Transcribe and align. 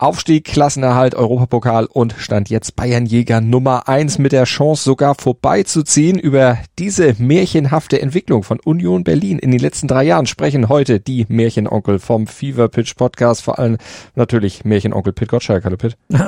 Aufstieg, 0.00 0.44
Klassenerhalt, 0.44 1.16
Europapokal 1.16 1.86
und 1.86 2.14
stand 2.18 2.50
jetzt 2.50 2.76
Bayernjäger 2.76 3.40
Nummer 3.40 3.88
eins 3.88 4.18
mit 4.18 4.30
der 4.30 4.44
Chance 4.44 4.84
sogar 4.84 5.16
vorbeizuziehen. 5.16 6.20
Über 6.20 6.58
diese 6.78 7.16
märchenhafte 7.18 8.00
Entwicklung 8.00 8.44
von 8.44 8.60
Union 8.60 9.02
Berlin 9.02 9.40
in 9.40 9.50
den 9.50 9.58
letzten 9.58 9.88
drei 9.88 10.04
Jahren 10.04 10.26
sprechen 10.26 10.68
heute 10.68 11.00
die 11.00 11.26
Märchenonkel 11.28 11.98
vom 11.98 12.28
Fever 12.28 12.68
Pitch 12.68 12.94
Podcast, 12.94 13.42
vor 13.42 13.58
allem 13.58 13.76
natürlich 14.14 14.64
Märchenonkel 14.64 15.12
Pit 15.12 15.30
Gottschalk. 15.30 15.64
Hallo 15.64 15.76
Pit. 15.76 15.96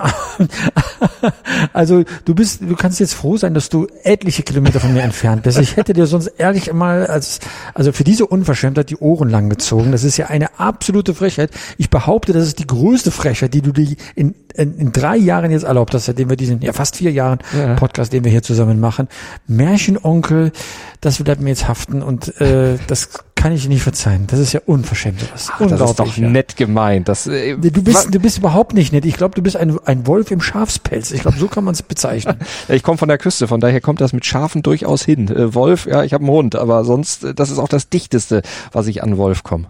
Also 1.72 2.04
du 2.24 2.34
bist, 2.34 2.62
du 2.62 2.74
kannst 2.76 3.00
jetzt 3.00 3.14
froh 3.14 3.36
sein, 3.36 3.54
dass 3.54 3.68
du 3.68 3.86
etliche 4.02 4.42
Kilometer 4.42 4.80
von 4.80 4.92
mir 4.92 5.02
entfernt 5.02 5.42
bist. 5.42 5.58
Ich 5.58 5.76
hätte 5.76 5.92
dir 5.92 6.06
sonst 6.06 6.26
ehrlich 6.26 6.72
mal 6.72 7.06
als, 7.06 7.40
also 7.74 7.92
für 7.92 8.04
diese 8.04 8.26
Unverschämtheit 8.26 8.90
die 8.90 8.96
Ohren 8.96 9.28
lang 9.28 9.48
gezogen. 9.48 9.92
Das 9.92 10.04
ist 10.04 10.16
ja 10.16 10.26
eine 10.26 10.58
absolute 10.58 11.14
Frechheit. 11.14 11.50
Ich 11.78 11.90
behaupte, 11.90 12.32
das 12.32 12.46
ist 12.46 12.58
die 12.58 12.66
größte 12.66 13.10
Frechheit, 13.10 13.54
die 13.54 13.59
du 13.62 13.72
dir 13.72 13.96
in, 14.14 14.34
in, 14.54 14.76
in 14.78 14.92
drei 14.92 15.16
Jahren 15.16 15.50
jetzt 15.50 15.64
erlaubt 15.64 15.94
hast, 15.94 16.06
seitdem 16.06 16.28
wir 16.28 16.36
diesen, 16.36 16.60
ja 16.60 16.72
fast 16.72 16.96
vier 16.96 17.12
Jahren 17.12 17.38
Ja. 17.56 17.74
Podcast, 17.74 18.12
den 18.12 18.24
wir 18.24 18.30
hier 18.30 18.42
zusammen 18.42 18.80
machen. 18.80 19.08
Märchenonkel, 19.46 20.52
das 21.00 21.22
bleibt 21.22 21.40
mir 21.40 21.50
jetzt 21.50 21.68
haften 21.68 22.02
und 22.02 22.40
äh, 22.40 22.78
das 22.86 23.10
kann 23.34 23.52
ich 23.52 23.66
nicht 23.68 23.82
verzeihen. 23.82 24.26
Das 24.26 24.38
ist 24.38 24.52
ja 24.52 24.60
unverschämt. 24.66 25.22
Das, 25.32 25.50
Ach, 25.50 25.66
das 25.66 25.80
ist 25.90 25.98
doch 25.98 26.16
ja. 26.16 26.28
nett 26.28 26.56
gemeint. 26.56 27.08
Das, 27.08 27.26
äh, 27.26 27.56
Du 27.56 27.82
bist, 27.82 28.14
du 28.14 28.18
bist 28.20 28.36
überhaupt 28.38 28.74
nicht 28.74 28.92
nett. 28.92 29.06
Ich 29.06 29.16
glaube, 29.16 29.34
du 29.34 29.40
bist 29.40 29.56
ein, 29.56 29.78
ein 29.86 30.06
Wolf 30.06 30.30
im 30.30 30.42
Schafspelz. 30.42 31.10
Ich 31.10 31.22
glaube, 31.22 31.38
so 31.38 31.48
kann 31.48 31.64
man 31.64 31.72
es 31.72 31.82
bezeichnen. 31.82 32.36
Ich 32.68 32.82
komme 32.82 32.98
von 32.98 33.08
der 33.08 33.16
Küste, 33.18 33.48
von 33.48 33.60
daher 33.60 33.80
kommt 33.80 34.00
das 34.00 34.12
mit 34.12 34.26
Schafen 34.26 34.62
durchaus 34.62 35.02
hin. 35.02 35.28
Äh, 35.28 35.54
Wolf, 35.54 35.86
ja, 35.86 36.04
ich 36.04 36.12
habe 36.12 36.22
einen 36.24 36.32
Hund, 36.32 36.54
aber 36.56 36.84
sonst, 36.84 37.24
äh, 37.24 37.34
das 37.34 37.50
ist 37.50 37.58
auch 37.58 37.68
das 37.68 37.88
Dichteste, 37.88 38.42
was 38.72 38.86
ich 38.86 39.02
an 39.02 39.16
Wolf 39.16 39.42
komme. 39.42 39.66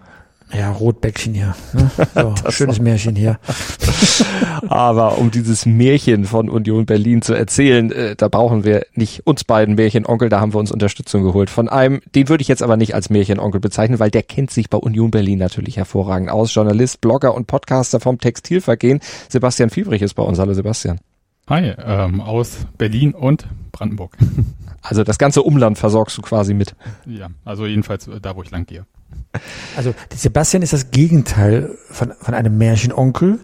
Ja, 0.52 0.72
Rotbäckchen 0.72 1.34
hier. 1.34 1.54
Ne? 1.72 1.90
So, 2.14 2.50
schönes 2.50 2.80
Märchen 2.80 3.14
hier. 3.14 3.38
Aber 4.68 5.18
um 5.18 5.30
dieses 5.30 5.64
Märchen 5.64 6.24
von 6.24 6.48
Union 6.48 6.86
Berlin 6.86 7.22
zu 7.22 7.34
erzählen, 7.34 7.92
äh, 7.92 8.16
da 8.16 8.28
brauchen 8.28 8.64
wir 8.64 8.86
nicht 8.94 9.26
uns 9.26 9.44
beiden 9.44 9.76
Märchenonkel, 9.76 10.28
da 10.28 10.40
haben 10.40 10.52
wir 10.52 10.58
uns 10.58 10.72
Unterstützung 10.72 11.22
geholt. 11.22 11.50
Von 11.50 11.68
einem, 11.68 12.00
den 12.14 12.28
würde 12.28 12.42
ich 12.42 12.48
jetzt 12.48 12.62
aber 12.62 12.76
nicht 12.76 12.94
als 12.94 13.10
Märchenonkel 13.10 13.60
bezeichnen, 13.60 13.98
weil 13.98 14.10
der 14.10 14.22
kennt 14.22 14.50
sich 14.50 14.70
bei 14.70 14.78
Union 14.78 15.10
Berlin 15.10 15.38
natürlich 15.38 15.76
hervorragend 15.76 16.30
aus. 16.30 16.54
Journalist, 16.54 17.00
Blogger 17.00 17.34
und 17.34 17.46
Podcaster 17.46 18.00
vom 18.00 18.18
Textilvergehen. 18.18 19.00
Sebastian 19.28 19.70
Fiebrich 19.70 20.02
ist 20.02 20.14
bei 20.14 20.22
uns. 20.22 20.38
Hallo 20.38 20.52
Sebastian. 20.52 21.00
Hi, 21.48 21.74
ähm, 21.84 22.20
aus 22.20 22.66
Berlin 22.78 23.12
und 23.12 23.46
Brandenburg. 23.72 24.16
Also 24.82 25.04
das 25.04 25.18
ganze 25.18 25.42
Umland 25.42 25.76
versorgst 25.76 26.16
du 26.16 26.22
quasi 26.22 26.54
mit. 26.54 26.74
ja, 27.04 27.28
also 27.44 27.66
jedenfalls 27.66 28.08
äh, 28.08 28.18
da, 28.18 28.34
wo 28.34 28.42
ich 28.42 28.50
lang 28.50 28.64
gehe. 28.64 28.86
Also 29.76 29.94
Sebastian 30.14 30.62
ist 30.62 30.72
das 30.72 30.90
Gegenteil 30.90 31.78
von, 31.90 32.12
von 32.20 32.34
einem 32.34 32.58
Märchenonkel. 32.58 33.38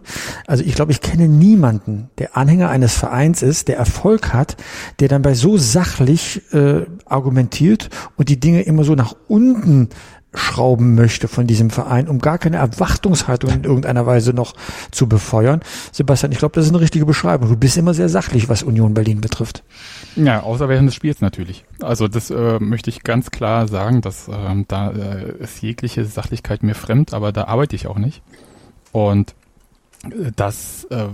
Also 0.46 0.64
ich 0.64 0.74
glaube, 0.74 0.90
ich 0.90 1.00
kenne 1.00 1.28
niemanden, 1.28 2.10
der 2.18 2.36
Anhänger 2.36 2.68
eines 2.68 2.94
Vereins 2.94 3.42
ist, 3.42 3.68
der 3.68 3.76
Erfolg 3.76 4.32
hat, 4.32 4.56
der 4.98 5.08
dann 5.08 5.22
bei 5.22 5.34
so 5.34 5.56
sachlich 5.56 6.42
äh, 6.52 6.86
argumentiert 7.04 7.88
und 8.16 8.28
die 8.28 8.40
Dinge 8.40 8.62
immer 8.62 8.82
so 8.82 8.94
nach 8.94 9.14
unten 9.28 9.90
schrauben 10.34 10.94
möchte 10.94 11.28
von 11.28 11.46
diesem 11.46 11.70
Verein, 11.70 12.08
um 12.08 12.18
gar 12.18 12.38
keine 12.38 12.56
Erwartungshaltung 12.58 13.50
in 13.50 13.64
irgendeiner 13.64 14.06
Weise 14.06 14.32
noch 14.32 14.54
zu 14.90 15.08
befeuern. 15.08 15.60
Sebastian, 15.92 16.32
ich 16.32 16.38
glaube, 16.38 16.54
das 16.54 16.66
ist 16.66 16.72
eine 16.72 16.80
richtige 16.80 17.06
Beschreibung. 17.06 17.48
Du 17.48 17.56
bist 17.56 17.76
immer 17.76 17.94
sehr 17.94 18.08
sachlich, 18.08 18.48
was 18.48 18.62
Union 18.62 18.92
Berlin 18.92 19.20
betrifft. 19.20 19.62
Ja, 20.16 20.42
außer 20.42 20.68
während 20.68 20.88
des 20.88 20.94
Spiels 20.94 21.20
natürlich. 21.20 21.64
Also 21.80 22.08
das 22.08 22.30
äh, 22.30 22.58
möchte 22.58 22.90
ich 22.90 23.02
ganz 23.02 23.30
klar 23.30 23.68
sagen, 23.68 24.00
dass 24.00 24.28
ähm, 24.28 24.64
da 24.66 24.90
äh, 24.90 25.32
ist 25.38 25.60
jegliche 25.62 26.04
Sachlichkeit 26.04 26.62
mir 26.62 26.74
fremd, 26.74 27.12
aber 27.12 27.32
da 27.32 27.44
arbeite 27.44 27.76
ich 27.76 27.86
auch 27.86 27.98
nicht. 27.98 28.22
Und 28.92 29.34
äh, 30.04 30.32
das 30.34 30.84
äh, 30.84 31.08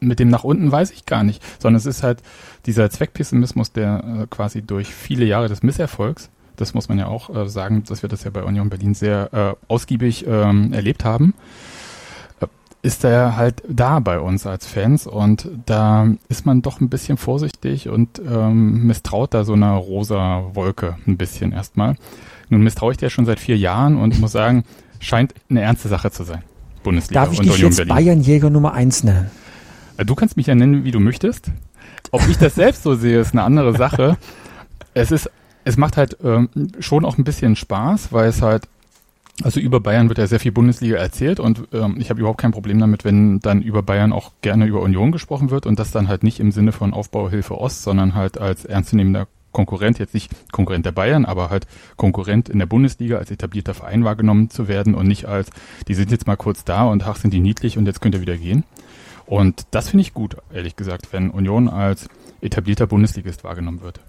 mit 0.00 0.18
dem 0.18 0.28
nach 0.28 0.44
unten 0.44 0.70
weiß 0.70 0.90
ich 0.90 1.06
gar 1.06 1.24
nicht, 1.24 1.42
sondern 1.58 1.78
es 1.78 1.86
ist 1.86 2.02
halt 2.02 2.22
dieser 2.66 2.90
Zweckpessimismus, 2.90 3.72
der 3.72 4.04
äh, 4.22 4.26
quasi 4.28 4.62
durch 4.62 4.94
viele 4.94 5.24
Jahre 5.24 5.48
des 5.48 5.62
Misserfolgs, 5.62 6.30
das 6.56 6.74
muss 6.74 6.88
man 6.88 6.98
ja 6.98 7.06
auch 7.06 7.34
äh, 7.34 7.48
sagen, 7.48 7.84
dass 7.84 8.02
wir 8.02 8.08
das 8.08 8.24
ja 8.24 8.30
bei 8.30 8.42
Union 8.42 8.68
Berlin 8.68 8.94
sehr 8.94 9.32
äh, 9.32 9.72
ausgiebig 9.72 10.26
ähm, 10.26 10.72
erlebt 10.72 11.04
haben, 11.04 11.34
ist 12.84 13.02
er 13.02 13.36
halt 13.36 13.62
da 13.66 13.98
bei 13.98 14.20
uns 14.20 14.46
als 14.46 14.66
Fans 14.66 15.06
und 15.06 15.48
da 15.64 16.06
ist 16.28 16.44
man 16.44 16.60
doch 16.60 16.82
ein 16.82 16.90
bisschen 16.90 17.16
vorsichtig 17.16 17.88
und 17.88 18.20
ähm, 18.30 18.86
misstraut 18.86 19.32
da 19.32 19.44
so 19.44 19.54
einer 19.54 19.72
rosa 19.72 20.50
Wolke 20.52 20.98
ein 21.06 21.16
bisschen 21.16 21.52
erstmal. 21.52 21.96
Nun 22.50 22.62
misstraue 22.62 22.92
ich 22.92 22.98
der 22.98 23.08
schon 23.08 23.24
seit 23.24 23.40
vier 23.40 23.56
Jahren 23.56 23.96
und 23.96 24.20
muss 24.20 24.32
sagen, 24.32 24.64
scheint 25.00 25.32
eine 25.48 25.62
ernste 25.62 25.88
Sache 25.88 26.10
zu 26.10 26.24
sein. 26.24 26.42
Bundesliga 26.82 27.22
Darf 27.22 27.32
ich 27.32 27.38
und 27.38 27.46
dich 27.46 27.54
Union 27.54 27.72
jetzt. 27.72 27.88
Bayernjäger 27.88 28.50
Nummer 28.50 28.74
eins 28.74 29.02
nennen? 29.02 29.30
Äh, 29.96 30.04
Du 30.04 30.14
kannst 30.14 30.36
mich 30.36 30.46
ja 30.48 30.54
nennen, 30.54 30.84
wie 30.84 30.90
du 30.90 31.00
möchtest. 31.00 31.50
Ob 32.10 32.28
ich 32.28 32.36
das 32.36 32.54
selbst 32.54 32.82
so 32.82 32.94
sehe, 32.96 33.18
ist 33.18 33.32
eine 33.32 33.44
andere 33.44 33.74
Sache. 33.74 34.18
Es 34.92 35.10
ist, 35.10 35.30
es 35.64 35.78
macht 35.78 35.96
halt 35.96 36.18
ähm, 36.22 36.50
schon 36.80 37.06
auch 37.06 37.16
ein 37.16 37.24
bisschen 37.24 37.56
Spaß, 37.56 38.12
weil 38.12 38.28
es 38.28 38.42
halt, 38.42 38.68
also 39.42 39.58
über 39.58 39.80
Bayern 39.80 40.08
wird 40.08 40.18
ja 40.18 40.26
sehr 40.26 40.38
viel 40.38 40.52
Bundesliga 40.52 40.96
erzählt 40.96 41.40
und 41.40 41.64
ähm, 41.72 41.96
ich 41.98 42.10
habe 42.10 42.20
überhaupt 42.20 42.40
kein 42.40 42.52
Problem 42.52 42.78
damit, 42.78 43.04
wenn 43.04 43.40
dann 43.40 43.62
über 43.62 43.82
Bayern 43.82 44.12
auch 44.12 44.32
gerne 44.42 44.66
über 44.66 44.80
Union 44.80 45.10
gesprochen 45.10 45.50
wird 45.50 45.66
und 45.66 45.78
das 45.78 45.90
dann 45.90 46.08
halt 46.08 46.22
nicht 46.22 46.38
im 46.38 46.52
Sinne 46.52 46.72
von 46.72 46.94
Aufbauhilfe 46.94 47.58
Ost, 47.58 47.82
sondern 47.82 48.14
halt 48.14 48.38
als 48.38 48.64
ernstzunehmender 48.64 49.26
Konkurrent, 49.50 49.98
jetzt 49.98 50.14
nicht 50.14 50.30
Konkurrent 50.52 50.86
der 50.86 50.92
Bayern, 50.92 51.24
aber 51.24 51.50
halt 51.50 51.66
Konkurrent 51.96 52.48
in 52.48 52.58
der 52.58 52.66
Bundesliga 52.66 53.18
als 53.18 53.30
etablierter 53.30 53.74
Verein 53.74 54.04
wahrgenommen 54.04 54.50
zu 54.50 54.68
werden 54.68 54.94
und 54.94 55.06
nicht 55.06 55.26
als, 55.26 55.50
die 55.88 55.94
sind 55.94 56.10
jetzt 56.10 56.26
mal 56.26 56.36
kurz 56.36 56.64
da 56.64 56.84
und 56.84 57.06
ach, 57.06 57.16
sind 57.16 57.32
die 57.32 57.40
niedlich 57.40 57.78
und 57.78 57.86
jetzt 57.86 58.00
könnt 58.00 58.14
ihr 58.14 58.20
wieder 58.20 58.36
gehen. 58.36 58.64
Und 59.26 59.66
das 59.70 59.88
finde 59.88 60.02
ich 60.02 60.12
gut, 60.12 60.36
ehrlich 60.52 60.76
gesagt, 60.76 61.12
wenn 61.12 61.30
Union 61.30 61.68
als 61.68 62.08
etablierter 62.40 62.86
Bundesligist 62.86 63.42
wahrgenommen 63.42 63.80
wird. 63.80 64.00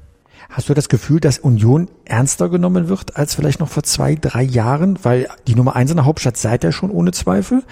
Hast 0.50 0.70
du 0.70 0.74
das 0.74 0.90
Gefühl, 0.90 1.20
dass 1.20 1.40
Union 1.40 1.90
ernster 2.06 2.50
genommen 2.50 2.88
wird 2.88 3.16
als 3.18 3.36
vielleicht 3.36 3.60
noch 3.60 3.70
vor 3.70 3.84
zwei, 3.84 4.16
drei 4.16 4.44
Jahren? 4.44 5.00
Weil 5.04 5.28
die 5.48 5.56
Nummer 5.56 5.76
eins 5.76 5.92
in 5.92 5.98
der 5.98 6.06
Hauptstadt 6.06 6.38
seid 6.38 6.64
ihr 6.64 6.72
schon 6.72 6.92
ohne 6.92 7.12
Zweifel. 7.12 7.64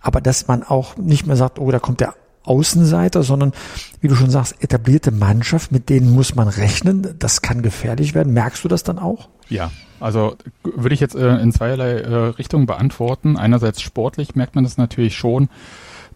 Aber 0.00 0.20
dass 0.20 0.48
man 0.48 0.62
auch 0.62 0.96
nicht 0.96 1.26
mehr 1.26 1.36
sagt, 1.36 1.58
oh, 1.58 1.70
da 1.70 1.78
kommt 1.78 2.00
der 2.00 2.14
Außenseiter, 2.44 3.22
sondern 3.22 3.52
wie 4.00 4.08
du 4.08 4.14
schon 4.14 4.30
sagst, 4.30 4.62
etablierte 4.62 5.10
Mannschaft, 5.10 5.72
mit 5.72 5.88
denen 5.88 6.10
muss 6.10 6.34
man 6.34 6.48
rechnen. 6.48 7.14
Das 7.18 7.42
kann 7.42 7.62
gefährlich 7.62 8.14
werden. 8.14 8.32
Merkst 8.32 8.64
du 8.64 8.68
das 8.68 8.82
dann 8.82 8.98
auch? 8.98 9.28
Ja, 9.48 9.70
also 10.00 10.36
würde 10.62 10.94
ich 10.94 11.00
jetzt 11.00 11.14
äh, 11.14 11.36
in 11.36 11.52
zweierlei 11.52 12.00
äh, 12.00 12.14
Richtungen 12.30 12.66
beantworten. 12.66 13.36
Einerseits 13.36 13.80
sportlich 13.80 14.34
merkt 14.34 14.54
man 14.54 14.64
das 14.64 14.76
natürlich 14.76 15.16
schon, 15.16 15.48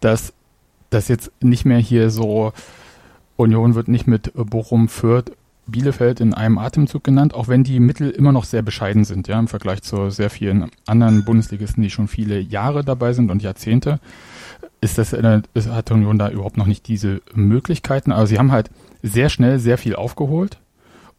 dass 0.01 0.33
das 0.91 1.09
jetzt 1.09 1.31
nicht 1.41 1.65
mehr 1.65 1.78
hier 1.78 2.11
so 2.11 2.53
Union 3.37 3.75
wird 3.75 3.89
nicht 3.89 4.07
mit 4.07 4.33
Bochum, 4.34 4.89
Fürth, 4.89 5.33
Bielefeld 5.66 6.21
in 6.21 6.34
einem 6.34 6.59
Atemzug 6.59 7.04
genannt, 7.04 7.34
auch 7.34 7.49
wenn 7.49 7.65
die 7.65 7.81
Mittel 7.81 8.10
immer 8.10 8.32
noch 8.32 8.44
sehr 8.44 8.62
bescheiden 8.62 9.04
sind, 9.04 9.28
ja, 9.28 9.38
im 9.38 9.49
Vergleich 9.49 9.82
zu 9.82 10.10
sehr 10.10 10.31
vielen 10.31 10.71
anderen 10.87 11.25
Bundesligisten, 11.25 11.82
die 11.82 11.91
schon 11.91 12.09
viele 12.09 12.38
Jahre 12.38 12.84
dabei 12.84 13.12
sind 13.12 13.31
und 13.31 13.43
Jahrzehnte, 13.43 13.99
ist 14.81 14.99
das, 14.99 15.12
äh, 15.12 15.43
ist, 15.54 15.69
hat 15.69 15.91
Union 15.91 16.19
da 16.19 16.31
überhaupt 16.31 16.56
noch 16.56 16.66
nicht 16.66 16.87
diese 16.88 17.21
Möglichkeiten. 17.34 18.12
Aber 18.12 18.27
sie 18.27 18.38
haben 18.38 18.53
halt 18.53 18.71
sehr 19.03 19.28
schnell 19.28 19.59
sehr 19.59 19.78
viel 19.78 19.97
aufgeholt 19.97 20.59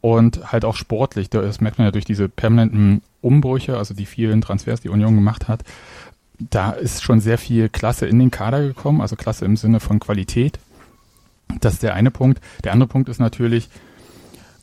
und 0.02 0.52
halt 0.52 0.64
auch 0.64 0.76
sportlich. 0.76 1.30
Das 1.30 1.62
merkt 1.62 1.78
man 1.78 1.88
ja 1.88 1.92
durch 1.92 2.06
diese 2.06 2.30
permanenten 2.30 3.02
Umbrüche, 3.22 3.78
also 3.78 3.94
die 3.94 4.06
vielen 4.06 4.42
Transfers, 4.42 4.82
die 4.82 4.90
Union 4.90 5.16
gemacht 5.16 5.48
hat. 5.48 5.64
Da 6.40 6.72
ist 6.72 7.04
schon 7.04 7.20
sehr 7.20 7.38
viel 7.38 7.68
Klasse 7.68 8.06
in 8.06 8.20
den 8.20 8.32
Kader 8.32 8.62
gekommen, 8.62 9.02
also 9.02 9.16
Klasse 9.16 9.46
im 9.46 9.58
Sinne 9.58 9.80
von 9.80 10.00
Qualität. 10.00 10.60
Das 11.62 11.74
ist 11.74 11.84
der 11.84 11.96
eine 11.96 12.12
Punkt. 12.12 12.40
Der 12.64 12.74
andere 12.74 12.88
Punkt 12.88 13.10
ist 13.10 13.20
natürlich, 13.20 13.70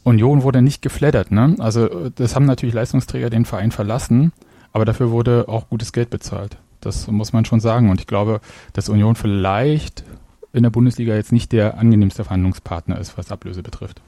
Union 0.05 0.43
wurde 0.43 0.63
nicht 0.63 0.83
geflattert. 0.83 1.33
Ne? 1.33 1.57
Also 1.59 2.07
äh, 2.07 2.11
das 2.15 2.37
haben 2.37 2.47
natürlich 2.47 2.75
Leistungsträger 2.75 3.31
den 3.31 3.45
Verein 3.45 3.73
verlassen, 3.73 4.33
aber 4.73 4.85
dafür 4.85 5.11
wurde 5.11 5.47
auch 5.49 5.69
gutes 5.69 5.93
Geld 5.93 6.11
bezahlt. 6.11 6.59
Das 6.81 7.09
muss 7.09 7.33
man 7.33 7.45
schon 7.45 7.61
sagen. 7.61 7.91
Und 7.91 8.01
ich 8.01 8.07
glaube, 8.07 8.41
dass 8.75 8.89
Union 8.89 9.17
vielleicht 9.17 10.05
in 10.53 10.63
der 10.63 10.71
Bundesliga 10.71 11.15
jetzt 11.15 11.33
nicht 11.33 11.53
der 11.53 11.79
angenehmste 11.79 12.25
Verhandlungspartner 12.25 12.99
ist, 12.99 13.19
was 13.19 13.33
Ablöse 13.33 13.63
betrifft. 13.63 14.03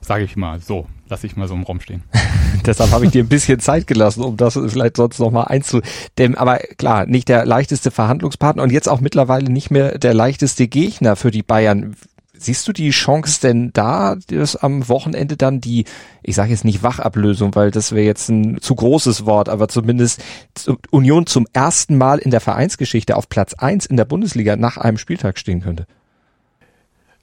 Sage 0.00 0.24
ich 0.24 0.36
mal 0.36 0.60
so, 0.60 0.86
lasse 1.08 1.26
ich 1.26 1.36
mal 1.36 1.48
so 1.48 1.54
im 1.54 1.64
Raum 1.64 1.80
stehen. 1.80 2.02
Deshalb 2.66 2.92
habe 2.92 3.04
ich 3.04 3.10
dir 3.10 3.22
ein 3.22 3.28
bisschen 3.28 3.60
Zeit 3.60 3.86
gelassen, 3.86 4.22
um 4.22 4.36
das 4.38 4.54
vielleicht 4.54 4.96
sonst 4.96 5.18
noch 5.18 5.30
mal 5.30 5.44
einzudämmen. 5.44 6.38
Aber 6.38 6.58
klar, 6.78 7.04
nicht 7.04 7.28
der 7.28 7.44
leichteste 7.44 7.90
Verhandlungspartner 7.90 8.62
und 8.62 8.72
jetzt 8.72 8.88
auch 8.88 9.00
mittlerweile 9.00 9.50
nicht 9.50 9.70
mehr 9.70 9.98
der 9.98 10.14
leichteste 10.14 10.68
Gegner 10.68 11.16
für 11.16 11.30
die 11.30 11.42
Bayern. 11.42 11.96
Siehst 12.40 12.66
du 12.68 12.72
die 12.72 12.90
Chance 12.90 13.40
denn 13.42 13.72
da, 13.72 14.16
dass 14.28 14.56
am 14.56 14.88
Wochenende 14.88 15.36
dann 15.36 15.60
die, 15.60 15.84
ich 16.22 16.34
sage 16.36 16.50
jetzt 16.50 16.64
nicht 16.64 16.82
Wachablösung, 16.82 17.54
weil 17.54 17.70
das 17.70 17.92
wäre 17.92 18.06
jetzt 18.06 18.28
ein 18.28 18.60
zu 18.60 18.74
großes 18.74 19.26
Wort, 19.26 19.48
aber 19.48 19.68
zumindest 19.68 20.22
zu- 20.54 20.78
Union 20.90 21.26
zum 21.26 21.46
ersten 21.52 21.98
Mal 21.98 22.18
in 22.18 22.30
der 22.30 22.40
Vereinsgeschichte 22.40 23.16
auf 23.16 23.28
Platz 23.28 23.54
eins 23.54 23.86
in 23.86 23.96
der 23.96 24.04
Bundesliga 24.04 24.56
nach 24.56 24.76
einem 24.76 24.98
Spieltag 24.98 25.38
stehen 25.38 25.60
könnte? 25.60 25.86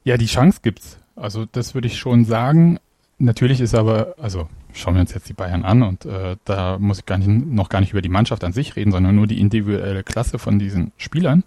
Ja, 0.03 0.17
die 0.17 0.27
Chance 0.27 0.59
gibt's. 0.61 0.97
Also 1.15 1.45
das 1.51 1.73
würde 1.73 1.87
ich 1.87 1.97
schon 1.97 2.25
sagen. 2.25 2.77
Natürlich 3.17 3.61
ist 3.61 3.73
aber, 3.73 4.15
also 4.21 4.49
schauen 4.73 4.95
wir 4.95 5.01
uns 5.01 5.13
jetzt 5.13 5.29
die 5.29 5.33
Bayern 5.33 5.63
an 5.63 5.81
und 5.83 6.05
äh, 6.05 6.35
da 6.43 6.77
muss 6.77 6.99
ich 6.99 7.05
gar 7.05 7.17
nicht, 7.17 7.29
noch 7.29 7.69
gar 7.69 7.79
nicht 7.79 7.91
über 7.91 8.01
die 8.01 8.09
Mannschaft 8.09 8.43
an 8.43 8.51
sich 8.51 8.75
reden, 8.75 8.91
sondern 8.91 9.15
nur 9.15 9.25
die 9.25 9.39
individuelle 9.39 10.03
Klasse 10.03 10.37
von 10.37 10.59
diesen 10.59 10.91
Spielern. 10.97 11.43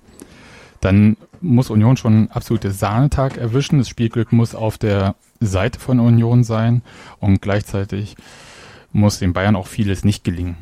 Dann 0.80 1.16
muss 1.40 1.70
Union 1.70 1.96
schon 1.96 2.12
einen 2.14 2.30
absoluten 2.30 2.72
Sahnetag 2.72 3.36
erwischen. 3.36 3.78
Das 3.78 3.88
Spielglück 3.88 4.32
muss 4.32 4.54
auf 4.54 4.78
der 4.78 5.14
Seite 5.40 5.78
von 5.78 6.00
Union 6.00 6.44
sein 6.44 6.82
und 7.20 7.42
gleichzeitig 7.42 8.16
muss 8.92 9.18
den 9.18 9.32
Bayern 9.32 9.56
auch 9.56 9.66
vieles 9.66 10.04
nicht 10.04 10.24
gelingen. 10.24 10.56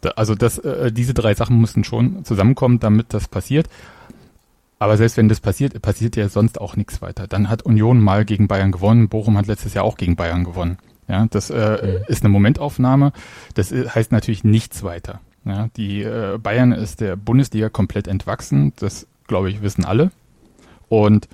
Da, 0.00 0.10
also 0.10 0.34
das, 0.34 0.58
äh, 0.58 0.92
diese 0.92 1.14
drei 1.14 1.34
Sachen 1.34 1.60
müssen 1.60 1.84
schon 1.84 2.24
zusammenkommen, 2.24 2.80
damit 2.80 3.14
das 3.14 3.28
passiert. 3.28 3.68
Aber 4.78 4.96
selbst 4.96 5.16
wenn 5.16 5.28
das 5.28 5.40
passiert, 5.40 5.80
passiert 5.82 6.16
ja 6.16 6.28
sonst 6.28 6.60
auch 6.60 6.76
nichts 6.76 7.02
weiter. 7.02 7.26
Dann 7.26 7.48
hat 7.48 7.62
Union 7.62 8.00
mal 8.00 8.24
gegen 8.24 8.46
Bayern 8.46 8.70
gewonnen. 8.70 9.08
Bochum 9.08 9.36
hat 9.36 9.48
letztes 9.48 9.74
Jahr 9.74 9.84
auch 9.84 9.96
gegen 9.96 10.14
Bayern 10.14 10.44
gewonnen. 10.44 10.78
Ja, 11.08 11.26
das 11.30 11.50
äh, 11.50 12.02
ist 12.06 12.22
eine 12.22 12.28
Momentaufnahme. 12.28 13.12
Das 13.54 13.72
heißt 13.72 14.12
natürlich 14.12 14.44
nichts 14.44 14.82
weiter. 14.84 15.20
Ja, 15.44 15.68
die 15.76 16.02
äh, 16.02 16.38
Bayern 16.40 16.72
ist 16.72 17.00
der 17.00 17.16
Bundesliga 17.16 17.70
komplett 17.70 18.06
entwachsen. 18.06 18.72
Das 18.78 19.06
glaube 19.28 19.50
ich 19.50 19.62
wissen 19.62 19.84
alle. 19.84 20.10
Und 20.88 21.28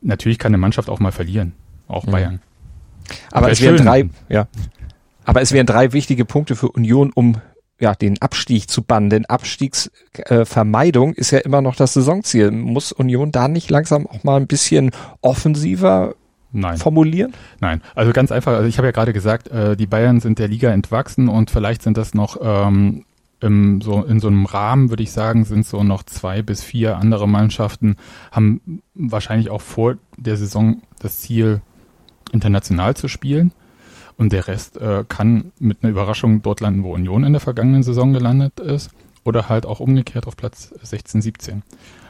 natürlich 0.00 0.38
kann 0.38 0.50
eine 0.50 0.58
Mannschaft 0.58 0.88
auch 0.88 0.98
mal 0.98 1.12
verlieren, 1.12 1.52
auch 1.86 2.06
mhm. 2.06 2.10
Bayern. 2.10 2.42
Aber 3.30 3.50
es 3.50 3.60
wären 3.60 3.76
drei, 3.76 4.08
ja. 4.28 4.48
Aber 5.24 5.40
es 5.40 5.52
wären 5.52 5.66
drei 5.66 5.92
wichtige 5.92 6.24
Punkte 6.24 6.56
für 6.56 6.68
Union, 6.68 7.12
um 7.14 7.40
ja, 7.78 7.94
den 7.94 8.20
Abstieg 8.20 8.70
zu 8.70 8.82
bannen. 8.82 9.10
Denn 9.10 9.26
Abstiegsvermeidung 9.26 11.14
äh, 11.14 11.20
ist 11.20 11.30
ja 11.32 11.38
immer 11.38 11.60
noch 11.60 11.76
das 11.76 11.94
Saisonziel. 11.94 12.50
Muss 12.50 12.92
Union 12.92 13.32
da 13.32 13.48
nicht 13.48 13.70
langsam 13.70 14.06
auch 14.06 14.24
mal 14.24 14.36
ein 14.36 14.46
bisschen 14.46 14.90
offensiver 15.20 16.14
Nein. 16.52 16.76
formulieren? 16.76 17.34
Nein, 17.60 17.82
also 17.94 18.12
ganz 18.12 18.30
einfach. 18.30 18.52
Also 18.52 18.68
ich 18.68 18.78
habe 18.78 18.86
ja 18.86 18.92
gerade 18.92 19.12
gesagt, 19.12 19.48
äh, 19.48 19.76
die 19.76 19.86
Bayern 19.86 20.20
sind 20.20 20.38
der 20.38 20.48
Liga 20.48 20.70
entwachsen 20.70 21.28
und 21.28 21.50
vielleicht 21.50 21.82
sind 21.82 21.96
das 21.96 22.14
noch 22.14 22.36
ähm, 22.40 23.04
im, 23.42 23.80
so 23.80 24.02
in 24.02 24.20
so 24.20 24.28
einem 24.28 24.46
Rahmen, 24.46 24.90
würde 24.90 25.02
ich 25.02 25.12
sagen, 25.12 25.44
sind 25.44 25.66
so 25.66 25.82
noch 25.82 26.04
zwei 26.04 26.42
bis 26.42 26.62
vier 26.62 26.96
andere 26.96 27.28
Mannschaften, 27.28 27.96
haben 28.30 28.82
wahrscheinlich 28.94 29.50
auch 29.50 29.60
vor 29.60 29.96
der 30.16 30.36
Saison 30.36 30.82
das 31.00 31.20
Ziel, 31.20 31.60
international 32.32 32.96
zu 32.96 33.08
spielen. 33.08 33.52
Und 34.16 34.32
der 34.32 34.46
Rest 34.46 34.76
äh, 34.76 35.04
kann 35.08 35.52
mit 35.58 35.82
einer 35.82 35.90
Überraschung 35.90 36.42
dort 36.42 36.60
landen, 36.60 36.84
wo 36.84 36.94
Union 36.94 37.24
in 37.24 37.32
der 37.32 37.40
vergangenen 37.40 37.82
Saison 37.82 38.12
gelandet 38.12 38.60
ist. 38.60 38.90
Oder 39.24 39.48
halt 39.48 39.66
auch 39.66 39.80
umgekehrt 39.80 40.26
auf 40.26 40.36
Platz 40.36 40.74
16, 40.82 41.22
17. 41.22 41.62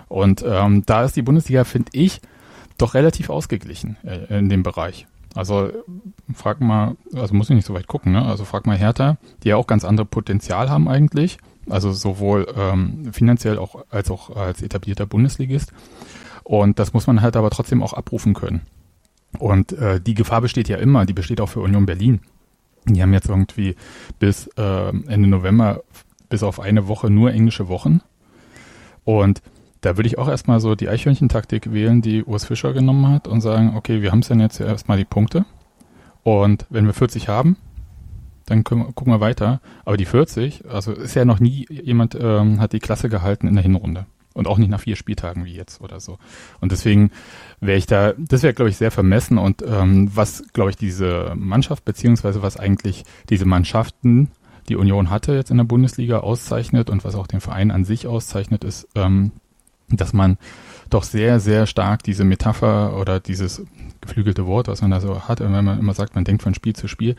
Und 0.09 0.45
ähm, 0.47 0.85
da 0.85 1.05
ist 1.05 1.17
die 1.17 1.23
Bundesliga, 1.23 1.65
finde 1.65 1.91
ich, 1.93 2.21
doch 2.79 2.95
relativ 2.95 3.31
ausgeglichen 3.31 3.97
äh, 4.05 4.39
in 4.39 4.49
dem 4.49 4.63
Bereich. 4.63 5.07
Also 5.35 5.71
frag 6.35 6.61
mal, 6.61 6.97
also 7.15 7.35
muss 7.35 7.49
ich 7.49 7.57
nicht 7.57 7.67
so 7.67 7.75
weit 7.75 7.87
gucken, 7.87 8.13
ne? 8.13 8.25
Also 8.25 8.45
frag 8.45 8.67
mal 8.67 8.77
Hertha, 8.77 9.17
die 9.43 9.49
ja 9.49 9.57
auch 9.57 9.67
ganz 9.67 9.85
andere 9.85 10.07
Potenzial 10.07 10.69
haben 10.69 10.89
eigentlich. 10.89 11.39
Also 11.69 11.93
sowohl 11.93 12.53
ähm, 12.57 13.13
finanziell 13.13 13.59
auch 13.59 13.85
als 13.91 14.11
auch 14.11 14.37
als 14.37 14.63
etablierter 14.63 15.07
Bundesligist. 15.07 15.73
Und 16.45 16.79
das 16.79 16.93
muss 16.93 17.07
man 17.07 17.23
halt 17.23 17.37
aber 17.37 17.51
trotzdem 17.51 17.83
auch 17.83 17.93
abrufen 17.93 18.35
können. 18.35 18.63
Und 19.39 19.73
äh, 19.73 20.01
die 20.01 20.15
Gefahr 20.15 20.41
besteht 20.41 20.69
ja 20.69 20.77
immer, 20.77 21.07
die 21.07 21.15
besteht 21.15 21.41
auch 21.41 21.49
für 21.49 21.61
Union 21.61 21.87
Berlin. 21.87 22.21
Die 22.85 23.01
haben 23.01 23.13
jetzt 23.13 23.29
irgendwie 23.29 23.77
bis 24.19 24.49
äh, 24.59 24.89
Ende 24.89 25.29
November 25.29 25.83
bis 26.29 26.43
auf 26.43 26.61
eine 26.61 26.89
Woche 26.89 27.11
nur 27.11 27.33
englische 27.33 27.69
Wochen. 27.69 28.01
Und 29.05 29.43
da 29.83 29.97
würde 29.97 30.07
ich 30.07 30.17
auch 30.17 30.29
erstmal 30.29 30.61
so 30.61 30.75
die 30.75 30.89
Eichhörnchen-Taktik 30.89 31.73
wählen, 31.73 32.03
die 32.03 32.25
Urs 32.25 32.45
Fischer 32.45 32.73
genommen 32.73 33.09
hat 33.09 33.29
und 33.29 33.41
sagen, 33.41 33.75
okay, 33.77 34.01
wir 34.01 34.13
haben 34.13 34.21
es 34.21 34.29
dann 34.29 34.41
jetzt 34.41 34.61
erstmal 34.61 34.97
die 34.97 35.05
Punkte. 35.05 35.45
Und 36.23 36.67
wenn 36.71 36.87
wir 36.87 36.95
40 36.95 37.29
haben, 37.29 37.57
dann 38.47 38.59
wir, 38.59 38.93
gucken 38.95 39.13
wir 39.13 39.21
weiter. 39.21 39.61
Aber 39.85 39.97
die 39.97 40.05
40, 40.05 40.69
also 40.69 40.93
ist 40.93 41.15
ja 41.15 41.25
noch 41.25 41.41
nie 41.41 41.67
jemand 41.69 42.17
ähm, 42.19 42.61
hat 42.61 42.73
die 42.73 42.79
Klasse 42.79 43.09
gehalten 43.09 43.49
in 43.49 43.55
der 43.55 43.63
Hinrunde. 43.63 44.07
Und 44.35 44.47
auch 44.47 44.57
nicht 44.57 44.71
nach 44.71 44.81
vier 44.81 44.97
Spieltagen 44.97 45.45
wie 45.45 45.55
jetzt 45.55 45.83
oder 45.83 46.01
so. 46.01 46.19
Und 46.61 46.73
deswegen 46.73 47.11
wäre 47.61 47.77
ich 47.77 47.87
da, 47.87 48.15
das 48.17 48.43
wäre, 48.43 48.55
glaube 48.55 48.71
ich, 48.71 48.77
sehr 48.77 48.93
vermessen. 48.93 49.37
Und 49.37 49.63
ähm, 49.67 50.11
was, 50.15 50.45
glaube 50.53 50.71
ich, 50.71 50.77
diese 50.77 51.35
Mannschaft, 51.37 51.85
beziehungsweise 51.85 52.41
was 52.41 52.57
eigentlich 52.57 53.05
diese 53.29 53.45
Mannschaften, 53.45 54.31
die 54.69 54.77
Union 54.77 55.11
hatte 55.11 55.35
jetzt 55.35 55.51
in 55.51 55.57
der 55.57 55.65
Bundesliga, 55.65 56.21
auszeichnet 56.21 56.89
und 56.89 57.05
was 57.05 57.17
auch 57.17 57.27
den 57.27 57.41
Verein 57.41 57.73
an 57.73 57.85
sich 57.85 58.07
auszeichnet, 58.07 58.65
ist, 58.65 58.89
ähm, 58.95 59.33
dass 59.93 60.13
man 60.13 60.39
doch 60.91 61.05
sehr, 61.05 61.41
sehr 61.41 61.67
stark 61.67 62.03
diese 62.03 62.25
Metapher 62.25 62.99
oder 62.99 63.21
dieses 63.21 63.65
geflügelte 64.01 64.47
Wort, 64.47 64.69
was 64.69 64.83
man 64.83 64.91
da 64.91 65.01
so 65.01 65.23
hat, 65.23 65.41
wenn 65.41 65.51
man 65.65 65.79
immer 65.79 65.95
sagt, 65.95 66.15
man 66.15 66.25
denkt 66.25 66.43
von 66.43 66.55
Spiel 66.55 66.75
zu 66.75 66.89
Spiel, 66.89 67.17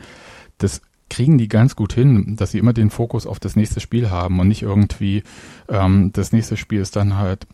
das 0.58 0.82
kriegen 1.10 1.38
die 1.38 1.48
ganz 1.48 1.76
gut 1.76 1.92
hin, 1.92 2.36
dass 2.36 2.52
sie 2.52 2.58
immer 2.58 2.72
den 2.72 2.90
Fokus 2.90 3.26
auf 3.26 3.38
das 3.38 3.56
nächste 3.56 3.80
Spiel 3.80 4.10
haben 4.10 4.40
und 4.40 4.48
nicht 4.48 4.62
irgendwie 4.62 5.22
ähm, 5.68 6.10
das 6.12 6.32
nächste 6.32 6.56
Spiel 6.56 6.80
ist 6.80 6.96
dann 6.96 7.16
halt, 7.16 7.46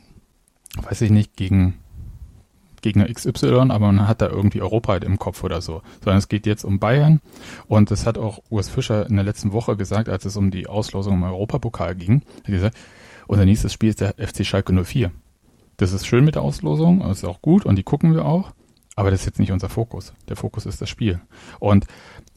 weiß 0.83 1.01
ich 1.03 1.11
nicht, 1.11 1.37
gegen 1.37 1.75
Gegner 2.83 3.13
XY, 3.13 3.71
aber 3.71 3.93
man 3.93 4.09
hat 4.09 4.23
da 4.23 4.29
irgendwie 4.29 4.63
Europa 4.63 4.93
halt 4.93 5.05
im 5.05 5.19
Kopf 5.19 5.45
oder 5.45 5.61
so. 5.61 5.83
Sondern 6.03 6.19
es 6.19 6.29
geht 6.29 6.47
jetzt 6.47 6.65
um 6.65 6.79
Bayern 6.79 7.21
und 7.67 7.91
das 7.91 8.07
hat 8.07 8.19
auch 8.19 8.41
Urs 8.49 8.69
Fischer 8.69 9.07
in 9.07 9.17
der 9.17 9.25
letzten 9.25 9.53
Woche 9.53 9.77
gesagt, 9.77 10.09
als 10.09 10.25
es 10.25 10.37
um 10.37 10.51
die 10.51 10.67
Auslosung 10.67 11.15
im 11.15 11.23
Europapokal 11.25 11.95
ging, 11.95 12.23
hat 12.39 12.47
gesagt, 12.47 12.77
unser 13.31 13.45
nächstes 13.45 13.73
Spiel 13.73 13.91
ist 13.91 14.01
der 14.01 14.15
FC 14.19 14.45
Schalke 14.45 14.73
04. 14.73 15.13
Das 15.77 15.93
ist 15.93 16.05
schön 16.05 16.25
mit 16.25 16.35
der 16.35 16.43
Auslosung, 16.43 16.99
das 16.99 17.19
ist 17.19 17.25
auch 17.25 17.41
gut 17.41 17.65
und 17.65 17.77
die 17.77 17.85
gucken 17.85 18.13
wir 18.13 18.25
auch. 18.25 18.51
Aber 18.97 19.13
das 19.13 19.21
ist 19.21 19.27
jetzt 19.27 19.39
nicht 19.39 19.53
unser 19.53 19.69
Fokus. 19.69 20.13
Der 20.29 20.35
Fokus 20.35 20.67
ist 20.67 20.83
das 20.83 20.91
Spiel. 20.91 21.21
Und 21.61 21.87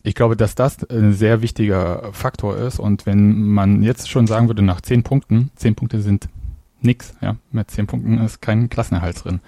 ich 0.04 0.14
glaube, 0.14 0.38
dass 0.38 0.54
das 0.54 0.88
ein 0.90 1.14
sehr 1.14 1.42
wichtiger 1.42 2.14
Faktor 2.14 2.58
ist. 2.58 2.80
Und 2.80 3.08
wenn 3.08 3.42
man 3.42 3.82
jetzt 3.82 4.08
schon 4.08 4.28
sagen 4.28 4.48
würde, 4.48 4.62
nach 4.62 4.82
zehn 4.82 5.02
Punkten, 5.02 5.50
zehn 5.56 5.74
Punkte 5.74 6.00
sind 6.00 6.30
nix, 6.80 7.16
ja, 7.22 7.38
mit 7.52 7.72
zehn 7.72 7.88
Punkten 7.88 8.20
ist 8.20 8.40
kein 8.40 8.70
Klassenerhalt 8.70 9.26
drin. 9.26 9.40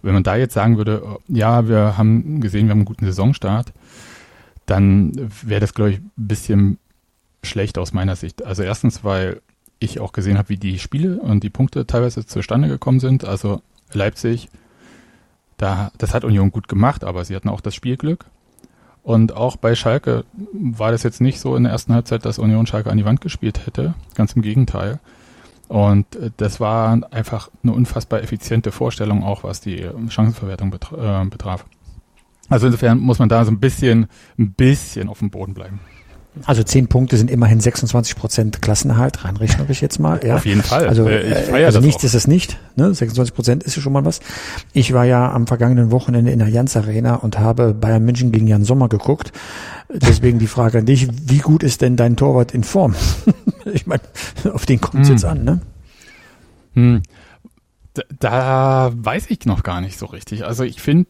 Wenn 0.00 0.14
man 0.14 0.22
da 0.22 0.36
jetzt 0.36 0.54
sagen 0.54 0.78
würde, 0.78 1.18
ja, 1.28 1.68
wir 1.68 1.98
haben 1.98 2.40
gesehen, 2.40 2.66
wir 2.66 2.70
haben 2.70 2.78
einen 2.78 2.86
guten 2.86 3.04
Saisonstart, 3.04 3.74
dann 4.64 5.12
wäre 5.42 5.60
das, 5.60 5.74
glaube 5.74 5.90
ich, 5.90 5.98
ein 5.98 6.10
bisschen 6.16 6.78
schlecht 7.44 7.76
aus 7.76 7.92
meiner 7.92 8.16
Sicht. 8.16 8.44
Also 8.44 8.62
erstens, 8.62 9.04
weil 9.04 9.42
ich 9.78 10.00
auch 10.00 10.12
gesehen 10.12 10.38
habe, 10.38 10.48
wie 10.48 10.56
die 10.56 10.78
Spiele 10.78 11.20
und 11.20 11.42
die 11.42 11.50
Punkte 11.50 11.86
teilweise 11.86 12.26
zustande 12.26 12.68
gekommen 12.68 13.00
sind. 13.00 13.24
Also 13.24 13.62
Leipzig, 13.92 14.48
da, 15.56 15.90
das 15.98 16.14
hat 16.14 16.24
Union 16.24 16.50
gut 16.50 16.68
gemacht, 16.68 17.04
aber 17.04 17.24
sie 17.24 17.34
hatten 17.34 17.48
auch 17.48 17.60
das 17.60 17.74
Spielglück. 17.74 18.26
Und 19.02 19.34
auch 19.34 19.56
bei 19.56 19.74
Schalke 19.74 20.24
war 20.52 20.90
das 20.90 21.02
jetzt 21.02 21.20
nicht 21.20 21.40
so 21.40 21.56
in 21.56 21.62
der 21.62 21.72
ersten 21.72 21.94
Halbzeit, 21.94 22.24
dass 22.24 22.38
Union 22.38 22.66
Schalke 22.66 22.90
an 22.90 22.98
die 22.98 23.04
Wand 23.04 23.20
gespielt 23.20 23.66
hätte. 23.66 23.94
Ganz 24.14 24.34
im 24.34 24.42
Gegenteil. 24.42 25.00
Und 25.68 26.16
äh, 26.16 26.30
das 26.36 26.60
war 26.60 27.00
einfach 27.12 27.50
eine 27.62 27.72
unfassbar 27.72 28.22
effiziente 28.22 28.72
Vorstellung, 28.72 29.22
auch 29.22 29.44
was 29.44 29.60
die 29.60 29.88
Chancenverwertung 30.08 30.72
äh, 30.72 31.24
betraf. 31.26 31.64
Also 32.48 32.66
insofern 32.66 32.98
muss 32.98 33.18
man 33.18 33.28
da 33.28 33.44
so 33.44 33.50
ein 33.50 33.60
bisschen, 33.60 34.08
ein 34.38 34.52
bisschen 34.52 35.08
auf 35.08 35.18
dem 35.18 35.30
Boden 35.30 35.54
bleiben. 35.54 35.80
Also 36.44 36.62
zehn 36.62 36.88
Punkte 36.88 37.16
sind 37.16 37.30
immerhin 37.30 37.60
26 37.60 38.16
Prozent 38.16 38.62
Klassenerhalt, 38.62 39.24
rein 39.24 39.36
rechnerisch 39.36 39.82
jetzt 39.82 39.98
mal. 39.98 40.20
Ja. 40.24 40.36
Auf 40.36 40.46
jeden 40.46 40.62
Fall. 40.62 40.88
Also, 40.88 41.08
äh, 41.08 41.64
also 41.64 41.80
nichts 41.80 42.04
ist 42.04 42.14
es 42.14 42.26
nicht. 42.26 42.58
Ne? 42.76 42.94
26 42.94 43.34
Prozent 43.34 43.62
ist 43.62 43.76
ja 43.76 43.82
schon 43.82 43.92
mal 43.92 44.04
was. 44.04 44.20
Ich 44.72 44.92
war 44.92 45.04
ja 45.04 45.30
am 45.32 45.46
vergangenen 45.46 45.90
Wochenende 45.90 46.30
in 46.30 46.38
der 46.38 46.48
Jans 46.48 46.76
Arena 46.76 47.16
und 47.16 47.38
habe 47.38 47.74
Bayern 47.74 48.04
München 48.04 48.32
gegen 48.32 48.46
Jan 48.46 48.64
Sommer 48.64 48.88
geguckt. 48.88 49.32
Deswegen 49.88 50.38
die 50.38 50.46
Frage 50.46 50.78
an 50.78 50.86
dich, 50.86 51.08
wie 51.28 51.38
gut 51.38 51.62
ist 51.62 51.80
denn 51.80 51.96
dein 51.96 52.16
Torwart 52.16 52.52
in 52.52 52.64
Form? 52.64 52.94
ich 53.72 53.86
meine, 53.86 54.02
auf 54.52 54.66
den 54.66 54.80
kommt 54.80 55.02
es 55.02 55.08
hm. 55.08 55.14
jetzt 55.16 55.24
an, 55.24 55.44
ne? 55.44 55.60
Hm. 56.74 57.02
Da, 57.94 58.02
da 58.18 58.90
weiß 58.94 59.26
ich 59.28 59.46
noch 59.46 59.62
gar 59.62 59.80
nicht 59.80 59.98
so 59.98 60.06
richtig. 60.06 60.44
Also 60.44 60.64
ich 60.64 60.80
finde, 60.80 61.08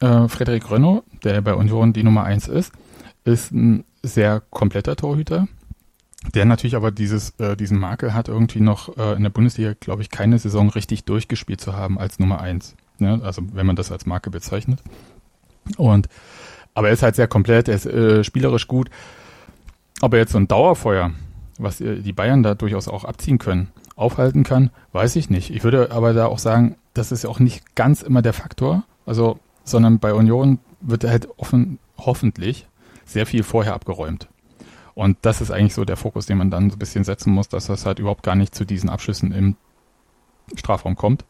äh, 0.00 0.28
Frederik 0.28 0.70
Renault, 0.70 1.04
der 1.24 1.40
bei 1.40 1.54
Union 1.54 1.92
die 1.92 2.02
Nummer 2.02 2.24
eins 2.24 2.48
ist, 2.48 2.72
ist 3.24 3.52
ein 3.52 3.84
sehr 4.02 4.42
kompletter 4.50 4.96
Torhüter, 4.96 5.48
der 6.34 6.44
natürlich 6.44 6.76
aber 6.76 6.90
dieses, 6.90 7.30
äh, 7.38 7.56
diesen 7.56 7.78
Makel 7.78 8.14
hat, 8.14 8.28
irgendwie 8.28 8.60
noch 8.60 8.96
äh, 8.96 9.14
in 9.14 9.22
der 9.22 9.30
Bundesliga, 9.30 9.74
glaube 9.78 10.02
ich, 10.02 10.10
keine 10.10 10.38
Saison 10.38 10.68
richtig 10.70 11.04
durchgespielt 11.04 11.60
zu 11.60 11.74
haben 11.74 11.98
als 11.98 12.18
Nummer 12.18 12.40
eins. 12.40 12.76
Ne? 12.98 13.20
Also 13.22 13.42
wenn 13.52 13.66
man 13.66 13.76
das 13.76 13.90
als 13.90 14.06
Marke 14.06 14.30
bezeichnet. 14.30 14.80
Und 15.76 16.08
aber 16.74 16.88
er 16.88 16.94
ist 16.94 17.02
halt 17.02 17.16
sehr 17.16 17.28
komplett, 17.28 17.68
er 17.68 17.74
ist 17.74 17.86
äh, 17.86 18.22
spielerisch 18.24 18.68
gut. 18.68 18.90
Ob 20.00 20.12
er 20.12 20.20
jetzt 20.20 20.32
so 20.32 20.38
ein 20.38 20.48
Dauerfeuer, 20.48 21.12
was 21.58 21.80
äh, 21.80 22.00
die 22.00 22.12
Bayern 22.12 22.42
da 22.42 22.54
durchaus 22.54 22.88
auch 22.88 23.04
abziehen 23.04 23.38
können, 23.38 23.70
aufhalten 23.96 24.44
kann, 24.44 24.70
weiß 24.92 25.16
ich 25.16 25.30
nicht. 25.30 25.50
Ich 25.50 25.64
würde 25.64 25.90
aber 25.90 26.12
da 26.12 26.26
auch 26.26 26.38
sagen, 26.38 26.76
das 26.94 27.12
ist 27.12 27.26
auch 27.26 27.38
nicht 27.38 27.74
ganz 27.74 28.02
immer 28.02 28.22
der 28.22 28.32
Faktor. 28.32 28.84
Also, 29.04 29.38
sondern 29.64 29.98
bei 29.98 30.14
Union 30.14 30.58
wird 30.80 31.04
er 31.04 31.10
halt 31.10 31.28
offen, 31.36 31.78
hoffentlich 31.98 32.66
sehr 33.12 33.26
viel 33.26 33.42
vorher 33.42 33.74
abgeräumt. 33.74 34.28
Und 34.94 35.16
das 35.22 35.40
ist 35.40 35.50
eigentlich 35.50 35.74
so 35.74 35.84
der 35.84 35.96
Fokus, 35.96 36.26
den 36.26 36.38
man 36.38 36.50
dann 36.50 36.70
so 36.70 36.76
ein 36.76 36.78
bisschen 36.78 37.04
setzen 37.04 37.32
muss, 37.32 37.48
dass 37.48 37.66
das 37.66 37.86
halt 37.86 37.98
überhaupt 37.98 38.22
gar 38.22 38.34
nicht 38.34 38.54
zu 38.54 38.64
diesen 38.64 38.90
Abschüssen 38.90 39.32
im 39.32 39.56
Strafraum 40.56 40.96
kommt. 40.96 41.24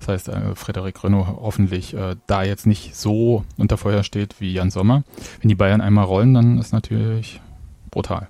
Das 0.00 0.08
heißt, 0.08 0.28
äh, 0.28 0.54
Frederik 0.54 1.02
Renault 1.04 1.28
hoffentlich 1.28 1.94
äh, 1.94 2.16
da 2.26 2.42
jetzt 2.42 2.66
nicht 2.66 2.96
so 2.96 3.44
unter 3.56 3.76
Feuer 3.76 4.02
steht 4.02 4.40
wie 4.40 4.52
Jan 4.52 4.70
Sommer. 4.70 5.04
Wenn 5.40 5.48
die 5.48 5.54
Bayern 5.54 5.80
einmal 5.80 6.04
rollen, 6.04 6.34
dann 6.34 6.58
ist 6.58 6.72
natürlich 6.72 7.40
brutal. 7.90 8.28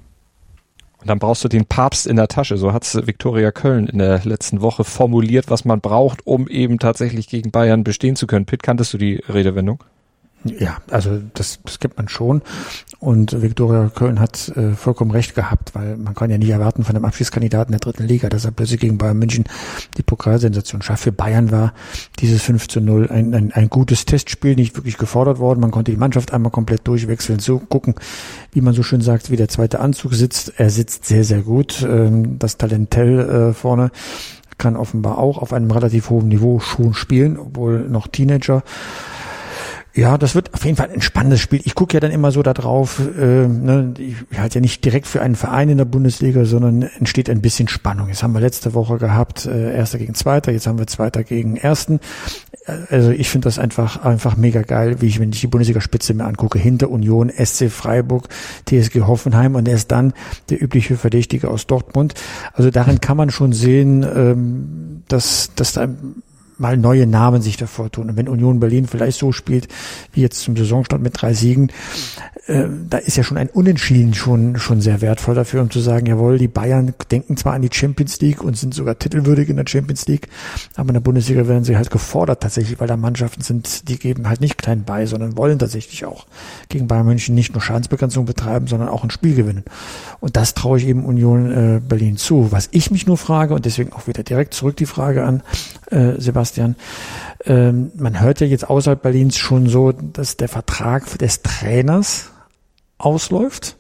Und 1.01 1.09
dann 1.09 1.19
brauchst 1.19 1.45
du 1.45 1.49
den 1.49 1.67
Papst 1.67 2.07
in 2.07 2.17
der 2.17 2.29
Tasche. 2.29 2.57
So 2.57 2.73
hat's 2.73 2.95
Viktoria 2.95 3.51
Köln 3.51 3.89
in 3.89 3.99
der 3.99 4.21
letzten 4.25 4.61
Woche 4.61 4.85
formuliert, 4.85 5.51
was 5.51 5.65
man 5.65 5.81
braucht, 5.81 6.27
um 6.27 6.49
eben 6.49 6.79
tatsächlich 6.79 7.29
gegen 7.29 7.51
Bayern 7.51 7.85
bestehen 7.85 8.17
zu 8.17 8.27
können. 8.27 8.47
Pitt, 8.47 8.63
kanntest 8.63 8.95
du 8.95 8.99
die 8.99 9.17
Redewendung? 9.29 9.83
Ja, 10.45 10.79
also 10.91 11.21
das, 11.33 11.61
das 11.65 11.81
gibt 11.81 11.97
man 11.97 12.09
schon. 12.09 12.43
Und 12.99 13.41
Viktoria 13.41 13.89
Köln 13.89 14.21
hat 14.21 14.49
äh, 14.57 14.73
vollkommen 14.73 15.11
recht 15.11 15.35
gehabt, 15.35 15.75
weil 15.75 15.97
man 15.97 16.15
kann 16.15 16.31
ja 16.31 16.37
nicht 16.37 16.51
erwarten 16.51 16.85
von 16.85 16.95
einem 16.95 17.07
Abschiedskandidaten 17.07 17.73
der 17.73 17.81
dritten 17.81 18.05
Liga, 18.05 18.29
dass 18.29 18.45
er 18.45 18.51
plötzlich 18.51 18.81
gegen 18.81 18.99
Bayern 18.99 19.19
München 19.19 19.45
die 19.97 20.03
Pokalsensation 20.03 20.83
schafft. 20.83 21.05
Für 21.05 21.13
Bayern 21.13 21.51
war 21.51 21.73
dieses 22.19 22.43
5 22.43 22.69
zu 22.69 22.81
0 22.83 23.09
ein, 23.11 23.35
ein, 23.35 23.53
ein 23.53 23.71
gutes 23.71 24.05
Testspiel, 24.05 24.55
nicht 24.55 24.77
wirklich 24.77 24.99
gefordert 24.99 25.39
worden. 25.39 25.61
Man 25.61 25.71
konnte 25.71 25.93
die 25.93 25.99
Mannschaft 25.99 26.33
einmal 26.33 26.53
komplett 26.53 26.87
durchwechseln, 26.87 27.39
so 27.39 27.59
gucken, 27.59 27.95
wie 28.53 28.61
man 28.61 28.75
so 28.75 28.83
schön 28.83 29.01
sagt, 29.01 29.31
wie 29.31 29.37
der 29.37 29.49
zweite 29.49 29.81
Anzug 29.81 30.13
sitzt. 30.13 30.53
Er 30.59 30.69
sitzt 30.69 31.07
sehr, 31.07 31.25
sehr 31.25 31.41
gut. 31.41 31.83
Ähm, 31.89 32.39
das 32.39 32.59
Talentell 32.59 33.21
äh, 33.21 33.53
vorne 33.55 33.91
kann 34.59 34.77
offenbar 34.77 35.19
auch 35.19 35.39
auf 35.39 35.53
einem 35.53 35.71
relativ 35.71 36.11
hohen 36.11 36.29
Niveau 36.29 36.61
schon 36.61 36.95
spielen, 36.95 37.39
obwohl 37.39 37.89
noch 37.89 38.07
Teenager. 38.09 38.63
Ja, 39.97 40.19
das 40.19 40.35
wird 40.35 40.53
auf 40.55 40.65
jeden 40.65 40.77
Fall 40.77 40.91
ein 40.93 41.03
spannendes 41.03 41.41
Spiel. 41.41 41.61
Ich 41.63 41.77
gucke 41.77 41.95
ja 41.95 42.01
dann 42.01 42.11
immer 42.11 42.33
so 42.33 42.43
da 42.43 42.53
drauf, 42.53 43.01
äh, 43.17 43.47
ne, 43.47 43.95
ich 43.97 44.39
halte 44.41 44.57
ja 44.57 44.61
nicht 44.61 44.85
direkt 44.85 45.07
für 45.07 45.23
einen 45.23 45.37
Verein 45.37 45.69
in 45.69 45.79
der 45.79 45.85
Bundesliga, 45.85 46.45
sondern 46.45 46.83
entsteht 46.83 47.31
ein 47.31 47.41
bisschen 47.41 47.69
Spannung. 47.69 48.09
Jetzt 48.09 48.25
haben 48.25 48.35
wir 48.35 48.41
letzte 48.41 48.75
Woche 48.75 48.99
gehabt, 48.99 49.47
äh, 49.47 49.73
Erster 49.73 49.99
gegen 49.99 50.15
Zweiter, 50.15 50.51
jetzt 50.51 50.67
haben 50.67 50.81
wir 50.81 50.89
Zweiter 50.89 51.23
gegen 51.23 51.57
Ersten. 51.57 52.01
Also 52.89 53.11
ich 53.11 53.29
finde 53.29 53.47
das 53.47 53.61
einfach 53.61 54.05
einfach 54.05 54.37
mega 54.37 54.63
geil, 54.63 54.97
wie 55.01 55.07
ich, 55.07 55.21
wenn 55.21 55.31
ich 55.31 55.41
die 55.41 55.47
Bundesliga-Spitze 55.47 56.15
mir 56.15 56.25
angucke, 56.25 56.59
hinter 56.59 56.91
Union, 56.91 57.31
SC 57.31 57.71
Freiburg, 57.71 58.29
TSG 58.67 59.03
Hoffenheim 59.03 59.55
und 59.55 59.69
erst 59.69 59.93
dann 59.93 60.13
der 60.51 60.61
übliche 60.61 60.97
Verdächtige 60.97 61.49
aus 61.49 61.69
Dortmund. 61.69 62.15
Also 62.55 62.71
darin 62.71 63.01
kann 63.01 63.17
man 63.17 63.31
schon 63.31 63.53
sehen, 63.53 64.03
ähm, 64.03 65.03
dass, 65.07 65.51
dass 65.55 65.75
da 65.75 65.87
mal 66.65 66.79
neue 66.79 67.07
Namen 67.07 67.43
sich 67.43 67.59
davor 67.59 67.93
tun. 67.93 68.09
Und 68.09 68.17
wenn 68.17 68.27
Union 68.27 68.59
Berlin 68.59 68.87
vielleicht 68.87 69.19
so 69.19 69.33
spielt, 69.33 69.69
wie 70.13 70.23
jetzt 70.23 70.41
zum 70.41 70.57
Saisonstart 70.57 71.03
mit 71.03 71.21
drei 71.21 71.35
Siegen, 71.35 71.71
äh, 72.47 72.65
da 72.89 72.97
ist 72.97 73.19
ja 73.19 73.23
schon 73.23 73.37
ein 73.37 73.51
Unentschieden 73.51 74.15
schon, 74.15 74.57
schon 74.57 74.81
sehr 74.81 75.03
wertvoll 75.03 75.35
dafür, 75.35 75.61
um 75.61 75.71
zu 75.71 75.81
sagen, 75.81 76.07
jawohl, 76.07 76.39
die 76.39 76.49
Bayern 76.49 76.95
denken 77.11 77.37
zwar 77.37 77.53
an 77.53 77.61
die 77.61 77.69
Champions 77.71 78.19
League 78.23 78.43
und 78.43 78.57
sind 78.57 78.73
sogar 78.73 78.99
titelwürdig 78.99 79.51
in 79.51 79.57
der 79.57 79.67
Champions 79.69 80.07
League, 80.07 80.29
aber 80.75 80.89
in 80.89 80.95
der 80.95 81.01
Bundesliga 81.01 81.47
werden 81.47 81.65
sie 81.65 81.77
halt 81.77 81.91
gefordert 81.91 82.43
tatsächlich, 82.43 82.81
weil 82.81 82.89
da 82.89 82.97
Mannschaften 82.97 83.43
sind, 83.43 83.91
die 83.91 83.99
geben 83.99 84.27
halt 84.27 84.41
nicht 84.41 84.57
klein 84.57 84.85
bei, 84.85 85.05
sondern 85.05 85.37
wollen 85.37 85.59
tatsächlich 85.59 86.07
auch 86.07 86.27
gegen 86.71 86.89
Bayern 86.89 87.05
München 87.05 87.35
nicht 87.35 87.53
nur 87.53 87.61
Schadensbegrenzung 87.61 88.25
betreiben, 88.25 88.69
sondern 88.69 88.89
auch 88.89 89.05
ein 89.05 89.11
Spiel 89.11 89.35
gewinnen. 89.35 89.65
Und 90.21 90.37
das 90.37 90.55
traue 90.55 90.79
ich 90.79 90.87
eben 90.87 91.05
Union 91.05 91.53
äh, 91.53 91.81
Berlin 91.87 92.17
zu. 92.17 92.53
Was 92.53 92.71
ich 92.71 92.91
mich 92.91 93.07
nur 93.07 93.19
frage, 93.19 93.53
und 93.53 93.67
deswegen 93.67 93.93
auch 93.93 94.07
wieder 94.07 94.23
direkt 94.23 94.55
zurück 94.55 94.79
die 94.79 94.87
Frage 94.87 95.25
an 95.25 95.43
äh, 95.91 96.19
Sebastian, 96.19 96.54
ähm, 97.45 97.93
man 97.97 98.21
hört 98.21 98.41
ja 98.41 98.47
jetzt 98.47 98.69
außerhalb 98.69 99.01
Berlins 99.03 99.37
schon 99.37 99.69
so, 99.69 99.93
dass 99.93 100.37
der 100.37 100.49
Vertrag 100.49 101.19
des 101.19 101.43
Trainers 101.43 102.31
ausläuft. 102.99 103.77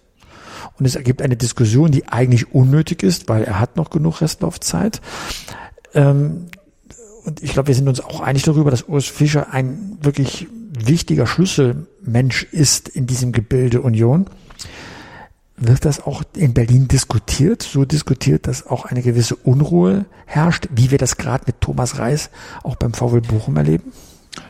Und 0.78 0.86
es 0.86 0.96
ergibt 0.96 1.22
eine 1.22 1.36
Diskussion, 1.36 1.90
die 1.90 2.08
eigentlich 2.08 2.52
unnötig 2.52 3.02
ist, 3.02 3.28
weil 3.28 3.44
er 3.44 3.60
hat 3.60 3.76
noch 3.76 3.90
genug 3.90 4.20
Restlaufzeit. 4.20 5.00
Ähm, 5.94 6.46
und 7.24 7.42
ich 7.42 7.52
glaube, 7.52 7.68
wir 7.68 7.74
sind 7.74 7.88
uns 7.88 8.00
auch 8.00 8.20
einig 8.20 8.42
darüber, 8.42 8.70
dass 8.70 8.82
Urs 8.82 9.06
Fischer 9.06 9.52
ein 9.52 9.98
wirklich 10.02 10.46
wichtiger 10.76 11.26
Schlüsselmensch 11.26 12.44
ist 12.44 12.88
in 12.88 13.06
diesem 13.06 13.32
Gebilde 13.32 13.80
Union. 13.80 14.26
Wird 15.56 15.84
das 15.84 16.04
auch 16.04 16.24
in 16.36 16.52
Berlin 16.52 16.88
diskutiert? 16.88 17.62
So 17.62 17.84
diskutiert, 17.84 18.48
dass 18.48 18.66
auch 18.66 18.86
eine 18.86 19.02
gewisse 19.02 19.36
Unruhe 19.36 20.04
herrscht, 20.26 20.68
wie 20.74 20.90
wir 20.90 20.98
das 20.98 21.16
gerade 21.16 21.44
mit 21.46 21.60
Thomas 21.60 21.98
Reis 21.98 22.30
auch 22.64 22.76
beim 22.76 22.92
VW 22.92 23.20
Bochum 23.20 23.56
erleben? 23.56 23.92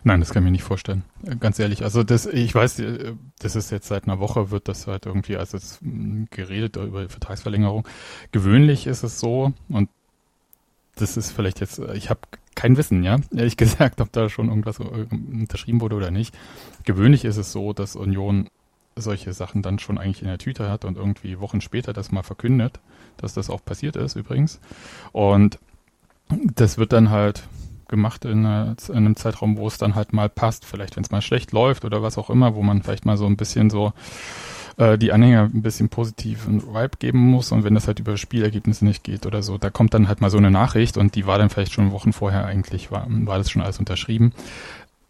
Nein, 0.02 0.20
das 0.20 0.30
kann 0.30 0.42
ich 0.42 0.44
mir 0.44 0.50
nicht 0.52 0.62
vorstellen. 0.62 1.02
Ganz 1.40 1.58
ehrlich. 1.58 1.82
Also 1.82 2.02
das, 2.02 2.26
ich 2.26 2.54
weiß, 2.54 2.78
äh, 2.80 3.12
das 3.38 3.56
ist 3.56 3.70
jetzt 3.70 3.88
seit 3.88 4.04
einer 4.04 4.18
Woche 4.18 4.50
wird 4.50 4.68
das 4.68 4.86
halt 4.86 5.06
irgendwie, 5.06 5.36
also 5.36 5.56
es 5.56 5.80
hm, 5.80 6.28
geredet 6.30 6.76
über 6.76 7.02
die 7.02 7.08
Vertragsverlängerung. 7.08 7.86
Gewöhnlich 8.32 8.86
ist 8.86 9.02
es 9.02 9.20
so, 9.20 9.52
und 9.68 9.90
das 10.96 11.16
ist 11.16 11.32
vielleicht 11.32 11.60
jetzt, 11.60 11.80
ich 11.94 12.08
habe 12.08 12.20
kein 12.54 12.76
Wissen, 12.76 13.02
ja, 13.02 13.18
ehrlich 13.34 13.56
gesagt, 13.56 14.00
ob 14.00 14.12
da 14.12 14.28
schon 14.28 14.48
irgendwas 14.48 14.78
unterschrieben 14.78 15.80
wurde 15.80 15.96
oder 15.96 16.10
nicht. 16.10 16.34
Gewöhnlich 16.84 17.24
ist 17.24 17.36
es 17.36 17.52
so, 17.52 17.72
dass 17.72 17.96
Union 17.96 18.48
solche 18.96 19.32
Sachen 19.32 19.62
dann 19.62 19.78
schon 19.78 19.98
eigentlich 19.98 20.22
in 20.22 20.28
der 20.28 20.38
Tüte 20.38 20.70
hat 20.70 20.84
und 20.84 20.96
irgendwie 20.96 21.40
Wochen 21.40 21.60
später 21.60 21.92
das 21.92 22.12
mal 22.12 22.22
verkündet, 22.22 22.80
dass 23.16 23.34
das 23.34 23.50
auch 23.50 23.64
passiert 23.64 23.96
ist 23.96 24.16
übrigens. 24.16 24.60
Und 25.12 25.58
das 26.28 26.78
wird 26.78 26.92
dann 26.92 27.10
halt 27.10 27.44
gemacht 27.88 28.24
in, 28.24 28.44
in, 28.44 28.76
einem 28.94 29.16
Zeitraum, 29.16 29.56
wo 29.56 29.66
es 29.66 29.78
dann 29.78 29.94
halt 29.94 30.12
mal 30.12 30.28
passt, 30.28 30.64
vielleicht 30.64 30.96
wenn 30.96 31.04
es 31.04 31.10
mal 31.10 31.22
schlecht 31.22 31.52
läuft 31.52 31.84
oder 31.84 32.02
was 32.02 32.18
auch 32.18 32.30
immer, 32.30 32.54
wo 32.54 32.62
man 32.62 32.82
vielleicht 32.82 33.04
mal 33.04 33.16
so 33.16 33.26
ein 33.26 33.36
bisschen 33.36 33.70
so 33.70 33.92
äh, 34.76 34.98
die 34.98 35.12
Anhänger 35.12 35.50
ein 35.54 35.62
bisschen 35.62 35.88
positiven 35.88 36.62
Vibe 36.62 36.96
geben 36.98 37.18
muss 37.18 37.52
und 37.52 37.64
wenn 37.64 37.74
das 37.74 37.86
halt 37.86 38.00
über 38.00 38.16
Spielergebnisse 38.16 38.84
nicht 38.84 39.04
geht 39.04 39.26
oder 39.26 39.42
so, 39.42 39.58
da 39.58 39.70
kommt 39.70 39.94
dann 39.94 40.08
halt 40.08 40.20
mal 40.20 40.30
so 40.30 40.38
eine 40.38 40.50
Nachricht 40.50 40.96
und 40.96 41.14
die 41.14 41.26
war 41.26 41.38
dann 41.38 41.50
vielleicht 41.50 41.72
schon 41.72 41.92
Wochen 41.92 42.12
vorher 42.12 42.46
eigentlich, 42.46 42.90
war, 42.90 43.06
war 43.08 43.38
das 43.38 43.50
schon 43.50 43.62
alles 43.62 43.78
unterschrieben. 43.78 44.32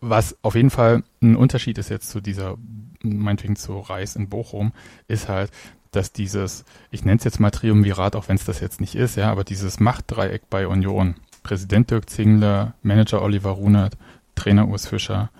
Was 0.00 0.36
auf 0.42 0.54
jeden 0.54 0.70
Fall 0.70 1.02
ein 1.22 1.36
Unterschied 1.36 1.78
ist 1.78 1.88
jetzt 1.88 2.10
zu 2.10 2.20
dieser, 2.20 2.56
meinetwegen 3.04 3.56
zu 3.56 3.78
Reis 3.78 4.16
in 4.16 4.28
Bochum, 4.28 4.72
ist 5.08 5.28
halt, 5.28 5.50
dass 5.90 6.12
dieses, 6.12 6.64
ich 6.90 7.04
nenne 7.04 7.18
es 7.18 7.24
jetzt 7.24 7.40
mal 7.40 7.50
Triumvirat, 7.50 8.16
auch 8.16 8.28
wenn 8.28 8.36
es 8.36 8.44
das 8.44 8.60
jetzt 8.60 8.80
nicht 8.80 8.94
ist, 8.94 9.16
ja, 9.16 9.30
aber 9.30 9.44
dieses 9.44 9.78
Machtdreieck 9.80 10.50
bei 10.50 10.66
Union, 10.66 11.14
Präsident 11.42 11.90
Dirk 11.90 12.10
Zingler, 12.10 12.74
Manager 12.82 13.22
Oliver 13.22 13.50
Runert, 13.50 13.96
Trainer 14.34 14.68
Urs 14.68 14.88
Fischer, 14.88 15.30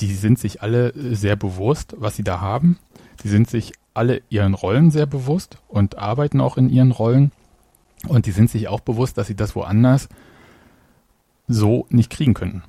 die 0.00 0.14
sind 0.14 0.38
sich 0.38 0.62
alle 0.62 0.92
sehr 1.14 1.36
bewusst, 1.36 1.94
was 1.98 2.16
sie 2.16 2.24
da 2.24 2.40
haben. 2.40 2.78
Die 3.22 3.28
sind 3.28 3.48
sich 3.48 3.72
alle 3.94 4.22
ihren 4.28 4.54
Rollen 4.54 4.90
sehr 4.90 5.06
bewusst 5.06 5.58
und 5.68 5.98
arbeiten 5.98 6.40
auch 6.40 6.56
in 6.56 6.68
ihren 6.68 6.90
Rollen. 6.90 7.32
Und 8.08 8.26
die 8.26 8.32
sind 8.32 8.50
sich 8.50 8.68
auch 8.68 8.80
bewusst, 8.80 9.16
dass 9.16 9.28
sie 9.28 9.36
das 9.36 9.54
woanders 9.54 10.08
so 11.46 11.86
nicht 11.90 12.10
kriegen 12.10 12.34
könnten. 12.34 12.62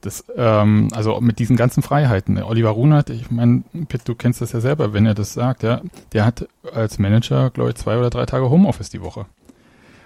Das, 0.00 0.24
ähm, 0.34 0.88
also 0.92 1.20
mit 1.20 1.38
diesen 1.38 1.56
ganzen 1.56 1.82
Freiheiten. 1.82 2.42
Oliver 2.42 2.70
Runert, 2.70 3.10
ich 3.10 3.30
meine, 3.30 3.62
Pitt, 3.88 4.02
du 4.06 4.14
kennst 4.14 4.40
das 4.40 4.52
ja 4.52 4.60
selber, 4.60 4.94
wenn 4.94 5.04
er 5.04 5.14
das 5.14 5.34
sagt, 5.34 5.62
ja, 5.62 5.82
der 6.12 6.24
hat 6.24 6.48
als 6.72 6.98
Manager, 6.98 7.50
glaube 7.50 7.70
ich, 7.70 7.76
zwei 7.76 7.98
oder 7.98 8.08
drei 8.08 8.24
Tage 8.24 8.48
Homeoffice 8.48 8.88
die 8.88 9.02
Woche. 9.02 9.26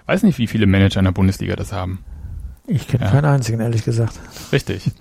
Weiß 0.05 0.23
nicht, 0.23 0.37
wie 0.37 0.47
viele 0.47 0.67
Manager 0.67 0.99
in 0.99 1.05
der 1.05 1.13
Bundesliga 1.13 1.55
das 1.55 1.71
haben. 1.71 2.03
Ich 2.67 2.87
kenne 2.87 3.05
ja. 3.05 3.11
keinen 3.11 3.25
einzigen, 3.25 3.59
ehrlich 3.61 3.85
gesagt. 3.85 4.19
Richtig. 4.51 4.91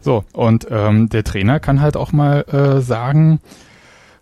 So, 0.00 0.24
und 0.32 0.66
ähm, 0.70 1.08
der 1.08 1.24
Trainer 1.24 1.60
kann 1.60 1.80
halt 1.80 1.96
auch 1.96 2.12
mal 2.12 2.42
äh, 2.42 2.80
sagen, 2.80 3.40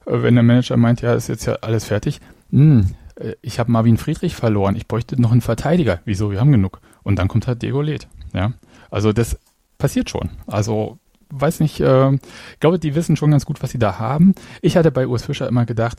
äh, 0.07 0.23
wenn 0.23 0.35
der 0.35 0.45
Manager 0.45 0.77
meint, 0.77 1.01
ja, 1.01 1.15
ist 1.15 1.29
jetzt 1.29 1.47
ja 1.47 1.55
alles 1.63 1.87
fertig, 1.87 2.21
hm, 2.51 2.95
äh, 3.17 3.33
ich 3.43 3.59
habe 3.59 3.73
Marvin 3.73 3.97
Friedrich 3.97 4.37
verloren, 4.37 4.77
ich 4.77 4.87
bräuchte 4.87 5.21
noch 5.21 5.33
einen 5.33 5.41
Verteidiger. 5.41 6.01
Wieso? 6.05 6.31
Wir 6.31 6.41
haben 6.41 6.53
genug. 6.53 6.81
Und 7.03 7.19
dann 7.19 7.29
kommt 7.29 7.47
halt 7.47 7.63
Diego 7.63 7.81
Led. 7.81 8.09
Ja, 8.35 8.53
also 8.91 9.13
das 9.13 9.39
passiert 9.81 10.09
schon. 10.11 10.31
Also 10.47 10.99
weiß 11.31 11.61
nicht, 11.61 11.81
äh, 11.81 12.19
glaube, 12.61 12.79
die 12.79 12.95
wissen 12.95 13.17
schon 13.17 13.31
ganz 13.31 13.47
gut, 13.47 13.63
was 13.63 13.71
sie 13.71 13.79
da 13.79 13.99
haben. 13.99 14.35
Ich 14.63 14.77
hatte 14.77 14.91
bei 14.91 15.07
Urs 15.07 15.25
Fischer 15.25 15.49
immer 15.49 15.67
gedacht, 15.67 15.99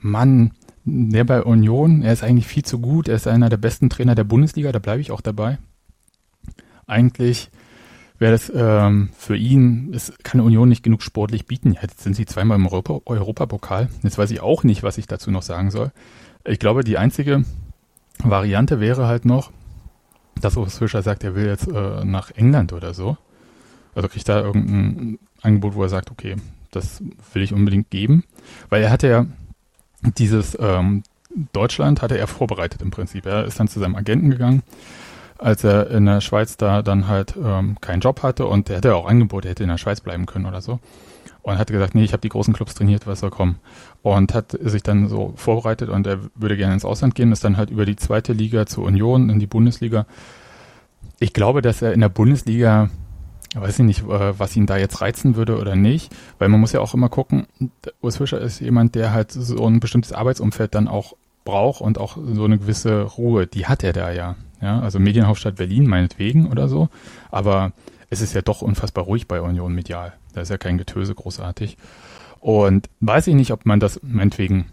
Mann, 0.00 0.52
der 0.84 1.24
bei 1.24 1.42
Union, 1.42 2.02
er 2.02 2.12
ist 2.12 2.22
eigentlich 2.22 2.46
viel 2.46 2.64
zu 2.64 2.78
gut, 2.78 3.08
er 3.08 3.16
ist 3.16 3.26
einer 3.26 3.48
der 3.48 3.56
besten 3.56 3.88
Trainer 3.88 4.14
der 4.14 4.24
Bundesliga, 4.24 4.72
da 4.72 4.78
bleibe 4.78 5.00
ich 5.00 5.10
auch 5.10 5.20
dabei. 5.20 5.58
Eigentlich 6.86 7.50
wäre 8.18 8.32
das 8.32 8.52
ähm, 8.54 9.10
für 9.16 9.36
ihn, 9.36 9.92
es 9.94 10.12
kann 10.22 10.40
Union 10.40 10.68
nicht 10.68 10.82
genug 10.82 11.02
sportlich 11.02 11.46
bieten. 11.46 11.76
Jetzt 11.80 12.02
sind 12.02 12.14
sie 12.14 12.26
zweimal 12.26 12.58
im 12.58 12.66
Europa, 12.66 13.00
Europapokal. 13.06 13.88
Jetzt 14.02 14.18
weiß 14.18 14.30
ich 14.30 14.40
auch 14.40 14.62
nicht, 14.62 14.82
was 14.82 14.98
ich 14.98 15.06
dazu 15.06 15.30
noch 15.30 15.42
sagen 15.42 15.70
soll. 15.70 15.90
Ich 16.44 16.58
glaube, 16.58 16.84
die 16.84 16.98
einzige 16.98 17.44
Variante 18.22 18.80
wäre 18.80 19.06
halt 19.06 19.24
noch, 19.24 19.50
dass 20.44 20.56
Urs 20.56 20.78
Fischer 20.78 21.02
sagt, 21.02 21.24
er 21.24 21.34
will 21.34 21.46
jetzt 21.46 21.68
äh, 21.68 22.04
nach 22.04 22.30
England 22.32 22.72
oder 22.72 22.94
so. 22.94 23.16
Also 23.94 24.08
kriegt 24.08 24.28
da 24.28 24.40
irgendein 24.40 25.18
Angebot, 25.42 25.74
wo 25.74 25.82
er 25.82 25.88
sagt, 25.88 26.10
okay, 26.10 26.36
das 26.70 27.02
will 27.32 27.42
ich 27.42 27.52
unbedingt 27.52 27.90
geben. 27.90 28.24
Weil 28.68 28.82
er 28.82 28.90
hatte 28.90 29.08
ja 29.08 29.26
dieses 30.18 30.56
ähm, 30.60 31.02
Deutschland 31.52 32.02
hatte 32.02 32.18
er 32.18 32.26
vorbereitet 32.26 32.82
im 32.82 32.90
Prinzip. 32.90 33.26
Er 33.26 33.44
ist 33.44 33.58
dann 33.58 33.68
zu 33.68 33.80
seinem 33.80 33.96
Agenten 33.96 34.30
gegangen, 34.30 34.62
als 35.38 35.64
er 35.64 35.90
in 35.90 36.06
der 36.06 36.20
Schweiz 36.20 36.56
da 36.56 36.82
dann 36.82 37.08
halt 37.08 37.34
ähm, 37.42 37.76
keinen 37.80 38.00
Job 38.00 38.22
hatte 38.22 38.46
und 38.46 38.70
er 38.70 38.76
hatte 38.76 38.94
auch 38.94 39.06
Angebote, 39.06 39.48
er 39.48 39.50
hätte 39.50 39.64
in 39.64 39.68
der 39.68 39.78
Schweiz 39.78 40.00
bleiben 40.00 40.26
können 40.26 40.46
oder 40.46 40.60
so. 40.60 40.78
Und 41.44 41.58
hat 41.58 41.70
gesagt, 41.70 41.94
nee, 41.94 42.02
ich 42.02 42.12
habe 42.12 42.22
die 42.22 42.30
großen 42.30 42.54
Clubs 42.54 42.74
trainiert, 42.74 43.06
was 43.06 43.20
soll 43.20 43.30
kommen. 43.30 43.60
Und 44.02 44.34
hat 44.34 44.58
sich 44.60 44.82
dann 44.82 45.08
so 45.08 45.32
vorbereitet 45.36 45.88
und 45.90 46.06
er 46.06 46.18
würde 46.34 46.56
gerne 46.56 46.74
ins 46.74 46.84
Ausland 46.84 47.14
gehen, 47.14 47.30
ist 47.32 47.44
dann 47.44 47.56
halt 47.56 47.70
über 47.70 47.84
die 47.84 47.96
zweite 47.96 48.32
Liga 48.32 48.66
zur 48.66 48.84
Union 48.84 49.30
in 49.30 49.38
die 49.38 49.46
Bundesliga 49.46 50.06
ich 51.18 51.32
glaube, 51.32 51.62
dass 51.62 51.82
er 51.82 51.92
in 51.92 52.00
der 52.00 52.08
Bundesliga, 52.08 52.90
weiß 53.54 53.78
ich 53.78 53.84
nicht, 53.84 54.02
äh, 54.02 54.38
was 54.38 54.56
ihn 54.56 54.66
da 54.66 54.76
jetzt 54.76 55.00
reizen 55.00 55.36
würde 55.36 55.58
oder 55.58 55.76
nicht, 55.76 56.14
weil 56.38 56.48
man 56.48 56.60
muss 56.60 56.72
ja 56.72 56.80
auch 56.80 56.94
immer 56.94 57.08
gucken, 57.08 57.46
Urs 58.00 58.16
Fischer 58.16 58.40
ist 58.40 58.60
jemand, 58.60 58.94
der 58.94 59.12
halt 59.12 59.32
so 59.32 59.66
ein 59.66 59.80
bestimmtes 59.80 60.12
Arbeitsumfeld 60.12 60.74
dann 60.74 60.88
auch 60.88 61.14
braucht 61.44 61.80
und 61.80 61.98
auch 61.98 62.16
so 62.16 62.44
eine 62.44 62.58
gewisse 62.58 63.02
Ruhe, 63.02 63.46
die 63.46 63.66
hat 63.66 63.82
er 63.84 63.92
da 63.92 64.10
ja. 64.10 64.36
Ja, 64.60 64.80
also 64.80 64.98
Medienhauptstadt 64.98 65.56
Berlin 65.56 65.86
meinetwegen 65.86 66.46
oder 66.46 66.68
so, 66.68 66.88
aber 67.30 67.72
es 68.08 68.22
ist 68.22 68.32
ja 68.32 68.40
doch 68.40 68.62
unfassbar 68.62 69.04
ruhig 69.04 69.28
bei 69.28 69.42
Union 69.42 69.74
medial. 69.74 70.14
Da 70.34 70.40
ist 70.40 70.50
ja 70.50 70.58
kein 70.58 70.78
Getöse 70.78 71.14
großartig. 71.14 71.76
Und 72.40 72.90
weiß 73.00 73.28
ich 73.28 73.34
nicht, 73.34 73.52
ob 73.52 73.64
man 73.64 73.80
das 73.80 74.00
meinetwegen 74.02 74.66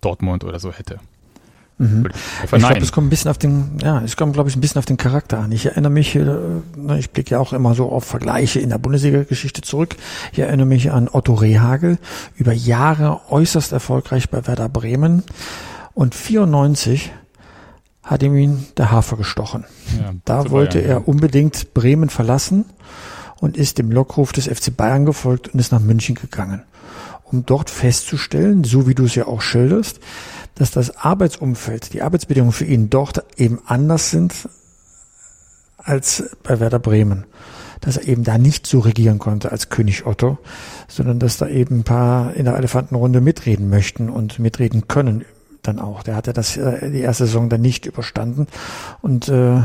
Dortmund 0.00 0.42
oder 0.42 0.58
so 0.58 0.72
hätte. 0.72 0.98
Mhm. 1.78 2.08
Ich 2.44 2.50
glaube, 2.50 2.78
es 2.78 2.92
kommt 2.92 3.06
ein 3.06 3.10
bisschen 3.10 3.30
auf 3.30 3.38
den, 3.38 3.78
ja, 3.82 4.00
es 4.02 4.16
kommt, 4.16 4.34
glaube 4.34 4.48
ich, 4.48 4.56
ein 4.56 4.60
bisschen 4.60 4.78
auf 4.78 4.84
den 4.84 4.96
Charakter 4.96 5.38
an. 5.40 5.52
Ich 5.52 5.66
erinnere 5.66 5.90
mich, 5.90 6.14
äh, 6.14 6.20
ne, 6.24 6.98
ich 6.98 7.10
blicke 7.10 7.32
ja 7.32 7.38
auch 7.38 7.52
immer 7.52 7.74
so 7.74 7.90
auf 7.90 8.04
Vergleiche 8.04 8.60
in 8.60 8.70
der 8.70 8.78
Bundesliga-Geschichte 8.78 9.62
zurück. 9.62 9.96
Ich 10.32 10.38
erinnere 10.38 10.66
mich 10.66 10.90
an 10.90 11.08
Otto 11.10 11.34
Rehagel, 11.34 11.98
über 12.36 12.52
Jahre 12.52 13.20
äußerst 13.30 13.72
erfolgreich 13.72 14.30
bei 14.30 14.46
Werder 14.46 14.68
Bremen. 14.68 15.24
Und 15.94 16.14
94 16.14 17.12
hat 18.02 18.22
ihm 18.22 18.36
ihn 18.36 18.66
der 18.76 18.90
Hafer 18.90 19.16
gestochen. 19.16 19.64
Ja, 19.98 20.12
da 20.24 20.50
wollte 20.50 20.80
er 20.80 21.06
unbedingt 21.08 21.74
Bremen 21.74 22.10
verlassen 22.10 22.64
und 23.42 23.58
ist 23.58 23.76
dem 23.76 23.90
Lockruf 23.90 24.32
des 24.32 24.46
FC 24.46 24.74
Bayern 24.74 25.04
gefolgt 25.04 25.48
und 25.48 25.60
ist 25.60 25.72
nach 25.72 25.80
München 25.80 26.14
gegangen 26.14 26.62
um 27.32 27.46
dort 27.46 27.70
festzustellen, 27.70 28.62
so 28.62 28.86
wie 28.86 28.94
du 28.94 29.04
es 29.04 29.14
ja 29.14 29.26
auch 29.26 29.40
schilderst, 29.40 30.00
dass 30.54 30.70
das 30.70 30.96
Arbeitsumfeld, 30.98 31.94
die 31.94 32.02
Arbeitsbedingungen 32.02 32.52
für 32.52 32.66
ihn 32.66 32.90
dort 32.90 33.24
eben 33.36 33.58
anders 33.64 34.10
sind 34.10 34.48
als 35.78 36.36
bei 36.42 36.60
Werder 36.60 36.78
Bremen. 36.78 37.24
Dass 37.80 37.96
er 37.96 38.06
eben 38.06 38.22
da 38.22 38.38
nicht 38.38 38.66
so 38.66 38.78
regieren 38.78 39.18
konnte 39.18 39.50
als 39.50 39.70
König 39.70 40.06
Otto, 40.06 40.38
sondern 40.86 41.18
dass 41.18 41.38
da 41.38 41.48
eben 41.48 41.80
ein 41.80 41.84
paar 41.84 42.34
in 42.34 42.44
der 42.44 42.56
Elefantenrunde 42.56 43.20
mitreden 43.20 43.68
möchten 43.70 44.08
und 44.08 44.38
mitreden 44.38 44.86
können 44.86 45.24
dann 45.62 45.78
auch. 45.78 46.02
Der 46.02 46.16
hatte 46.16 46.32
das 46.32 46.56
äh, 46.56 46.90
die 46.90 47.00
erste 47.00 47.26
Saison 47.26 47.48
dann 47.48 47.60
nicht 47.60 47.86
überstanden 47.86 48.46
und 49.00 49.28
äh, 49.28 49.60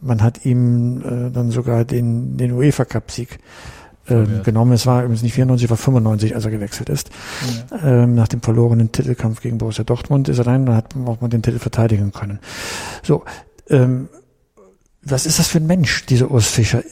man 0.00 0.22
hat 0.22 0.44
ihm 0.44 1.00
äh, 1.00 1.30
dann 1.30 1.50
sogar 1.50 1.84
den 1.84 2.36
den 2.36 2.52
UEFA 2.52 2.84
Cup 2.84 3.10
Sieg 3.10 3.38
ähm, 4.08 4.42
genommen. 4.42 4.72
Es 4.72 4.86
war 4.86 5.02
übrigens 5.02 5.22
nicht 5.22 5.34
94, 5.34 5.70
war 5.70 5.76
95, 5.76 6.34
als 6.34 6.44
er 6.44 6.50
gewechselt 6.50 6.88
ist. 6.88 7.10
Ja. 7.70 8.02
Ähm, 8.02 8.14
nach 8.14 8.28
dem 8.28 8.42
verlorenen 8.42 8.92
Titelkampf 8.92 9.40
gegen 9.40 9.58
Borussia 9.58 9.84
Dortmund 9.84 10.28
ist 10.28 10.38
er 10.38 10.46
rein 10.46 10.68
und 10.68 10.74
hat 10.74 10.94
auch 11.06 11.20
mal 11.20 11.28
den 11.28 11.42
Titel 11.42 11.58
verteidigen 11.58 12.12
können. 12.12 12.40
So, 13.02 13.24
ähm, 13.68 14.08
was 15.02 15.26
ist 15.26 15.38
das 15.38 15.48
für 15.48 15.58
ein 15.58 15.66
Mensch, 15.66 16.06
dieser 16.06 16.30
Urs 16.30 16.48
Fischer? 16.48 16.82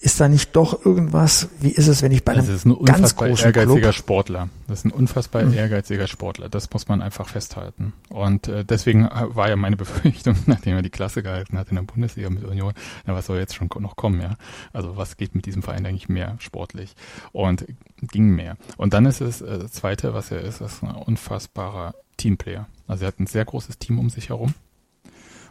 Ist 0.00 0.20
da 0.20 0.28
nicht 0.28 0.54
doch 0.54 0.84
irgendwas, 0.84 1.48
wie 1.60 1.70
ist 1.70 1.88
es, 1.88 2.02
wenn 2.02 2.12
ich 2.12 2.24
bei 2.24 2.32
einem 2.32 2.46
das 2.46 2.54
ist 2.54 2.66
ein 2.66 2.84
ganz 2.84 3.16
großen 3.16 3.46
ehrgeiziger 3.46 3.80
Club 3.80 3.94
Sportler. 3.94 4.48
Das 4.68 4.80
ist 4.80 4.84
ein 4.84 4.92
unfassbar 4.92 5.42
mhm. 5.42 5.54
ehrgeiziger 5.54 6.06
Sportler. 6.06 6.48
Das 6.48 6.70
muss 6.72 6.86
man 6.86 7.02
einfach 7.02 7.28
festhalten. 7.28 7.92
Und 8.08 8.46
äh, 8.46 8.64
deswegen 8.64 9.06
äh, 9.06 9.34
war 9.34 9.48
ja 9.48 9.56
meine 9.56 9.76
Befürchtung, 9.78 10.36
nachdem 10.46 10.76
er 10.76 10.82
die 10.82 10.90
Klasse 10.90 11.24
gehalten 11.24 11.58
hat 11.58 11.70
in 11.70 11.76
der 11.76 11.82
Bundesliga 11.82 12.30
mit 12.30 12.44
Union, 12.44 12.74
na, 13.06 13.14
was 13.14 13.26
soll 13.26 13.38
jetzt 13.38 13.56
schon 13.56 13.68
noch 13.80 13.96
kommen, 13.96 14.20
ja? 14.20 14.36
Also 14.72 14.96
was 14.96 15.16
geht 15.16 15.34
mit 15.34 15.46
diesem 15.46 15.62
Verein 15.62 15.84
eigentlich 15.84 16.08
mehr 16.08 16.36
sportlich? 16.38 16.94
Und 17.32 17.66
ging 18.00 18.30
mehr. 18.30 18.56
Und 18.76 18.94
dann 18.94 19.04
ist 19.04 19.20
es 19.20 19.40
äh, 19.40 19.58
das 19.58 19.72
Zweite, 19.72 20.14
was 20.14 20.30
er 20.30 20.42
ist, 20.42 20.60
ist 20.60 20.84
ein 20.84 20.94
unfassbarer 20.94 21.96
Teamplayer. 22.16 22.68
Also 22.86 23.04
er 23.04 23.08
hat 23.08 23.18
ein 23.18 23.26
sehr 23.26 23.44
großes 23.44 23.78
Team 23.78 23.98
um 23.98 24.10
sich 24.10 24.28
herum. 24.28 24.54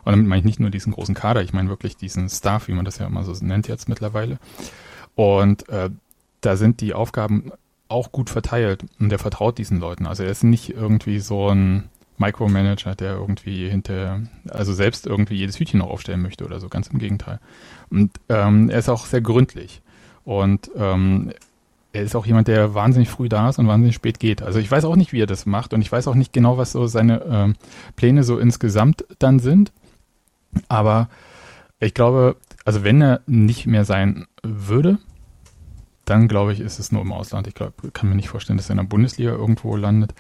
Und 0.08 0.14
damit 0.14 0.28
meine 0.28 0.40
ich 0.40 0.46
nicht 0.46 0.62
nur 0.62 0.70
diesen 0.70 0.94
großen 0.94 1.14
Kader, 1.14 1.42
ich 1.42 1.52
meine 1.52 1.68
wirklich 1.68 1.98
diesen 1.98 2.30
Staff, 2.30 2.70
wie 2.70 2.72
man 2.72 2.86
das 2.86 2.98
ja 2.98 3.08
immer 3.08 3.26
so 3.26 3.34
nennt 3.44 3.68
jetzt 3.68 3.90
mittlerweile. 3.90 4.38
Und 5.16 5.68
äh, 5.68 5.90
da 6.40 6.56
sind 6.56 6.80
die 6.80 6.94
Aufgaben 6.94 7.52
auch 7.90 8.14
gut 8.14 8.30
verteilt 8.30 8.86
und 9.02 9.10
der 9.10 9.20
vertraut 9.20 9.58
diesen 9.58 9.82
Leuten. 9.82 10.08
Also 10.08 10.24
er 10.24 10.30
ist 10.30 10.46
nicht 10.46 10.70
irgendwie 10.70 11.20
so 11.20 11.50
ein 11.50 11.90
Micromanager, 12.20 12.96
der 12.96 13.16
irgendwie 13.16 13.70
hinter, 13.70 14.22
also 14.48 14.72
selbst 14.72 15.08
irgendwie 15.08 15.36
jedes 15.36 15.60
Hütchen 15.60 15.80
noch 15.80 15.90
aufstellen 15.90 16.22
möchte 16.22 16.46
oder 16.46 16.62
so, 16.62 16.70
ganz 16.70 16.88
im 16.88 17.00
Gegenteil. 17.00 17.42
Und 17.90 18.12
ähm, 18.30 18.70
er 18.70 18.80
ist 18.80 18.88
auch 18.88 19.08
sehr 19.08 19.20
gründlich. 19.20 19.82
Und 20.24 20.72
ähm, 20.78 21.34
er 21.92 22.04
ist 22.04 22.16
auch 22.16 22.26
jemand, 22.26 22.48
der 22.48 22.74
wahnsinnig 22.74 23.10
früh 23.10 23.28
da 23.28 23.50
ist 23.50 23.60
und 23.60 23.68
wahnsinnig 23.68 23.96
spät 23.96 24.22
geht. 24.22 24.42
Also 24.42 24.60
ich 24.60 24.72
weiß 24.72 24.86
auch 24.86 24.96
nicht, 24.96 25.12
wie 25.12 25.22
er 25.22 25.28
das 25.28 25.46
macht 25.46 25.74
und 25.74 25.82
ich 25.82 25.92
weiß 25.92 26.08
auch 26.08 26.16
nicht 26.16 26.32
genau, 26.32 26.58
was 26.58 26.72
so 26.72 26.88
seine 26.88 27.24
ähm, 27.30 27.56
Pläne 27.98 28.24
so 28.24 28.40
insgesamt 28.40 29.04
dann 29.20 29.40
sind. 29.40 29.74
Aber 30.68 31.10
ich 31.80 31.94
glaube, 31.94 32.38
also 32.66 32.84
wenn 32.84 33.02
er 33.02 33.22
nicht 33.28 33.68
mehr 33.68 33.86
sein 33.86 34.28
würde, 34.44 34.98
dann 36.10 36.28
glaube 36.30 36.54
ich, 36.54 36.62
ist 36.62 36.80
es 36.80 36.92
nur 36.92 37.02
im 37.02 37.12
Ausland. 37.12 37.48
Ich 37.48 37.54
glaube, 37.54 37.92
kann 37.92 38.08
mir 38.08 38.16
nicht 38.16 38.30
vorstellen, 38.30 38.56
dass 38.56 38.70
er 38.70 38.74
in 38.74 38.78
der 38.78 38.86
Bundesliga 38.86 39.32
irgendwo 39.32 39.76
landet. 39.76 40.14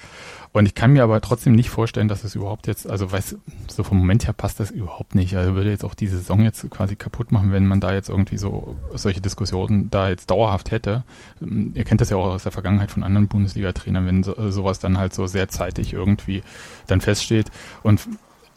Und 0.52 0.66
ich 0.66 0.76
kann 0.76 0.92
mir 0.92 1.04
aber 1.04 1.22
trotzdem 1.22 1.54
nicht 1.54 1.70
vorstellen, 1.70 2.10
dass 2.10 2.26
es 2.26 2.36
überhaupt 2.36 2.68
jetzt, 2.68 2.90
also 2.90 3.12
weiß, 3.12 3.38
so 3.70 3.84
vom 3.84 3.98
Moment 3.98 4.26
her 4.28 4.34
passt 4.34 4.60
das 4.60 4.70
überhaupt 4.70 5.16
nicht. 5.16 5.36
Also 5.38 5.56
würde 5.56 5.70
jetzt 5.70 5.86
auch 5.86 5.94
die 5.94 6.08
Saison 6.08 6.42
jetzt 6.42 6.70
quasi 6.70 6.98
kaputt 6.98 7.32
machen, 7.32 7.54
wenn 7.54 7.66
man 7.66 7.80
da 7.80 7.94
jetzt 7.94 8.10
irgendwie 8.10 8.38
so 8.38 8.76
solche 8.94 9.22
Diskussionen 9.22 9.90
da 9.90 10.10
jetzt 10.10 10.30
dauerhaft 10.30 10.72
hätte. 10.72 11.04
Ihr 11.40 11.86
kennt 11.86 12.02
das 12.02 12.10
ja 12.10 12.18
auch 12.18 12.26
aus 12.26 12.44
der 12.44 12.52
Vergangenheit 12.52 12.92
von 12.92 13.04
anderen 13.04 13.30
Bundesliga-Trainern, 13.30 14.06
wenn 14.06 14.24
so, 14.24 14.52
sowas 14.52 14.80
dann 14.80 14.98
halt 14.98 15.13
so 15.13 15.26
sehr 15.26 15.48
zeitig 15.48 15.94
irgendwie 15.94 16.44
dann 16.88 17.00
feststeht. 17.00 17.50
Und 17.82 18.08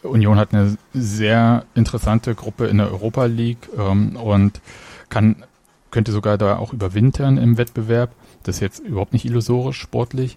Union 0.02 0.38
hat 0.38 0.54
eine 0.54 0.76
sehr 0.92 1.64
interessante 1.74 2.34
Gruppe 2.34 2.66
in 2.66 2.78
der 2.78 2.90
Europa 2.90 3.26
League 3.26 3.68
ähm, 3.76 4.16
und 4.16 4.60
kann, 5.08 5.44
könnte 5.90 6.12
sogar 6.12 6.38
da 6.38 6.56
auch 6.56 6.72
überwintern 6.72 7.36
im 7.36 7.58
Wettbewerb. 7.58 8.12
Das 8.42 8.56
ist 8.56 8.60
jetzt 8.60 8.78
überhaupt 8.80 9.12
nicht 9.12 9.24
illusorisch 9.24 9.78
sportlich. 9.78 10.36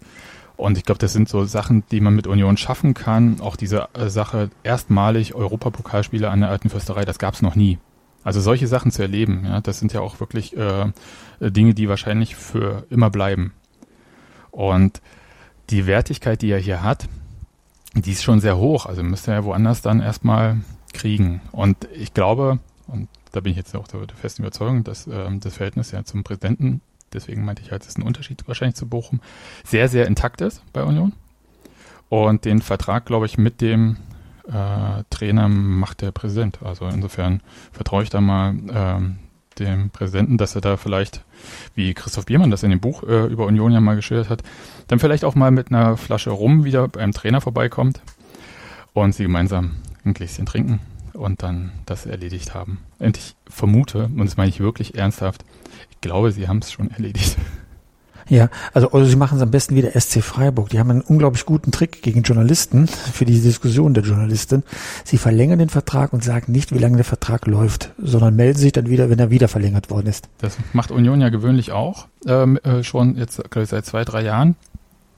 Und 0.56 0.78
ich 0.78 0.86
glaube, 0.86 1.00
das 1.00 1.14
sind 1.14 1.30
so 1.30 1.46
Sachen, 1.46 1.84
die 1.92 2.00
man 2.00 2.16
mit 2.16 2.28
Union 2.28 2.58
schaffen 2.58 2.94
kann. 2.94 3.40
Auch 3.42 3.56
diese 3.56 3.88
äh, 3.94 4.10
Sache, 4.10 4.50
erstmalig 4.64 5.34
Europapokalspiele 5.34 6.30
an 6.30 6.42
der 6.42 6.50
Alten 6.50 6.70
Fürsterei, 6.70 7.06
das 7.06 7.20
gab 7.20 7.34
es 7.34 7.42
noch 7.42 7.56
nie. 7.56 7.80
Also 8.24 8.40
solche 8.40 8.68
Sachen 8.68 8.92
zu 8.92 9.02
erleben, 9.02 9.44
ja, 9.46 9.60
das 9.60 9.80
sind 9.80 9.92
ja 9.92 10.00
auch 10.00 10.20
wirklich 10.20 10.56
äh, 10.56 10.92
Dinge, 11.42 11.74
die 11.74 11.90
wahrscheinlich 11.90 12.36
für 12.36 12.86
immer 12.90 13.10
bleiben. 13.10 13.54
Und 14.52 15.02
die 15.70 15.88
Wertigkeit, 15.88 16.42
die 16.42 16.52
er 16.52 16.60
hier 16.60 16.84
hat, 16.84 17.10
die 17.94 18.12
ist 18.12 18.24
schon 18.24 18.40
sehr 18.40 18.58
hoch. 18.58 18.86
Also 18.86 19.04
müsste 19.04 19.32
er 19.32 19.38
ja 19.38 19.44
woanders 19.44 19.82
dann 19.82 20.02
erstmal 20.02 20.58
kriegen. 20.94 21.42
Und 21.52 21.88
ich 21.94 22.14
glaube, 22.14 22.60
und 22.88 23.10
da 23.32 23.42
bin 23.42 23.52
ich 23.52 23.58
jetzt 23.58 23.76
auch 23.76 23.88
der, 23.88 24.02
festen 24.16 24.44
Überzeugung, 24.44 24.84
dass 24.84 25.08
ähm, 25.08 25.40
das 25.40 25.56
Verhältnis 25.56 25.92
ja 25.92 26.04
zum 26.04 26.24
Präsidenten, 26.24 26.82
deswegen 27.12 27.46
meinte 27.46 27.62
ich 27.62 27.72
halt, 27.72 27.82
das 27.82 27.90
ist 27.90 27.98
ein 27.98 28.04
Unterschied 28.04 28.48
wahrscheinlich 28.48 28.76
zu 28.76 28.88
Bochum, 28.88 29.22
sehr, 29.64 29.90
sehr 29.90 30.08
intakt 30.08 30.42
ist 30.42 30.62
bei 30.74 30.84
Union. 30.84 31.14
Und 32.10 32.46
den 32.46 32.62
Vertrag, 32.62 33.06
glaube 33.06 33.26
ich, 33.26 33.38
mit 33.38 33.60
dem 33.62 33.98
äh, 34.48 35.04
Trainer 35.10 35.48
macht 35.48 36.02
der 36.02 36.12
Präsident. 36.12 36.60
Also 36.64 36.86
insofern 36.86 37.42
vertraue 37.72 38.04
ich 38.04 38.10
da 38.10 38.22
mal 38.22 38.56
ähm, 38.72 39.18
dem 39.60 39.90
Präsidenten, 39.90 40.38
dass 40.38 40.56
er 40.56 40.62
da 40.62 40.78
vielleicht, 40.78 41.24
wie 41.76 41.94
Christoph 41.94 42.26
Biermann 42.26 42.52
das 42.52 42.64
in 42.64 42.70
dem 42.70 42.80
Buch 42.80 43.04
äh, 43.04 43.26
über 43.26 43.46
Union 43.46 43.72
ja 43.72 43.82
mal 43.82 43.96
geschildert 43.96 44.30
hat, 44.30 44.44
dann 44.88 45.00
vielleicht 45.00 45.26
auch 45.26 45.36
mal 45.36 45.52
mit 45.52 45.70
einer 45.72 45.98
Flasche 45.98 46.32
Rum 46.32 46.64
wieder 46.64 46.88
beim 46.88 47.12
Trainer 47.12 47.42
vorbeikommt 47.42 48.02
und 48.94 49.14
sie 49.14 49.24
gemeinsam 49.24 49.76
ein 50.06 50.14
Gläschen 50.14 50.46
trinken 50.46 50.80
und 51.14 51.44
dann 51.44 51.72
das 51.86 52.06
erledigt 52.06 52.54
haben. 52.54 52.80
Und 53.00 53.18
ich 53.18 53.36
vermute, 53.48 54.06
und 54.06 54.26
das 54.26 54.38
meine 54.38 54.50
ich 54.50 54.60
wirklich 54.60 54.96
ernsthaft, 54.96 55.46
ich 55.92 56.02
glaube, 56.02 56.32
sie 56.32 56.48
haben 56.48 56.60
es 56.60 56.72
schon 56.72 56.92
erledigt. 56.92 57.38
Ja, 58.30 58.50
also 58.74 58.92
oder 58.92 59.06
sie 59.06 59.16
machen 59.16 59.38
es 59.38 59.42
am 59.42 59.52
besten 59.52 59.76
wie 59.76 59.82
der 59.82 60.00
SC 60.00 60.22
Freiburg. 60.24 60.70
Die 60.70 60.80
haben 60.80 60.90
einen 60.90 61.02
unglaublich 61.02 61.46
guten 61.46 61.72
Trick 61.72 62.02
gegen 62.02 62.24
Journalisten 62.24 62.88
für 63.14 63.26
die 63.26 63.40
Diskussion 63.40 63.94
der 63.94 64.04
Journalisten. 64.04 64.64
Sie 65.04 65.18
verlängern 65.18 65.60
den 65.60 65.70
Vertrag 65.70 66.14
und 66.14 66.24
sagen 66.24 66.52
nicht, 66.52 66.74
wie 66.74 66.80
lange 66.80 66.96
der 66.96 67.06
Vertrag 67.06 67.48
läuft, 67.48 67.92
sondern 67.98 68.36
melden 68.36 68.60
sich 68.60 68.72
dann 68.72 68.90
wieder, 68.90 69.10
wenn 69.10 69.20
er 69.20 69.30
wieder 69.30 69.48
verlängert 69.48 69.90
worden 69.90 70.08
ist. 70.08 70.30
Das 70.40 70.58
macht 70.74 70.92
Union 70.92 71.22
ja 71.22 71.30
gewöhnlich 71.30 71.72
auch 71.72 72.08
ähm, 72.26 72.58
äh, 72.64 72.84
schon 72.84 73.18
jetzt 73.18 73.38
glaube 73.50 73.64
ich, 73.64 73.70
seit 73.70 73.86
zwei 73.86 74.06
drei 74.06 74.24
Jahren 74.24 74.56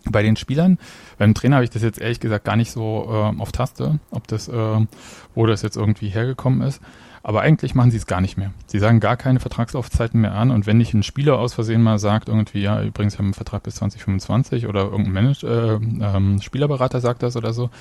bei 0.10 0.22
den 0.22 0.36
Spielern. 0.36 0.78
Beim 1.18 1.34
Trainer 1.34 1.58
habe 1.58 1.64
ich 1.64 1.72
das 1.72 1.82
jetzt 1.82 2.00
ehrlich 2.00 2.20
gesagt 2.20 2.46
gar 2.46 2.56
nicht 2.56 2.72
so 2.72 3.08
äh, 3.10 3.42
auf 3.42 3.52
Taste, 3.52 4.00
ob 4.12 4.28
das, 4.28 4.48
äh, 4.48 4.86
wo 5.34 5.46
das 5.46 5.62
jetzt 5.62 5.78
irgendwie 5.78 6.10
hergekommen 6.10 6.62
ist. 6.62 6.82
Aber 7.26 7.42
eigentlich 7.42 7.74
machen 7.74 7.90
sie 7.90 7.98
es 7.98 8.06
gar 8.06 8.22
nicht 8.22 8.38
mehr. 8.38 8.54
Sie 8.68 8.78
sagen 8.78 9.00
gar 9.00 9.18
keine 9.18 9.40
Vertragslaufzeiten 9.40 10.22
mehr 10.22 10.36
an 10.36 10.52
und 10.52 10.68
wenn 10.68 10.78
nicht 10.78 10.94
ein 10.94 11.02
Spieler 11.02 11.40
aus 11.40 11.56
Versehen 11.56 11.82
mal 11.82 11.98
sagt, 11.98 12.30
irgendwie, 12.30 12.62
ja, 12.62 12.84
übrigens 12.84 13.16
haben 13.16 13.26
wir 13.26 13.30
einen 13.30 13.34
Vertrag 13.34 13.64
bis 13.64 13.78
2025 13.78 14.68
oder 14.68 14.84
irgendein 14.84 15.12
Manager, 15.12 15.48
äh, 15.48 16.18
ähm, 16.18 16.40
Spielerberater 16.40 17.02
sagt 17.02 17.24
das 17.24 17.36
oder 17.36 17.52
so, 17.52 17.72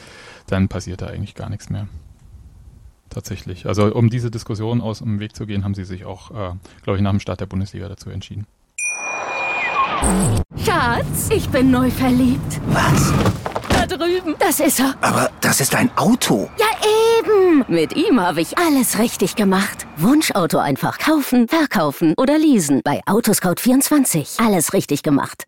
dann 0.47 0.69
passiert 0.69 1.03
da 1.03 1.09
eigentlich 1.09 1.35
gar 1.35 1.51
nichts 1.51 1.69
mehr. 1.69 1.89
Tatsächlich. 3.11 3.67
Also 3.67 3.95
um 3.95 4.09
diese 4.09 4.31
Diskussion 4.31 4.81
aus 4.81 5.01
dem 5.01 5.21
Weg 5.21 5.37
zu 5.37 5.45
gehen, 5.45 5.63
haben 5.63 5.75
sie 5.75 5.85
sich 5.85 6.07
auch, 6.07 6.31
äh, 6.31 6.55
glaube 6.83 6.97
ich, 6.97 7.03
nach 7.03 7.11
dem 7.11 7.21
Start 7.21 7.43
der 7.43 7.47
Bundesliga 7.47 7.87
dazu 7.87 8.09
entschieden. 8.09 8.47
Schatz, 10.65 11.29
ich 11.31 11.49
bin 11.49 11.71
neu 11.71 11.91
verliebt. 11.91 12.61
Was? 12.69 13.13
Da 13.69 13.87
drüben. 13.87 14.35
Das 14.39 14.61
ist 14.61 14.81
er. 14.81 14.95
Aber 15.01 15.31
das 15.41 15.61
ist 15.61 15.75
ein 15.75 15.91
Auto. 15.97 16.49
Ja. 16.59 16.67
Eben, 17.19 17.65
mit 17.69 17.97
ihm 17.97 18.21
habe 18.21 18.41
ich 18.41 18.59
alles 18.59 18.99
richtig 18.99 19.37
gemacht. 19.37 19.87
Wunschauto 19.97 20.59
einfach 20.59 20.99
kaufen, 20.99 21.49
verkaufen 21.49 22.15
oder 22.17 22.39
leasen. 22.39 22.81
Bei 22.85 23.01
Autoscout24. 23.07 24.45
Alles 24.45 24.73
richtig 24.73 25.03
gemacht. 25.03 25.45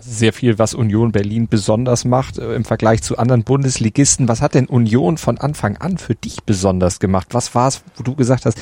Sehr 0.00 0.32
viel, 0.32 0.58
was 0.58 0.74
Union 0.74 1.12
Berlin 1.12 1.48
besonders 1.48 2.04
macht 2.04 2.38
äh, 2.38 2.54
im 2.54 2.64
Vergleich 2.64 3.02
zu 3.02 3.18
anderen 3.18 3.44
Bundesligisten. 3.44 4.28
Was 4.28 4.40
hat 4.40 4.54
denn 4.54 4.66
Union 4.66 5.18
von 5.18 5.38
Anfang 5.38 5.76
an 5.76 5.98
für 5.98 6.14
dich 6.14 6.42
besonders 6.44 6.98
gemacht? 6.98 7.28
Was 7.32 7.54
war 7.54 7.68
es, 7.68 7.82
wo 7.96 8.02
du 8.02 8.14
gesagt 8.14 8.46
hast, 8.46 8.58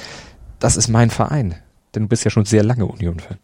das 0.59 0.77
ist 0.77 0.89
mein 0.89 1.11
Verein? 1.11 1.55
Denn 1.95 2.05
du 2.05 2.09
bist 2.09 2.25
ja 2.25 2.31
schon 2.31 2.45
sehr 2.45 2.65
lange 2.65 2.87
Union-Fan. 2.87 3.39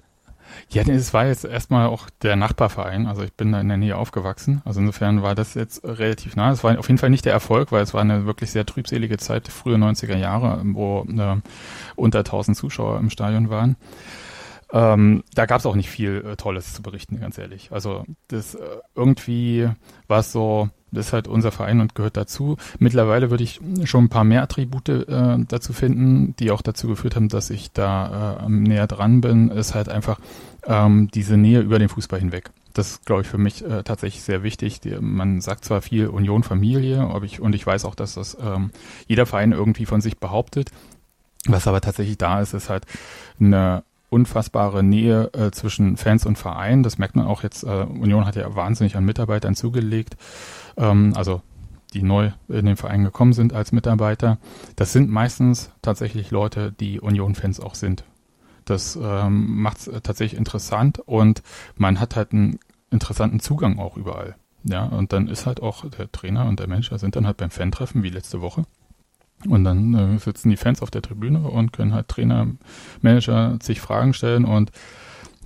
Ja, 0.72 0.82
es 0.88 1.12
war 1.12 1.26
jetzt 1.26 1.44
erstmal 1.44 1.86
auch 1.86 2.08
der 2.22 2.34
Nachbarverein. 2.34 3.06
Also 3.06 3.22
ich 3.22 3.32
bin 3.34 3.52
da 3.52 3.60
in 3.60 3.68
der 3.68 3.76
Nähe 3.76 3.94
aufgewachsen. 3.96 4.62
Also 4.64 4.80
insofern 4.80 5.22
war 5.22 5.34
das 5.34 5.52
jetzt 5.52 5.84
relativ 5.84 6.34
nah. 6.34 6.50
Es 6.50 6.64
war 6.64 6.78
auf 6.78 6.88
jeden 6.88 6.96
Fall 6.96 7.10
nicht 7.10 7.26
der 7.26 7.34
Erfolg, 7.34 7.72
weil 7.72 7.82
es 7.82 7.92
war 7.92 8.00
eine 8.00 8.24
wirklich 8.24 8.50
sehr 8.50 8.64
trübselige 8.64 9.18
Zeit, 9.18 9.48
frühe 9.48 9.76
90er 9.76 10.16
Jahre, 10.16 10.62
wo 10.64 11.06
äh, 11.14 11.36
unter 11.94 12.20
1000 12.20 12.56
Zuschauer 12.56 12.98
im 13.00 13.10
Stadion 13.10 13.50
waren. 13.50 13.76
Ähm, 14.72 15.22
da 15.34 15.44
gab 15.44 15.60
es 15.60 15.66
auch 15.66 15.74
nicht 15.74 15.90
viel 15.90 16.24
äh, 16.26 16.36
Tolles 16.36 16.72
zu 16.72 16.82
berichten, 16.82 17.20
ganz 17.20 17.36
ehrlich. 17.36 17.68
Also 17.72 18.04
das 18.28 18.54
äh, 18.54 18.60
irgendwie 18.94 19.68
war 20.08 20.20
es 20.20 20.32
so, 20.32 20.70
das 20.90 21.08
ist 21.08 21.12
halt 21.12 21.28
unser 21.28 21.52
Verein 21.52 21.80
und 21.80 21.94
gehört 21.94 22.16
dazu. 22.16 22.56
Mittlerweile 22.78 23.30
würde 23.30 23.44
ich 23.44 23.60
schon 23.84 24.04
ein 24.04 24.08
paar 24.08 24.24
mehr 24.24 24.42
Attribute 24.42 24.88
äh, 24.88 25.38
dazu 25.46 25.74
finden, 25.74 26.34
die 26.38 26.50
auch 26.50 26.62
dazu 26.62 26.88
geführt 26.88 27.16
haben, 27.16 27.28
dass 27.28 27.50
ich 27.50 27.72
da 27.72 28.40
äh, 28.44 28.48
näher 28.48 28.86
dran 28.86 29.20
bin. 29.20 29.50
Ist 29.50 29.74
halt 29.74 29.90
einfach 29.90 30.18
ähm, 30.66 31.10
diese 31.12 31.36
Nähe 31.36 31.60
über 31.60 31.78
den 31.78 31.90
Fußball 31.90 32.18
hinweg. 32.20 32.50
Das 32.72 32.92
ist, 32.92 33.04
glaube 33.04 33.22
ich, 33.22 33.28
für 33.28 33.38
mich 33.38 33.62
äh, 33.62 33.82
tatsächlich 33.82 34.22
sehr 34.22 34.42
wichtig. 34.42 34.80
Die, 34.80 34.96
man 34.98 35.42
sagt 35.42 35.66
zwar 35.66 35.82
viel 35.82 36.06
Union 36.06 36.42
Familie, 36.42 37.00
aber 37.00 37.26
ich, 37.26 37.40
und 37.40 37.54
ich 37.54 37.66
weiß 37.66 37.84
auch, 37.84 37.94
dass 37.94 38.14
das 38.14 38.38
ähm, 38.40 38.70
jeder 39.06 39.26
Verein 39.26 39.52
irgendwie 39.52 39.84
von 39.84 40.00
sich 40.00 40.18
behauptet. 40.18 40.70
Was 41.46 41.66
aber 41.66 41.82
tatsächlich 41.82 42.16
da 42.16 42.40
ist, 42.40 42.54
ist 42.54 42.70
halt 42.70 42.86
eine 43.38 43.82
unfassbare 44.12 44.82
Nähe 44.82 45.30
äh, 45.32 45.50
zwischen 45.50 45.96
Fans 45.96 46.26
und 46.26 46.36
Verein. 46.36 46.82
Das 46.82 46.98
merkt 46.98 47.16
man 47.16 47.26
auch 47.26 47.42
jetzt. 47.42 47.64
Äh, 47.64 47.84
Union 47.84 48.26
hat 48.26 48.36
ja 48.36 48.54
wahnsinnig 48.54 48.96
an 48.96 49.04
Mitarbeitern 49.04 49.54
zugelegt. 49.54 50.16
Ähm, 50.76 51.14
also 51.16 51.40
die 51.94 52.02
neu 52.02 52.30
in 52.48 52.66
den 52.66 52.76
Verein 52.76 53.04
gekommen 53.04 53.32
sind 53.32 53.52
als 53.52 53.72
Mitarbeiter. 53.72 54.38
Das 54.76 54.92
sind 54.92 55.10
meistens 55.10 55.70
tatsächlich 55.82 56.30
Leute, 56.30 56.72
die 56.72 57.00
Union-Fans 57.00 57.60
auch 57.60 57.74
sind. 57.74 58.04
Das 58.64 58.98
ähm, 59.00 59.60
macht 59.60 59.78
es 59.78 60.02
tatsächlich 60.02 60.38
interessant 60.38 61.00
und 61.00 61.42
man 61.76 61.98
hat 61.98 62.16
halt 62.16 62.32
einen 62.32 62.58
interessanten 62.90 63.40
Zugang 63.40 63.78
auch 63.78 63.96
überall. 63.96 64.36
Ja, 64.64 64.84
und 64.84 65.12
dann 65.12 65.26
ist 65.26 65.46
halt 65.46 65.60
auch 65.60 65.88
der 65.90 66.10
Trainer 66.12 66.46
und 66.46 66.60
der 66.60 66.68
Manager 66.68 66.98
sind 66.98 67.16
dann 67.16 67.26
halt 67.26 67.38
beim 67.38 67.50
Fan-Treffen 67.50 68.02
wie 68.02 68.10
letzte 68.10 68.40
Woche. 68.40 68.64
Und 69.48 69.64
dann 69.64 69.94
äh, 69.94 70.18
sitzen 70.18 70.50
die 70.50 70.56
Fans 70.56 70.82
auf 70.82 70.90
der 70.90 71.02
Tribüne 71.02 71.40
und 71.40 71.72
können 71.72 71.94
halt 71.94 72.08
Trainer, 72.08 72.46
Manager 73.00 73.58
sich 73.62 73.80
Fragen 73.80 74.14
stellen 74.14 74.44
und 74.44 74.70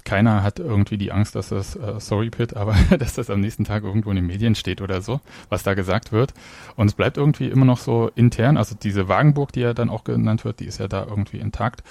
keiner 0.06 0.42
hat 0.42 0.60
irgendwie 0.60 0.96
die 0.96 1.12
Angst, 1.12 1.34
dass 1.34 1.50
das, 1.50 1.74
äh, 1.76 1.98
sorry 1.98 2.30
Pit, 2.30 2.56
aber 2.56 2.74
dass 2.98 3.14
das 3.14 3.28
am 3.28 3.40
nächsten 3.40 3.64
Tag 3.64 3.82
irgendwo 3.82 4.10
in 4.10 4.16
den 4.16 4.26
Medien 4.26 4.54
steht 4.54 4.80
oder 4.80 5.02
so, 5.02 5.20
was 5.50 5.64
da 5.64 5.74
gesagt 5.74 6.12
wird. 6.12 6.32
Und 6.76 6.86
es 6.86 6.94
bleibt 6.94 7.18
irgendwie 7.18 7.48
immer 7.48 7.66
noch 7.66 7.78
so 7.78 8.10
intern, 8.14 8.56
also 8.56 8.74
diese 8.80 9.08
Wagenburg, 9.08 9.52
die 9.52 9.60
ja 9.60 9.74
dann 9.74 9.90
auch 9.90 10.04
genannt 10.04 10.44
wird, 10.44 10.60
die 10.60 10.66
ist 10.66 10.78
ja 10.78 10.88
da 10.88 11.04
irgendwie 11.04 11.38
intakt. 11.38 11.82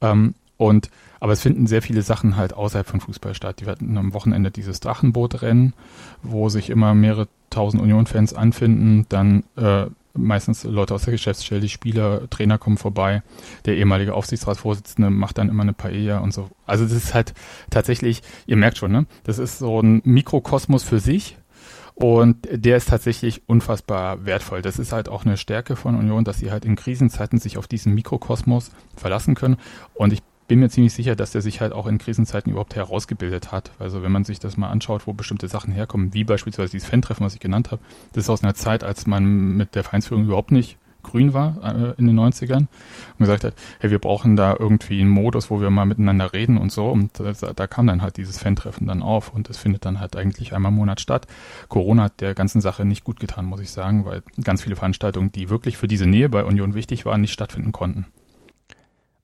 Ähm, 0.00 0.34
und 0.56 0.88
aber 1.18 1.32
es 1.32 1.42
finden 1.42 1.66
sehr 1.66 1.82
viele 1.82 2.02
Sachen 2.02 2.36
halt 2.36 2.54
außerhalb 2.54 2.86
von 2.86 3.00
Fußball 3.00 3.34
statt. 3.34 3.60
Die 3.60 3.66
hatten 3.66 3.98
am 3.98 4.14
Wochenende 4.14 4.50
dieses 4.50 4.78
Drachenbootrennen, 4.80 5.74
wo 6.22 6.48
sich 6.48 6.70
immer 6.70 6.94
mehrere 6.94 7.28
tausend 7.50 7.82
Union-Fans 7.82 8.34
anfinden. 8.34 9.06
Dann 9.08 9.42
äh, 9.56 9.86
meistens 10.14 10.64
Leute 10.64 10.94
aus 10.94 11.04
der 11.04 11.12
Geschäftsstelle, 11.12 11.60
die 11.60 11.68
Spieler, 11.68 12.28
Trainer 12.30 12.58
kommen 12.58 12.78
vorbei. 12.78 13.22
Der 13.64 13.76
ehemalige 13.76 14.14
Aufsichtsratsvorsitzende 14.14 15.10
macht 15.10 15.38
dann 15.38 15.48
immer 15.48 15.62
eine 15.62 15.72
Paella 15.72 16.18
und 16.18 16.32
so. 16.32 16.50
Also 16.66 16.84
das 16.84 16.92
ist 16.92 17.14
halt 17.14 17.34
tatsächlich, 17.70 18.22
ihr 18.46 18.56
merkt 18.56 18.78
schon, 18.78 18.92
ne? 18.92 19.06
Das 19.24 19.38
ist 19.38 19.58
so 19.58 19.80
ein 19.80 20.00
Mikrokosmos 20.04 20.82
für 20.82 21.00
sich. 21.00 21.36
Und 21.96 22.48
der 22.50 22.76
ist 22.76 22.88
tatsächlich 22.88 23.48
unfassbar 23.48 24.26
wertvoll. 24.26 24.62
Das 24.62 24.80
ist 24.80 24.92
halt 24.92 25.08
auch 25.08 25.24
eine 25.24 25.36
Stärke 25.36 25.76
von 25.76 25.94
Union, 25.94 26.24
dass 26.24 26.38
sie 26.38 26.50
halt 26.50 26.64
in 26.64 26.74
Krisenzeiten 26.74 27.38
sich 27.38 27.56
auf 27.56 27.68
diesen 27.68 27.94
Mikrokosmos 27.94 28.72
verlassen 28.96 29.36
können. 29.36 29.58
Und 29.94 30.12
ich 30.12 30.20
bin 30.54 30.60
mir 30.60 30.70
ziemlich 30.70 30.94
sicher, 30.94 31.16
dass 31.16 31.32
der 31.32 31.42
sich 31.42 31.60
halt 31.60 31.72
auch 31.72 31.88
in 31.88 31.98
Krisenzeiten 31.98 32.52
überhaupt 32.52 32.76
herausgebildet 32.76 33.50
hat. 33.50 33.72
Also 33.80 34.04
wenn 34.04 34.12
man 34.12 34.22
sich 34.22 34.38
das 34.38 34.56
mal 34.56 34.68
anschaut, 34.68 35.08
wo 35.08 35.12
bestimmte 35.12 35.48
Sachen 35.48 35.72
herkommen, 35.72 36.14
wie 36.14 36.22
beispielsweise 36.22 36.70
dieses 36.70 36.88
Fan-Treffen, 36.88 37.26
was 37.26 37.34
ich 37.34 37.40
genannt 37.40 37.72
habe, 37.72 37.82
das 38.12 38.22
ist 38.22 38.30
aus 38.30 38.44
einer 38.44 38.54
Zeit, 38.54 38.84
als 38.84 39.04
man 39.08 39.56
mit 39.56 39.74
der 39.74 39.82
Vereinsführung 39.82 40.26
überhaupt 40.26 40.52
nicht 40.52 40.78
grün 41.02 41.34
war 41.34 41.56
äh, 41.64 41.94
in 41.98 42.06
den 42.06 42.16
90ern 42.16 42.58
und 42.58 42.68
gesagt 43.18 43.42
hat, 43.42 43.54
hey, 43.80 43.90
wir 43.90 43.98
brauchen 43.98 44.36
da 44.36 44.54
irgendwie 44.56 45.00
einen 45.00 45.10
Modus, 45.10 45.50
wo 45.50 45.60
wir 45.60 45.70
mal 45.70 45.86
miteinander 45.86 46.32
reden 46.32 46.56
und 46.56 46.70
so. 46.70 46.88
Und 46.88 47.18
äh, 47.18 47.32
da 47.56 47.66
kam 47.66 47.88
dann 47.88 48.00
halt 48.00 48.16
dieses 48.16 48.38
Fan-Treffen 48.38 48.86
dann 48.86 49.02
auf 49.02 49.34
und 49.34 49.50
es 49.50 49.58
findet 49.58 49.84
dann 49.84 49.98
halt 49.98 50.14
eigentlich 50.14 50.54
einmal 50.54 50.70
im 50.70 50.76
Monat 50.76 51.00
statt. 51.00 51.26
Corona 51.66 52.04
hat 52.04 52.20
der 52.20 52.34
ganzen 52.34 52.60
Sache 52.60 52.84
nicht 52.84 53.02
gut 53.02 53.18
getan, 53.18 53.44
muss 53.44 53.58
ich 53.58 53.72
sagen, 53.72 54.04
weil 54.04 54.22
ganz 54.44 54.62
viele 54.62 54.76
Veranstaltungen, 54.76 55.32
die 55.32 55.50
wirklich 55.50 55.76
für 55.78 55.88
diese 55.88 56.06
Nähe 56.06 56.28
bei 56.28 56.44
Union 56.44 56.74
wichtig 56.74 57.04
waren, 57.06 57.22
nicht 57.22 57.32
stattfinden 57.32 57.72
konnten. 57.72 58.06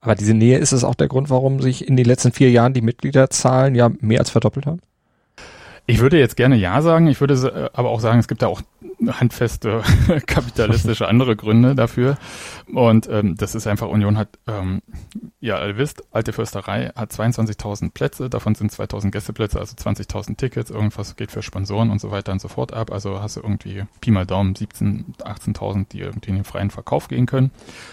Aber 0.01 0.15
diese 0.15 0.35
Nähe 0.35 0.59
ist 0.59 0.73
es 0.73 0.85
auch 0.85 0.95
der 0.95 1.09
Grund, 1.09 1.31
warum 1.31 1.61
sich 1.61 1.87
in 1.87 1.97
den 1.97 2.07
letzten 2.07 2.33
vier 2.33 2.51
Jahren 2.51 2.73
die 2.73 2.81
Mitgliederzahlen 2.81 3.75
ja 3.75 3.91
mehr 4.01 4.21
als 4.21 4.31
verdoppelt 4.31 4.67
haben? 4.67 4.81
Ich 5.87 6.01
würde 6.01 6.19
jetzt 6.19 6.37
gerne 6.37 6.57
Ja 6.57 6.83
sagen. 6.83 7.07
Ich 7.07 7.21
würde 7.21 7.35
äh, 7.35 7.71
aber 7.77 7.90
auch 7.90 8.01
sagen, 8.01 8.19
es 8.19 8.29
gibt 8.29 8.43
da 8.43 8.47
auch 8.49 8.62
handfeste 9.07 9.83
kapitalistische 10.27 11.09
andere 11.09 11.37
Gründe 11.37 11.75
dafür. 11.75 12.19
Und 12.73 13.09
ähm, 13.09 13.37
das 13.37 13.55
ist 13.55 13.66
einfach, 13.66 13.88
Union 13.88 14.19
hat, 14.19 14.38
ähm, 14.47 14.83
ja, 15.40 15.64
ihr 15.66 15.77
wisst, 15.77 16.05
Alte 16.12 16.33
Fürsterei 16.33 16.93
hat 16.95 17.12
22.000 17.12 17.93
Plätze, 17.93 18.29
davon 18.29 18.55
sind 18.55 18.73
2.000 18.73 19.11
Gästeplätze, 19.11 19.59
also 19.59 19.75
20.000 19.75 20.37
Tickets, 20.37 20.71
irgendwas 20.71 21.16
geht 21.16 21.31
für 21.31 21.43
Sponsoren 21.43 21.90
und 21.90 22.01
so 22.01 22.11
weiter 22.11 22.33
und 22.33 22.40
so 22.40 22.49
fort 22.49 22.73
ab. 22.73 22.93
Also 22.93 23.21
hast 23.21 23.37
du 23.37 23.40
irgendwie 23.40 23.85
Pi 24.01 24.11
mal 24.11 24.27
Daumen 24.27 24.55
17.000, 24.55 25.23
18.000, 25.25 25.88
die 25.90 26.01
irgendwie 26.01 26.31
in 26.31 26.37
den 26.37 26.45
freien 26.45 26.71
Verkauf 26.71 27.09
gehen 27.09 27.27
können. 27.27 27.51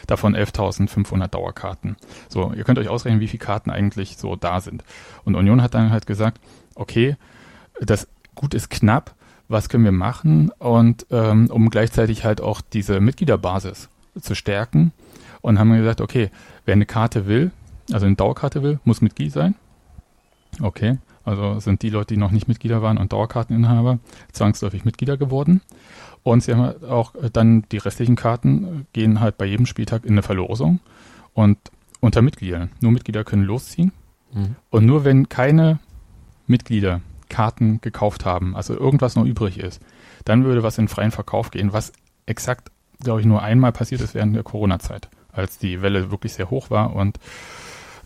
Davon 0.08 0.36
11.500 0.36 1.28
Dauerkarten. 1.28 1.95
So, 2.30 2.52
ihr 2.54 2.63
könnt 2.63 2.80
euch 2.80 2.89
ausrechnen, 2.89 3.21
wie 3.21 3.28
viele 3.28 3.43
Karten 3.43 3.71
eigentlich 3.71 4.17
so 4.17 4.36
da 4.36 4.60
sind. 4.60 4.84
Und 5.23 5.36
Union 5.36 5.62
hat 5.62 5.73
dann 5.73 5.91
halt 5.91 6.06
gesagt, 6.06 6.39
okay, 6.76 7.15
das 7.82 8.08
Gut 8.36 8.54
ist 8.54 8.70
knapp, 8.70 9.16
was 9.48 9.70
können 9.70 9.84
wir 9.84 9.92
machen 9.92 10.52
und 10.60 11.08
ähm, 11.10 11.50
um 11.50 11.70
gleichzeitig 11.70 12.24
halt 12.24 12.42
auch 12.42 12.62
diese 12.62 13.00
Mitgliederbasis 13.00 13.90
zu 14.20 14.36
stärken 14.36 14.92
und 15.42 15.58
haben 15.58 15.72
gesagt, 15.74 16.02
okay, 16.02 16.30
wer 16.66 16.74
eine 16.74 16.86
Karte 16.86 17.26
will, 17.26 17.52
also 17.92 18.06
eine 18.06 18.16
Dauerkarte 18.16 18.62
will, 18.62 18.80
muss 18.84 19.02
Mitglied 19.02 19.32
sein. 19.32 19.56
Okay, 20.62 20.98
also 21.24 21.60
sind 21.60 21.82
die 21.82 21.90
Leute, 21.90 22.13
die 22.13 22.20
noch 22.20 22.32
nicht 22.32 22.48
Mitglieder 22.48 22.82
waren 22.82 22.98
und 22.98 23.13
Dauerkarteninhaber, 23.13 24.00
zwangsläufig 24.32 24.86
Mitglieder 24.86 25.18
geworden. 25.18 25.62
Und 26.24 26.44
sie 26.44 26.54
haben 26.54 26.62
halt 26.62 26.84
auch 26.84 27.13
dann 27.32 27.63
die 27.72 27.78
restlichen 27.78 28.16
Karten 28.16 28.86
gehen 28.94 29.20
halt 29.20 29.38
bei 29.38 29.46
jedem 29.46 29.66
Spieltag 29.66 30.06
in 30.06 30.12
eine 30.12 30.24
Verlosung 30.24 30.80
und 31.34 31.58
unter 32.02 32.22
Mitgliedern. 32.22 32.70
Nur 32.82 32.92
Mitglieder 32.92 33.24
können 33.24 33.44
losziehen. 33.44 33.92
Mhm. 34.34 34.56
Und 34.70 34.86
nur 34.86 35.06
wenn 35.06 35.30
keine 35.30 35.80
Mitglieder 36.46 37.02
Karten 37.30 37.82
gekauft 37.82 38.26
haben, 38.26 38.56
also 38.56 38.74
irgendwas 38.74 39.16
noch 39.16 39.26
übrig 39.26 39.60
ist, 39.60 39.82
dann 40.26 40.44
würde 40.44 40.63
was 40.63 40.78
in 40.78 40.88
freien 40.88 41.12
Verkauf 41.12 41.52
gehen, 41.52 41.74
was 41.74 41.94
exakt, 42.26 42.72
glaube 43.02 43.22
ich, 43.22 43.26
nur 43.26 43.42
einmal 43.42 43.72
passiert 43.72 44.02
ist 44.02 44.13
während 44.13 44.36
der 44.36 44.44
Corona-Zeit, 44.44 45.10
als 45.32 45.58
die 45.58 45.82
Welle 45.82 46.12
wirklich 46.12 46.34
sehr 46.34 46.50
hoch 46.50 46.70
war 46.70 46.96
und 46.96 47.20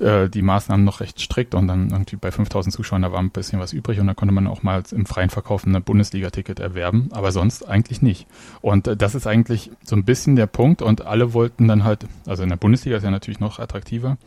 äh, 0.01 0.29
die 0.29 0.41
Maßnahmen 0.41 0.83
noch 0.83 0.99
recht 0.99 1.19
strikt 1.19 1.55
und 1.55 1.67
dann 1.67 1.89
irgendwie 1.89 2.15
bei 2.15 2.31
5000 2.31 2.73
Zuschauern, 2.73 3.03
da 3.03 3.11
war 3.11 3.19
ein 3.19 3.29
bisschen 3.29 3.59
was 3.59 3.73
übrig 3.73 3.99
und 3.99 4.07
da 4.07 4.13
konnte 4.13 4.33
man 4.33 4.47
auch 4.47 4.63
mal 4.63 4.83
im 4.91 5.05
freien 5.05 5.29
Verkauf 5.29 5.65
ein 5.65 5.81
Bundesliga-Ticket 5.83 6.59
erwerben, 6.59 7.09
aber 7.11 7.31
sonst 7.31 7.67
eigentlich 7.67 8.01
nicht. 8.01 8.27
Und 8.61 8.87
äh, 8.87 8.97
das 8.97 9.15
ist 9.15 9.27
eigentlich 9.27 9.71
so 9.83 9.95
ein 9.95 10.03
bisschen 10.03 10.35
der 10.35 10.47
Punkt 10.47 10.81
und 10.81 11.05
alle 11.05 11.33
wollten 11.33 11.67
dann 11.67 11.83
halt, 11.83 12.07
also 12.25 12.43
in 12.43 12.49
der 12.49 12.57
Bundesliga 12.57 12.97
ist 12.97 13.03
ja 13.03 13.11
natürlich 13.11 13.39
noch 13.39 13.59
attraktiver, 13.59 14.17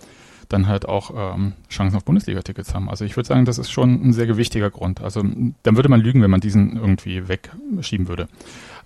dann 0.48 0.66
halt 0.66 0.86
auch 0.86 1.34
ähm, 1.34 1.54
Chancen 1.68 1.96
auf 1.96 2.04
Bundesliga-Tickets 2.04 2.74
haben. 2.74 2.88
Also 2.88 3.04
ich 3.04 3.16
würde 3.16 3.26
sagen, 3.26 3.44
das 3.44 3.58
ist 3.58 3.70
schon 3.70 4.08
ein 4.08 4.12
sehr 4.12 4.26
gewichtiger 4.26 4.70
Grund. 4.70 5.00
Also 5.00 5.22
dann 5.22 5.76
würde 5.76 5.88
man 5.88 6.00
lügen, 6.00 6.22
wenn 6.22 6.30
man 6.30 6.40
diesen 6.40 6.76
irgendwie 6.76 7.28
wegschieben 7.28 8.08
würde. 8.08 8.28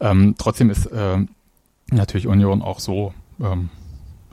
Ähm, 0.01 0.35
trotzdem 0.39 0.71
ist 0.71 0.87
äh, 0.87 1.19
natürlich 1.91 2.27
Union 2.27 2.63
auch 2.63 2.81
so, 2.81 3.15
ähm, 3.41 3.71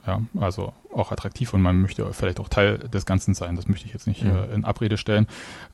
ja, 0.06 0.20
also 0.38 0.72
auch 0.96 1.12
attraktiv 1.12 1.52
und 1.52 1.62
man 1.62 1.80
möchte 1.80 2.10
vielleicht 2.12 2.40
auch 2.40 2.48
Teil 2.48 2.78
des 2.78 3.06
Ganzen 3.06 3.34
sein. 3.34 3.56
Das 3.56 3.68
möchte 3.68 3.86
ich 3.86 3.92
jetzt 3.92 4.06
nicht 4.06 4.22
ja. 4.22 4.44
äh, 4.44 4.54
in 4.54 4.64
Abrede 4.64 4.96
stellen. 4.96 5.26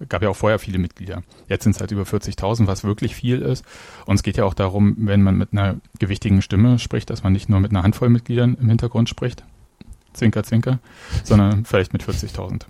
Gab 0.09 0.23
ja 0.23 0.29
auch 0.29 0.37
vorher 0.37 0.59
viele 0.59 0.79
Mitglieder. 0.79 1.23
Jetzt 1.49 1.65
sind 1.65 1.77
es 1.77 1.81
halt 1.81 1.93
über 1.93 2.03
40.000, 2.03 2.67
was 2.67 2.83
wirklich 2.83 3.15
viel 3.15 3.41
ist. 3.41 3.65
Und 4.07 4.17
es 4.17 4.23
geht 4.23 4.37
ja 4.37 4.45
auch 4.45 4.55
darum, 4.55 4.97
wenn 4.99 5.23
man 5.23 5.37
mit 5.37 5.53
einer 5.53 5.77
gewichtigen 5.99 6.43
Stimme 6.43 6.79
spricht, 6.79 7.11
dass 7.11 7.23
man 7.23 7.33
nicht 7.33 7.49
nur 7.49 7.61
mit 7.61 7.71
einer 7.71 7.83
Handvoll 7.83 8.09
Mitgliedern 8.09 8.57
im 8.61 8.69
Hintergrund 8.69 9.09
spricht, 9.09 9.45
Zwinker, 10.12 10.42
Zwinker, 10.42 10.79
sondern 11.25 11.64
vielleicht 11.64 11.92
mit 11.92 12.03
40.000. 12.03 12.62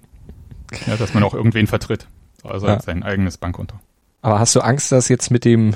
Ja, 0.87 0.97
dass 0.97 1.15
man 1.15 1.23
auch 1.23 1.35
irgendwen 1.35 1.67
vertritt. 1.67 2.07
Also 2.43 2.67
ja. 2.67 2.81
sein 2.81 3.03
eigenes 3.03 3.39
Bankkonto. 3.39 3.77
Aber 4.21 4.39
hast 4.39 4.55
du 4.55 4.61
Angst, 4.61 4.91
dass 4.93 5.09
jetzt 5.09 5.31
mit 5.31 5.45
dem 5.45 5.75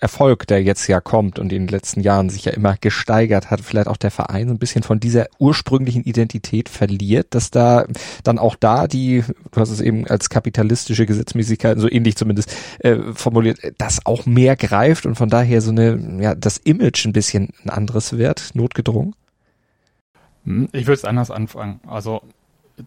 Erfolg, 0.00 0.46
der 0.46 0.62
jetzt 0.62 0.86
ja 0.86 1.00
kommt 1.00 1.38
und 1.38 1.52
in 1.52 1.66
den 1.66 1.68
letzten 1.68 2.00
Jahren 2.00 2.30
sich 2.30 2.46
ja 2.46 2.52
immer 2.52 2.76
gesteigert 2.80 3.50
hat, 3.50 3.60
vielleicht 3.60 3.86
auch 3.86 3.98
der 3.98 4.10
Verein 4.10 4.48
so 4.48 4.54
ein 4.54 4.58
bisschen 4.58 4.82
von 4.82 4.98
dieser 4.98 5.26
ursprünglichen 5.38 6.02
Identität 6.04 6.70
verliert, 6.70 7.34
dass 7.34 7.50
da 7.50 7.84
dann 8.24 8.38
auch 8.38 8.56
da 8.56 8.86
die, 8.86 9.22
du 9.50 9.60
hast 9.60 9.70
es 9.70 9.80
eben 9.80 10.06
als 10.06 10.30
kapitalistische 10.30 11.04
Gesetzmäßigkeit, 11.04 11.78
so 11.78 11.90
ähnlich 11.90 12.16
zumindest 12.16 12.54
äh, 12.78 12.96
formuliert, 13.14 13.58
das 13.76 14.04
auch 14.06 14.24
mehr 14.24 14.56
greift 14.56 15.04
und 15.04 15.16
von 15.16 15.28
daher 15.28 15.60
so 15.60 15.70
eine, 15.70 16.18
ja, 16.20 16.34
das 16.34 16.56
Image 16.56 17.04
ein 17.04 17.12
bisschen 17.12 17.50
ein 17.64 17.70
anderes 17.70 18.16
wird, 18.16 18.50
notgedrungen? 18.54 19.14
Hm, 20.44 20.68
ich 20.72 20.86
würde 20.86 20.94
es 20.94 21.04
anders 21.04 21.30
anfangen. 21.30 21.80
Also 21.86 22.22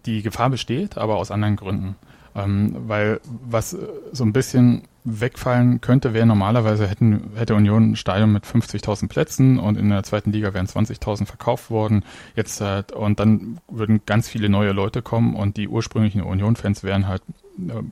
die 0.04 0.22
Gefahr 0.22 0.50
besteht, 0.50 0.98
aber 0.98 1.16
aus 1.16 1.30
anderen 1.30 1.56
Gründen. 1.56 1.96
Ähm, 2.36 2.74
weil 2.88 3.20
was 3.24 3.74
äh, 3.74 3.86
so 4.12 4.24
ein 4.24 4.32
bisschen 4.32 4.82
wegfallen 5.04 5.80
könnte, 5.80 6.14
wäre 6.14 6.26
normalerweise 6.26 6.88
hätten, 6.88 7.30
hätte 7.36 7.54
Union 7.54 7.92
ein 7.92 7.96
Stadion 7.96 8.32
mit 8.32 8.44
50.000 8.44 9.08
Plätzen 9.08 9.58
und 9.58 9.76
in 9.76 9.90
der 9.90 10.02
zweiten 10.02 10.32
Liga 10.32 10.52
wären 10.54 10.66
20.000 10.66 11.26
verkauft 11.26 11.70
worden. 11.70 12.04
Jetzt 12.34 12.60
halt, 12.60 12.90
und 12.90 13.20
dann 13.20 13.60
würden 13.68 14.00
ganz 14.06 14.28
viele 14.28 14.48
neue 14.48 14.72
Leute 14.72 15.02
kommen 15.02 15.36
und 15.36 15.56
die 15.56 15.68
ursprünglichen 15.68 16.22
Union-Fans 16.22 16.82
wären 16.82 17.06
halt, 17.06 17.22
äh, 17.68 17.82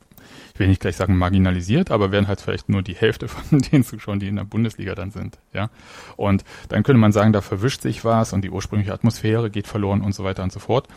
ich 0.52 0.58
will 0.58 0.68
nicht 0.68 0.80
gleich 0.80 0.96
sagen 0.96 1.16
marginalisiert, 1.16 1.90
aber 1.90 2.12
wären 2.12 2.28
halt 2.28 2.40
vielleicht 2.40 2.68
nur 2.68 2.82
die 2.82 2.94
Hälfte 2.94 3.28
von 3.28 3.58
den 3.58 3.84
Zuschauern, 3.84 4.20
die 4.20 4.28
in 4.28 4.36
der 4.36 4.44
Bundesliga 4.44 4.94
dann 4.94 5.10
sind, 5.10 5.38
ja. 5.52 5.70
Und 6.16 6.44
dann 6.68 6.82
könnte 6.82 6.98
man 6.98 7.12
sagen, 7.12 7.32
da 7.32 7.40
verwischt 7.40 7.82
sich 7.82 8.04
was 8.04 8.32
und 8.32 8.42
die 8.42 8.50
ursprüngliche 8.50 8.92
Atmosphäre 8.92 9.50
geht 9.50 9.66
verloren 9.66 10.02
und 10.02 10.14
so 10.14 10.24
weiter 10.24 10.42
und 10.42 10.52
so 10.52 10.60
fort. 10.60 10.88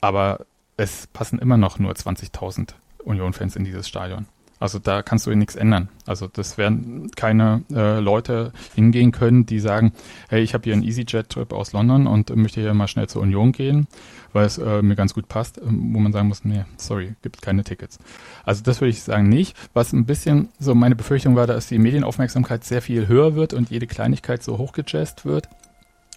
Aber 0.00 0.46
es 0.76 1.06
passen 1.08 1.38
immer 1.38 1.56
noch 1.56 1.78
nur 1.78 1.92
20.000 1.92 2.74
Union-Fans 3.04 3.56
in 3.56 3.64
dieses 3.64 3.88
Stadion. 3.88 4.26
Also 4.60 4.78
da 4.78 5.02
kannst 5.02 5.26
du 5.26 5.34
nichts 5.34 5.56
ändern. 5.56 5.88
Also 6.06 6.28
das 6.30 6.58
werden 6.58 7.10
keine 7.16 7.64
äh, 7.72 7.98
Leute 7.98 8.52
hingehen 8.74 9.10
können, 9.10 9.46
die 9.46 9.58
sagen, 9.58 9.94
hey, 10.28 10.42
ich 10.42 10.52
habe 10.52 10.64
hier 10.64 10.74
einen 10.74 10.82
EasyJet-Trip 10.82 11.52
aus 11.54 11.72
London 11.72 12.06
und 12.06 12.34
möchte 12.36 12.60
hier 12.60 12.74
mal 12.74 12.86
schnell 12.86 13.08
zur 13.08 13.22
Union 13.22 13.52
gehen, 13.52 13.88
weil 14.32 14.46
es 14.46 14.58
äh, 14.58 14.82
mir 14.82 14.96
ganz 14.96 15.14
gut 15.14 15.28
passt, 15.28 15.58
äh, 15.58 15.62
wo 15.64 15.98
man 15.98 16.12
sagen 16.12 16.28
muss, 16.28 16.44
nee, 16.44 16.64
sorry, 16.76 17.14
gibt 17.22 17.42
keine 17.42 17.64
Tickets. 17.64 17.98
Also 18.44 18.62
das 18.62 18.80
würde 18.80 18.90
ich 18.90 19.02
sagen 19.02 19.28
nicht. 19.28 19.56
Was 19.74 19.92
ein 19.92 20.06
bisschen 20.06 20.48
so 20.58 20.74
meine 20.74 20.96
Befürchtung 20.96 21.36
war, 21.36 21.46
dass 21.46 21.68
die 21.68 21.78
Medienaufmerksamkeit 21.78 22.64
sehr 22.64 22.82
viel 22.82 23.08
höher 23.08 23.34
wird 23.34 23.54
und 23.54 23.70
jede 23.70 23.86
Kleinigkeit 23.86 24.42
so 24.42 24.58
hochgejazzt 24.58 25.24
wird. 25.24 25.48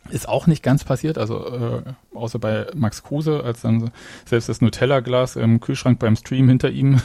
Ist 0.09 0.27
auch 0.27 0.47
nicht 0.47 0.63
ganz 0.63 0.83
passiert, 0.83 1.17
also 1.17 1.47
äh, 1.47 1.81
außer 2.13 2.37
bei 2.37 2.67
Max 2.75 3.03
Kruse, 3.03 3.41
als 3.43 3.61
dann 3.61 3.89
selbst 4.25 4.49
das 4.49 4.59
Nutella-Glas 4.59 5.37
im 5.37 5.61
Kühlschrank 5.61 5.97
beim 5.97 6.17
Stream 6.17 6.49
hinter 6.49 6.69
ihm 6.69 6.99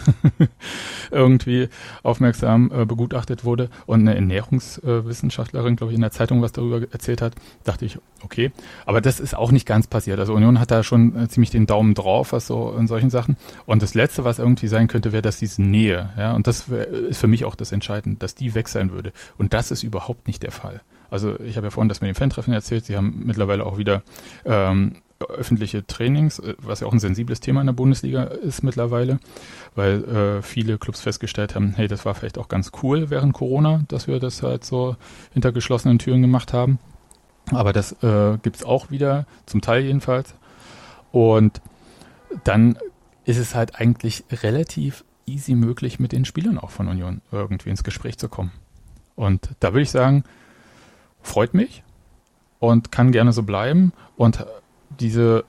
irgendwie 1.12 1.68
aufmerksam 2.02 2.72
äh, 2.74 2.84
begutachtet 2.84 3.44
wurde 3.44 3.70
und 3.86 4.00
eine 4.00 4.16
Ernährungswissenschaftlerin, 4.16 5.76
glaube 5.76 5.92
ich, 5.92 5.94
in 5.94 6.00
der 6.00 6.10
Zeitung 6.10 6.42
was 6.42 6.50
darüber 6.50 6.80
erzählt 6.90 7.22
hat, 7.22 7.34
dachte 7.62 7.84
ich, 7.84 7.98
okay. 8.24 8.50
Aber 8.84 9.00
das 9.00 9.20
ist 9.20 9.36
auch 9.36 9.52
nicht 9.52 9.66
ganz 9.66 9.86
passiert. 9.86 10.18
Also 10.18 10.34
Union 10.34 10.58
hat 10.58 10.72
da 10.72 10.82
schon 10.82 11.16
äh, 11.16 11.28
ziemlich 11.28 11.50
den 11.50 11.66
Daumen 11.66 11.94
drauf, 11.94 12.32
was 12.32 12.48
so 12.48 12.74
in 12.76 12.88
solchen 12.88 13.10
Sachen. 13.10 13.36
Und 13.64 13.80
das 13.82 13.94
Letzte, 13.94 14.24
was 14.24 14.40
irgendwie 14.40 14.68
sein 14.68 14.88
könnte, 14.88 15.12
wäre, 15.12 15.22
dass 15.22 15.38
diese 15.38 15.62
Nähe, 15.62 16.10
ja, 16.18 16.34
und 16.34 16.48
das 16.48 16.68
wär, 16.68 16.88
ist 16.88 17.20
für 17.20 17.28
mich 17.28 17.44
auch 17.44 17.54
das 17.54 17.70
Entscheidende, 17.70 18.18
dass 18.18 18.34
die 18.34 18.54
weg 18.54 18.68
sein 18.68 18.90
würde. 18.90 19.12
Und 19.36 19.54
das 19.54 19.70
ist 19.70 19.84
überhaupt 19.84 20.26
nicht 20.26 20.42
der 20.42 20.52
Fall. 20.52 20.80
Also 21.10 21.38
ich 21.40 21.56
habe 21.56 21.66
ja 21.66 21.70
vorhin 21.70 21.88
das 21.88 22.00
mit 22.00 22.08
den 22.08 22.14
Fan-Treffen 22.14 22.52
erzählt. 22.52 22.84
Sie 22.84 22.96
haben 22.96 23.22
mittlerweile 23.24 23.64
auch 23.64 23.78
wieder 23.78 24.02
ähm, 24.44 24.96
öffentliche 25.26 25.86
Trainings, 25.86 26.38
äh, 26.38 26.54
was 26.58 26.80
ja 26.80 26.86
auch 26.86 26.92
ein 26.92 27.00
sensibles 27.00 27.40
Thema 27.40 27.60
in 27.60 27.66
der 27.66 27.74
Bundesliga 27.74 28.24
ist 28.24 28.62
mittlerweile, 28.62 29.18
weil 29.74 30.04
äh, 30.04 30.42
viele 30.42 30.78
Clubs 30.78 31.00
festgestellt 31.00 31.54
haben, 31.54 31.74
hey, 31.74 31.88
das 31.88 32.04
war 32.04 32.14
vielleicht 32.14 32.38
auch 32.38 32.48
ganz 32.48 32.72
cool 32.82 33.10
während 33.10 33.32
Corona, 33.32 33.82
dass 33.88 34.06
wir 34.06 34.20
das 34.20 34.42
halt 34.42 34.64
so 34.64 34.96
hinter 35.32 35.52
geschlossenen 35.52 35.98
Türen 35.98 36.22
gemacht 36.22 36.52
haben. 36.52 36.78
Aber 37.50 37.72
das 37.72 37.92
äh, 38.02 38.38
gibt 38.42 38.64
auch 38.64 38.90
wieder, 38.90 39.26
zum 39.46 39.60
Teil 39.60 39.82
jedenfalls. 39.82 40.34
Und 41.12 41.62
dann 42.44 42.78
ist 43.24 43.38
es 43.38 43.54
halt 43.54 43.76
eigentlich 43.76 44.24
relativ 44.30 45.04
easy 45.26 45.54
möglich, 45.54 45.98
mit 45.98 46.12
den 46.12 46.24
Spielern 46.24 46.58
auch 46.58 46.70
von 46.70 46.88
Union 46.88 47.22
irgendwie 47.32 47.70
ins 47.70 47.84
Gespräch 47.84 48.18
zu 48.18 48.28
kommen. 48.28 48.52
Und 49.14 49.50
da 49.60 49.72
würde 49.72 49.82
ich 49.82 49.90
sagen, 49.90 50.24
freut 51.28 51.54
mich 51.54 51.82
und 52.58 52.90
kann 52.92 53.12
gerne 53.12 53.32
so 53.32 53.42
bleiben. 53.42 53.92
Und 54.16 54.44
diese 55.00 55.44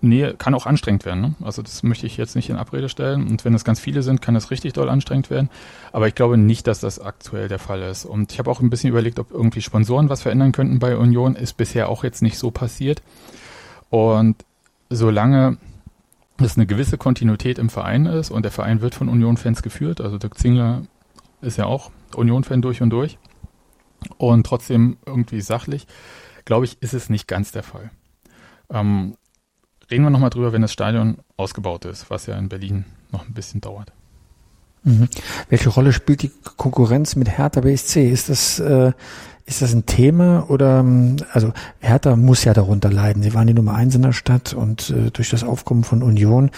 Nähe 0.00 0.34
kann 0.34 0.54
auch 0.54 0.66
anstrengend 0.66 1.04
werden. 1.04 1.20
Ne? 1.20 1.34
Also 1.42 1.62
das 1.62 1.82
möchte 1.82 2.06
ich 2.06 2.16
jetzt 2.16 2.36
nicht 2.36 2.50
in 2.50 2.56
Abrede 2.56 2.88
stellen. 2.88 3.26
Und 3.26 3.44
wenn 3.44 3.54
es 3.54 3.64
ganz 3.64 3.80
viele 3.80 4.02
sind, 4.02 4.22
kann 4.22 4.36
es 4.36 4.50
richtig 4.50 4.72
doll 4.74 4.88
anstrengend 4.88 5.30
werden. 5.30 5.50
Aber 5.92 6.08
ich 6.08 6.14
glaube 6.14 6.36
nicht, 6.36 6.66
dass 6.66 6.80
das 6.80 7.00
aktuell 7.00 7.48
der 7.48 7.58
Fall 7.58 7.82
ist. 7.82 8.04
Und 8.04 8.32
ich 8.32 8.38
habe 8.38 8.50
auch 8.50 8.60
ein 8.60 8.70
bisschen 8.70 8.90
überlegt, 8.90 9.18
ob 9.18 9.30
irgendwie 9.30 9.62
Sponsoren 9.62 10.08
was 10.08 10.22
verändern 10.22 10.52
könnten 10.52 10.78
bei 10.78 10.96
Union. 10.96 11.36
Ist 11.36 11.56
bisher 11.56 11.88
auch 11.88 12.04
jetzt 12.04 12.22
nicht 12.22 12.38
so 12.38 12.50
passiert. 12.50 13.02
Und 13.90 14.44
solange 14.90 15.58
es 16.38 16.56
eine 16.56 16.66
gewisse 16.66 16.98
Kontinuität 16.98 17.58
im 17.58 17.70
Verein 17.70 18.06
ist 18.06 18.30
und 18.30 18.42
der 18.42 18.52
Verein 18.52 18.80
wird 18.80 18.94
von 18.94 19.08
Union-Fans 19.08 19.62
geführt, 19.62 20.00
also 20.00 20.18
Dirk 20.18 20.36
Zingler 20.36 20.82
ist 21.40 21.58
ja 21.58 21.66
auch 21.66 21.90
Union-Fan 22.16 22.60
durch 22.60 22.82
und 22.82 22.90
durch, 22.90 23.18
und 24.18 24.46
trotzdem 24.46 24.96
irgendwie 25.06 25.40
sachlich, 25.40 25.86
glaube 26.44 26.64
ich, 26.64 26.80
ist 26.82 26.94
es 26.94 27.10
nicht 27.10 27.28
ganz 27.28 27.52
der 27.52 27.62
Fall. 27.62 27.90
Ähm, 28.70 29.16
reden 29.90 30.04
wir 30.04 30.10
nochmal 30.10 30.30
drüber, 30.30 30.52
wenn 30.52 30.62
das 30.62 30.72
Stadion 30.72 31.18
ausgebaut 31.36 31.84
ist, 31.84 32.10
was 32.10 32.26
ja 32.26 32.36
in 32.36 32.48
Berlin 32.48 32.84
noch 33.12 33.26
ein 33.26 33.34
bisschen 33.34 33.60
dauert. 33.60 33.92
Mhm. 34.82 35.08
Welche 35.48 35.70
Rolle 35.70 35.92
spielt 35.92 36.22
die 36.22 36.30
Konkurrenz 36.56 37.16
mit 37.16 37.28
Hertha 37.38 37.60
BSC? 37.60 38.10
Ist 38.10 38.28
das, 38.28 38.58
äh, 38.58 38.92
ist 39.46 39.60
das 39.60 39.74
ein 39.74 39.84
Thema 39.84 40.46
oder, 40.48 40.80
ähm, 40.80 41.16
also 41.32 41.52
Hertha 41.80 42.16
muss 42.16 42.44
ja 42.44 42.54
darunter 42.54 42.90
leiden. 42.90 43.22
Sie 43.22 43.34
waren 43.34 43.46
die 43.46 43.54
Nummer 43.54 43.74
eins 43.74 43.94
in 43.94 44.02
der 44.02 44.12
Stadt 44.12 44.54
und 44.54 44.90
äh, 44.90 45.10
durch 45.10 45.30
das 45.30 45.44
Aufkommen 45.44 45.84
von 45.84 46.02
Union 46.02 46.50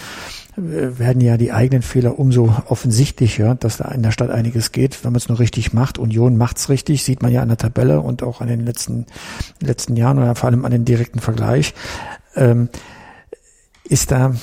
werden 0.59 1.21
ja 1.21 1.37
die 1.37 1.51
eigenen 1.51 1.83
Fehler 1.83 2.17
umso 2.17 2.51
offensichtlicher, 2.67 3.53
dass 3.53 3.77
da 3.77 3.89
in 3.89 4.01
der 4.01 4.11
Stadt 4.11 4.31
einiges 4.31 4.71
geht, 4.71 5.03
wenn 5.03 5.11
man 5.11 5.17
es 5.17 5.29
nur 5.29 5.37
richtig 5.37 5.71
macht. 5.71 5.99
Union 5.99 6.35
macht's 6.35 6.69
richtig, 6.69 7.03
sieht 7.03 7.21
man 7.21 7.31
ja 7.31 7.43
an 7.43 7.49
der 7.49 7.57
Tabelle 7.57 8.01
und 8.01 8.23
auch 8.23 8.41
an 8.41 8.47
den 8.47 8.65
letzten, 8.65 9.05
letzten 9.59 9.95
Jahren 9.95 10.17
oder 10.17 10.33
vor 10.33 10.49
allem 10.49 10.65
an 10.65 10.71
den 10.71 10.83
direkten 10.83 11.19
Vergleich. 11.19 11.75
Ähm, 12.35 12.69
ist 13.83 14.09
da, 14.09 14.33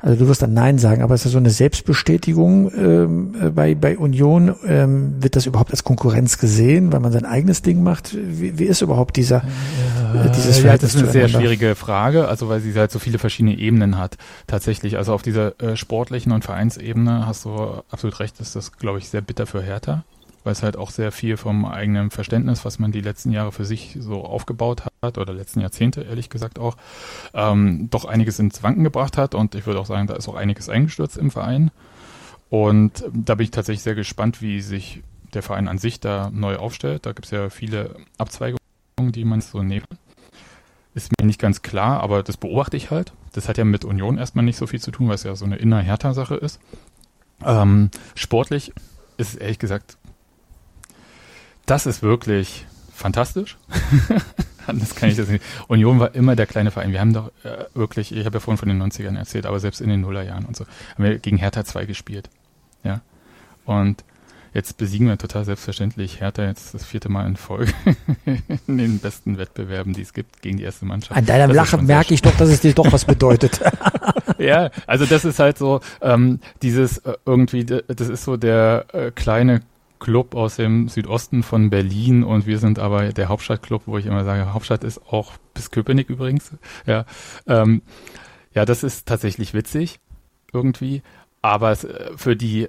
also 0.00 0.16
du 0.16 0.28
wirst 0.28 0.42
dann 0.42 0.54
Nein 0.54 0.78
sagen, 0.78 1.02
aber 1.02 1.14
ist 1.14 1.24
das 1.24 1.32
so 1.32 1.38
eine 1.38 1.50
Selbstbestätigung 1.50 2.70
ähm, 2.72 3.34
äh, 3.40 3.50
bei, 3.50 3.74
bei 3.74 3.98
Union? 3.98 4.54
Ähm, 4.64 5.16
wird 5.20 5.34
das 5.34 5.46
überhaupt 5.46 5.72
als 5.72 5.82
Konkurrenz 5.82 6.38
gesehen, 6.38 6.92
weil 6.92 7.00
man 7.00 7.10
sein 7.10 7.24
eigenes 7.24 7.62
Ding 7.62 7.82
macht? 7.82 8.16
Wie, 8.16 8.58
wie 8.58 8.64
ist 8.64 8.80
überhaupt 8.80 9.16
dieser, 9.16 9.38
äh, 9.38 10.30
dieses 10.30 10.62
ja, 10.62 10.76
Das 10.76 10.94
ist 10.94 11.02
eine 11.02 11.10
sehr 11.10 11.28
schwierige 11.28 11.74
Frage, 11.74 12.28
also 12.28 12.48
weil 12.48 12.60
sie 12.60 12.72
halt 12.74 12.92
so 12.92 13.00
viele 13.00 13.18
verschiedene 13.18 13.58
Ebenen 13.58 13.98
hat. 13.98 14.16
Tatsächlich, 14.46 14.96
also 14.98 15.12
auf 15.12 15.22
dieser 15.22 15.60
äh, 15.60 15.76
sportlichen 15.76 16.30
und 16.30 16.44
Vereinsebene 16.44 17.26
hast 17.26 17.44
du 17.44 17.50
absolut 17.90 18.20
recht, 18.20 18.38
ist 18.40 18.54
das, 18.54 18.72
glaube 18.72 18.98
ich, 18.98 19.08
sehr 19.08 19.20
bitter 19.20 19.46
für 19.46 19.62
Hertha 19.62 20.04
weil 20.44 20.52
es 20.52 20.62
halt 20.62 20.76
auch 20.76 20.90
sehr 20.90 21.12
viel 21.12 21.36
vom 21.36 21.64
eigenen 21.64 22.10
Verständnis, 22.10 22.64
was 22.64 22.78
man 22.78 22.92
die 22.92 23.00
letzten 23.00 23.32
Jahre 23.32 23.52
für 23.52 23.64
sich 23.64 23.96
so 24.00 24.24
aufgebaut 24.24 24.84
hat 25.02 25.18
oder 25.18 25.32
letzten 25.32 25.60
Jahrzehnte 25.60 26.02
ehrlich 26.02 26.30
gesagt 26.30 26.58
auch, 26.58 26.76
ähm, 27.34 27.88
doch 27.90 28.04
einiges 28.04 28.38
ins 28.38 28.62
Wanken 28.62 28.84
gebracht 28.84 29.16
hat 29.16 29.34
und 29.34 29.54
ich 29.54 29.66
würde 29.66 29.80
auch 29.80 29.86
sagen, 29.86 30.06
da 30.06 30.14
ist 30.14 30.28
auch 30.28 30.36
einiges 30.36 30.68
eingestürzt 30.68 31.16
im 31.16 31.30
Verein. 31.30 31.70
Und 32.50 33.04
da 33.12 33.34
bin 33.34 33.44
ich 33.44 33.50
tatsächlich 33.50 33.82
sehr 33.82 33.94
gespannt, 33.94 34.40
wie 34.40 34.60
sich 34.60 35.02
der 35.34 35.42
Verein 35.42 35.68
an 35.68 35.78
sich 35.78 36.00
da 36.00 36.30
neu 36.32 36.56
aufstellt. 36.56 37.04
Da 37.04 37.12
gibt 37.12 37.26
es 37.26 37.30
ja 37.30 37.50
viele 37.50 37.94
Abzweigungen, 38.16 38.58
die 38.98 39.24
man 39.24 39.40
so 39.40 39.62
nehmen. 39.62 39.84
Ist 40.94 41.12
mir 41.20 41.26
nicht 41.26 41.40
ganz 41.40 41.62
klar, 41.62 42.00
aber 42.00 42.22
das 42.22 42.38
beobachte 42.38 42.76
ich 42.76 42.90
halt. 42.90 43.12
Das 43.32 43.48
hat 43.48 43.58
ja 43.58 43.64
mit 43.64 43.84
Union 43.84 44.18
erstmal 44.18 44.44
nicht 44.44 44.56
so 44.56 44.66
viel 44.66 44.80
zu 44.80 44.90
tun, 44.90 45.08
weil 45.08 45.16
es 45.16 45.22
ja 45.24 45.36
so 45.36 45.44
eine 45.44 45.56
inner-Hertha-Sache 45.56 46.36
ist. 46.36 46.58
Ähm, 47.44 47.90
sportlich 48.14 48.72
ist 49.18 49.34
ehrlich 49.34 49.58
gesagt 49.58 49.97
das 51.70 51.86
ist 51.86 52.02
wirklich 52.02 52.66
fantastisch. 52.94 53.56
Anders 54.66 54.94
kann 54.94 55.08
ich 55.08 55.16
das 55.16 55.28
nicht. 55.28 55.42
Union 55.68 55.98
war 55.98 56.14
immer 56.14 56.36
der 56.36 56.46
kleine 56.46 56.70
Verein. 56.70 56.92
Wir 56.92 57.00
haben 57.00 57.14
doch 57.14 57.30
äh, 57.42 57.64
wirklich, 57.74 58.12
ich 58.12 58.26
habe 58.26 58.36
ja 58.36 58.40
vorhin 58.40 58.58
von 58.58 58.68
den 58.68 58.82
90ern 58.82 59.16
erzählt, 59.16 59.46
aber 59.46 59.60
selbst 59.60 59.80
in 59.80 59.88
den 59.88 60.02
Nullerjahren 60.02 60.44
und 60.44 60.56
so, 60.56 60.64
haben 60.94 61.04
wir 61.04 61.18
gegen 61.18 61.38
Hertha 61.38 61.64
2 61.64 61.86
gespielt. 61.86 62.28
Ja. 62.84 63.00
Und 63.64 64.04
jetzt 64.52 64.76
besiegen 64.76 65.06
wir 65.06 65.16
total 65.16 65.44
selbstverständlich 65.44 66.20
Hertha 66.20 66.44
jetzt 66.44 66.74
das 66.74 66.84
vierte 66.84 67.08
Mal 67.08 67.26
in 67.26 67.36
Folge 67.36 67.72
in 68.66 68.78
den 68.78 68.98
besten 68.98 69.38
Wettbewerben, 69.38 69.94
die 69.94 70.02
es 70.02 70.12
gibt, 70.12 70.42
gegen 70.42 70.58
die 70.58 70.64
erste 70.64 70.84
Mannschaft. 70.84 71.16
An 71.16 71.24
deinem 71.24 71.50
Lachen 71.50 71.86
merke 71.86 72.12
ich 72.12 72.20
doch, 72.20 72.36
dass 72.36 72.50
es 72.50 72.60
dir 72.60 72.74
doch 72.74 72.92
was 72.92 73.06
bedeutet. 73.06 73.60
ja, 74.38 74.70
also 74.86 75.06
das 75.06 75.24
ist 75.24 75.38
halt 75.38 75.56
so, 75.56 75.80
ähm, 76.02 76.40
dieses 76.60 76.98
äh, 76.98 77.14
irgendwie, 77.24 77.64
das 77.64 78.08
ist 78.08 78.24
so 78.24 78.36
der 78.36 78.86
äh, 78.92 79.10
kleine 79.12 79.62
Club 79.98 80.34
aus 80.34 80.56
dem 80.56 80.88
Südosten 80.88 81.42
von 81.42 81.70
Berlin 81.70 82.24
und 82.24 82.46
wir 82.46 82.58
sind 82.58 82.78
aber 82.78 83.12
der 83.12 83.28
Hauptstadtclub, 83.28 83.82
wo 83.86 83.98
ich 83.98 84.06
immer 84.06 84.24
sage, 84.24 84.52
Hauptstadt 84.52 84.84
ist 84.84 85.00
auch 85.10 85.32
bis 85.54 85.70
Köpenick 85.70 86.10
übrigens. 86.10 86.52
Ja, 86.86 87.04
ähm, 87.46 87.82
ja, 88.54 88.64
das 88.64 88.82
ist 88.82 89.06
tatsächlich 89.06 89.54
witzig 89.54 90.00
irgendwie, 90.52 91.02
aber 91.42 91.70
es, 91.70 91.84
äh, 91.84 92.10
für 92.16 92.36
die 92.36 92.68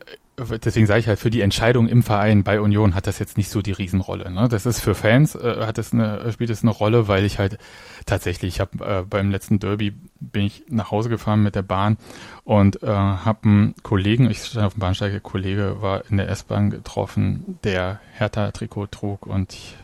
deswegen 0.63 0.86
sage 0.86 0.99
ich 0.99 1.08
halt, 1.08 1.19
für 1.19 1.30
die 1.30 1.41
Entscheidung 1.41 1.88
im 1.88 2.04
Verein 2.04 2.43
bei 2.43 2.60
Union 2.60 2.95
hat 2.95 3.08
das 3.08 3.19
jetzt 3.19 3.38
nicht 3.38 3.49
so 3.49 3.62
die 3.62 3.71
Riesenrolle. 3.71 4.32
Ne? 4.32 4.47
Das 4.49 4.65
ist 4.65 4.80
für 4.80 4.95
Fans, 4.95 5.36
äh, 5.36 5.65
hat 5.65 5.78
das 5.78 5.93
eine, 5.93 6.32
spielt 6.32 6.49
es 6.49 6.63
eine 6.63 6.71
Rolle, 6.71 7.08
weil 7.08 7.25
ich 7.25 7.39
halt 7.39 7.58
tatsächlich, 8.06 8.56
ich 8.56 8.60
habe 8.60 8.84
äh, 8.84 9.04
beim 9.04 9.32
letzten 9.32 9.60
Derby 9.60 9.93
bin 10.19 10.45
ich 10.45 10.63
nach 10.69 10.91
Hause 10.91 11.10
gefahren 11.10 11.43
mit 11.43 11.56
der 11.56 11.62
Bahn 11.62 11.97
und 12.43 12.84
äh, 12.84 12.88
habe 12.88 13.39
einen 13.43 13.75
Kollegen, 13.84 14.30
ich 14.30 14.43
stand 14.43 14.65
auf 14.65 14.73
dem 14.73 14.80
Bahnsteig, 14.80 15.12
der 15.12 15.19
Kollege 15.19 15.78
war 15.82 16.04
in 16.10 16.17
der 16.17 16.30
S-Bahn 16.30 16.69
getroffen, 16.69 17.60
der 17.63 17.99
Hertha-Trikot 18.13 18.88
trug 18.88 19.25
und 19.25 19.54
ich 19.54 19.75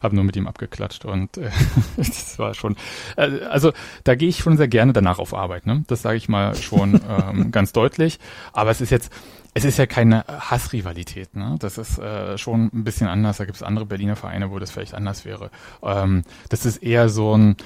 habe 0.00 0.14
nur 0.14 0.24
mit 0.24 0.36
ihm 0.36 0.46
abgeklatscht 0.46 1.04
und 1.04 1.36
äh, 1.36 1.50
das 1.96 2.38
war 2.38 2.54
schon, 2.54 2.76
äh, 3.16 3.40
also 3.44 3.72
da 4.04 4.14
gehe 4.14 4.28
ich 4.28 4.38
schon 4.38 4.56
sehr 4.56 4.68
gerne 4.68 4.92
danach 4.92 5.18
auf 5.18 5.34
Arbeit, 5.34 5.66
ne? 5.66 5.84
Das 5.86 6.02
sage 6.02 6.16
ich 6.16 6.28
mal 6.28 6.54
schon 6.54 7.00
ähm, 7.08 7.50
ganz 7.50 7.72
deutlich. 7.72 8.18
Aber 8.52 8.70
es 8.70 8.80
ist 8.80 8.90
jetzt, 8.90 9.12
es 9.54 9.64
ist 9.64 9.78
ja 9.78 9.86
keine 9.86 10.24
Hassrivalität, 10.26 11.34
ne? 11.36 11.56
Das 11.58 11.78
ist 11.78 11.98
äh, 11.98 12.38
schon 12.38 12.70
ein 12.72 12.84
bisschen 12.84 13.08
anders. 13.08 13.38
Da 13.38 13.44
gibt 13.44 13.56
es 13.56 13.62
andere 13.62 13.86
Berliner 13.86 14.16
Vereine, 14.16 14.50
wo 14.50 14.58
das 14.58 14.70
vielleicht 14.70 14.94
anders 14.94 15.24
wäre. 15.24 15.50
Ähm, 15.82 16.22
das 16.48 16.66
ist 16.66 16.78
eher 16.78 17.08
so 17.08 17.36
ein, 17.36 17.56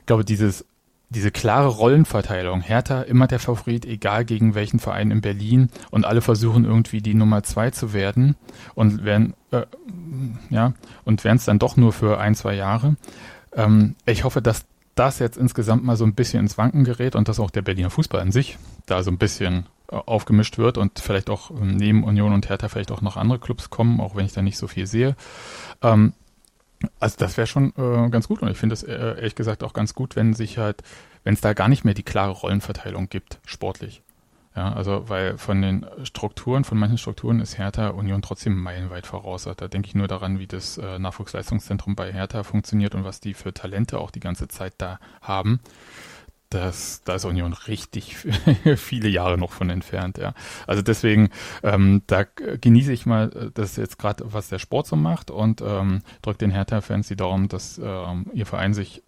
ich 0.00 0.06
glaube, 0.06 0.24
dieses 0.24 0.64
diese 1.12 1.30
klare 1.30 1.68
Rollenverteilung. 1.68 2.60
Hertha 2.60 3.02
immer 3.02 3.26
der 3.26 3.38
Favorit, 3.38 3.84
egal 3.84 4.24
gegen 4.24 4.54
welchen 4.54 4.80
Verein 4.80 5.10
in 5.10 5.20
Berlin. 5.20 5.70
Und 5.90 6.04
alle 6.04 6.20
versuchen 6.20 6.64
irgendwie 6.64 7.00
die 7.00 7.14
Nummer 7.14 7.42
zwei 7.42 7.70
zu 7.70 7.92
werden 7.92 8.36
und 8.74 9.04
werden, 9.04 9.34
äh, 9.50 9.62
ja, 10.50 10.72
und 11.04 11.24
werden 11.24 11.36
es 11.36 11.44
dann 11.44 11.58
doch 11.58 11.76
nur 11.76 11.92
für 11.92 12.18
ein, 12.18 12.34
zwei 12.34 12.54
Jahre. 12.54 12.96
Ähm, 13.54 13.94
ich 14.06 14.24
hoffe, 14.24 14.42
dass 14.42 14.64
das 14.94 15.18
jetzt 15.18 15.36
insgesamt 15.36 15.84
mal 15.84 15.96
so 15.96 16.04
ein 16.04 16.14
bisschen 16.14 16.40
ins 16.40 16.58
Wanken 16.58 16.84
gerät 16.84 17.16
und 17.16 17.28
dass 17.28 17.40
auch 17.40 17.50
der 17.50 17.62
Berliner 17.62 17.90
Fußball 17.90 18.20
an 18.20 18.32
sich 18.32 18.58
da 18.86 19.02
so 19.02 19.10
ein 19.10 19.18
bisschen 19.18 19.66
äh, 19.90 19.96
aufgemischt 19.96 20.58
wird 20.58 20.78
und 20.78 20.98
vielleicht 20.98 21.30
auch 21.30 21.50
ähm, 21.50 21.76
neben 21.76 22.04
Union 22.04 22.32
und 22.32 22.48
Hertha 22.48 22.68
vielleicht 22.68 22.92
auch 22.92 23.00
noch 23.00 23.16
andere 23.16 23.38
Clubs 23.38 23.70
kommen, 23.70 24.00
auch 24.00 24.16
wenn 24.16 24.26
ich 24.26 24.32
da 24.32 24.42
nicht 24.42 24.58
so 24.58 24.66
viel 24.66 24.86
sehe. 24.86 25.16
Ähm, 25.82 26.12
also 27.00 27.16
das 27.18 27.36
wäre 27.36 27.46
schon 27.46 27.72
äh, 27.76 28.10
ganz 28.10 28.28
gut 28.28 28.42
und 28.42 28.48
ich 28.48 28.58
finde 28.58 28.74
es 28.74 28.82
äh, 28.82 28.92
ehrlich 28.92 29.34
gesagt 29.34 29.62
auch 29.62 29.72
ganz 29.72 29.94
gut, 29.94 30.16
wenn 30.16 30.34
sich 30.34 30.58
halt, 30.58 30.82
wenn 31.24 31.34
es 31.34 31.40
da 31.40 31.52
gar 31.52 31.68
nicht 31.68 31.84
mehr 31.84 31.94
die 31.94 32.02
klare 32.02 32.32
Rollenverteilung 32.32 33.08
gibt, 33.08 33.38
sportlich. 33.44 34.02
Ja, 34.54 34.74
also 34.74 35.08
weil 35.08 35.38
von 35.38 35.62
den 35.62 35.86
Strukturen, 36.02 36.64
von 36.64 36.76
manchen 36.76 36.98
Strukturen 36.98 37.40
ist 37.40 37.56
Hertha 37.56 37.88
Union 37.88 38.20
trotzdem 38.20 38.54
meilenweit 38.54 39.06
voraus. 39.06 39.44
Da 39.44 39.68
denke 39.68 39.88
ich 39.88 39.94
nur 39.94 40.08
daran, 40.08 40.38
wie 40.38 40.46
das 40.46 40.76
äh, 40.76 40.98
Nachwuchsleistungszentrum 40.98 41.96
bei 41.96 42.12
Hertha 42.12 42.42
funktioniert 42.42 42.94
und 42.94 43.04
was 43.04 43.20
die 43.20 43.32
für 43.32 43.54
Talente 43.54 43.98
auch 43.98 44.10
die 44.10 44.20
ganze 44.20 44.48
Zeit 44.48 44.74
da 44.76 44.98
haben 45.22 45.60
das, 46.52 47.02
da 47.04 47.14
ist 47.14 47.24
Union 47.24 47.52
richtig 47.52 48.16
viele 48.76 49.08
Jahre 49.08 49.38
noch 49.38 49.52
von 49.52 49.70
entfernt, 49.70 50.18
ja. 50.18 50.34
Also 50.66 50.82
deswegen, 50.82 51.30
ähm, 51.62 52.02
da 52.06 52.24
genieße 52.24 52.92
ich 52.92 53.06
mal 53.06 53.32
äh, 53.32 53.50
das 53.54 53.76
jetzt 53.76 53.98
gerade, 53.98 54.32
was 54.32 54.48
der 54.48 54.58
Sport 54.58 54.86
so 54.86 54.96
macht 54.96 55.30
und 55.30 55.62
ähm, 55.62 56.02
drückt 56.20 56.40
den 56.40 56.50
Hertha-Fans 56.50 57.08
die 57.08 57.16
Daumen, 57.16 57.48
dass 57.48 57.78
ähm, 57.82 58.26
ihr 58.34 58.46
Verein 58.46 58.74
sich 58.74 59.02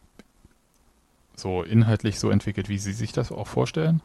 so 1.36 1.62
inhaltlich 1.62 2.18
so 2.18 2.30
entwickelt, 2.30 2.68
wie 2.68 2.78
sie 2.78 2.92
sich 2.92 3.12
das 3.12 3.32
auch 3.32 3.48
vorstellen. 3.48 4.00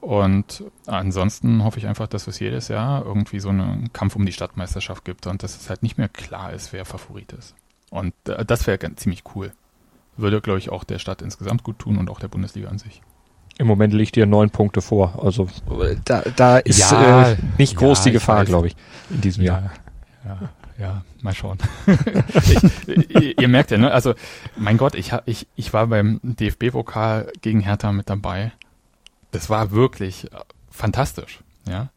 Und 0.00 0.64
ansonsten 0.86 1.64
hoffe 1.64 1.78
ich 1.78 1.86
einfach, 1.86 2.06
dass 2.06 2.26
es 2.26 2.38
jedes 2.38 2.68
Jahr 2.68 3.04
irgendwie 3.04 3.40
so 3.40 3.48
einen 3.48 3.92
Kampf 3.92 4.14
um 4.16 4.26
die 4.26 4.32
Stadtmeisterschaft 4.32 5.04
gibt 5.04 5.26
und 5.26 5.42
dass 5.42 5.56
es 5.56 5.70
halt 5.70 5.82
nicht 5.82 5.96
mehr 5.96 6.08
klar 6.08 6.52
ist, 6.52 6.72
wer 6.72 6.84
Favorit 6.84 7.32
ist. 7.32 7.54
Und 7.90 8.12
äh, 8.28 8.44
das 8.44 8.66
wäre 8.66 8.94
ziemlich 8.96 9.22
cool 9.34 9.52
würde, 10.16 10.40
glaube 10.40 10.58
ich, 10.58 10.70
auch 10.70 10.84
der 10.84 10.98
Stadt 10.98 11.22
insgesamt 11.22 11.62
gut 11.62 11.78
tun 11.78 11.98
und 11.98 12.10
auch 12.10 12.20
der 12.20 12.28
Bundesliga 12.28 12.68
an 12.68 12.78
sich. 12.78 13.02
Im 13.58 13.66
Moment 13.66 13.94
liegt 13.94 14.16
ihr 14.16 14.26
neun 14.26 14.50
Punkte 14.50 14.82
vor. 14.82 15.18
Also 15.22 15.48
da, 16.04 16.22
da 16.36 16.58
ist 16.58 16.78
ja, 16.78 17.30
äh, 17.30 17.36
nicht 17.56 17.76
groß 17.76 18.00
ja, 18.00 18.04
die 18.04 18.12
Gefahr, 18.12 18.44
glaube 18.44 18.68
ich, 18.68 18.76
in 19.10 19.20
diesem 19.22 19.44
ja, 19.44 19.60
Jahr. 19.60 19.70
Ja, 20.24 20.38
ja, 20.78 21.02
mal 21.22 21.34
schauen. 21.34 21.58
ich, 22.34 23.08
ihr, 23.08 23.38
ihr, 23.38 23.48
merkt 23.48 23.70
ja, 23.70 23.78
ne? 23.78 23.90
Also, 23.90 24.14
mein 24.56 24.76
Gott, 24.76 24.94
ich, 24.94 25.12
ich, 25.24 25.46
ich 25.56 25.72
war 25.72 25.86
beim 25.86 26.20
DFB-Pokal 26.22 27.32
gegen 27.40 27.60
Hertha 27.60 27.92
mit 27.92 28.10
dabei. 28.10 28.52
Das 29.30 29.48
war 29.48 29.70
wirklich 29.70 30.28
fantastisch, 30.70 31.40
ja. 31.66 31.88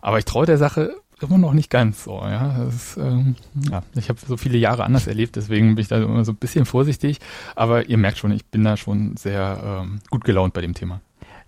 Aber 0.00 0.18
ich 0.18 0.24
traue 0.24 0.46
der 0.46 0.58
Sache 0.58 0.94
immer 1.22 1.38
noch 1.38 1.52
nicht 1.52 1.70
ganz 1.70 2.04
so. 2.04 2.20
Ja, 2.20 2.64
ist, 2.64 2.96
ähm, 2.96 3.36
ja. 3.70 3.82
ich 3.94 4.08
habe 4.08 4.18
so 4.26 4.36
viele 4.36 4.58
Jahre 4.58 4.84
anders 4.84 5.06
erlebt, 5.06 5.36
deswegen 5.36 5.74
bin 5.74 5.82
ich 5.82 5.88
da 5.88 5.98
immer 6.02 6.24
so 6.24 6.32
ein 6.32 6.36
bisschen 6.36 6.64
vorsichtig. 6.64 7.18
Aber 7.56 7.88
ihr 7.88 7.98
merkt 7.98 8.18
schon, 8.18 8.30
ich 8.32 8.44
bin 8.44 8.64
da 8.64 8.76
schon 8.76 9.16
sehr 9.16 9.82
ähm, 9.82 10.00
gut 10.10 10.24
gelaunt 10.24 10.54
bei 10.54 10.60
dem 10.60 10.74
Thema. 10.74 11.00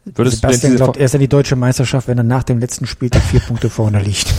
Würdest 0.04 0.40
Sebastian 0.40 0.76
glaubt 0.76 0.96
erst 0.96 1.14
an 1.14 1.20
die 1.20 1.28
deutsche 1.28 1.56
Meisterschaft, 1.56 2.08
wenn 2.08 2.18
er 2.18 2.24
nach 2.24 2.42
dem 2.42 2.58
letzten 2.58 2.86
Spieltag 2.86 3.22
vier 3.22 3.40
Punkte 3.46 3.70
vorne 3.70 4.02
liegt. 4.02 4.34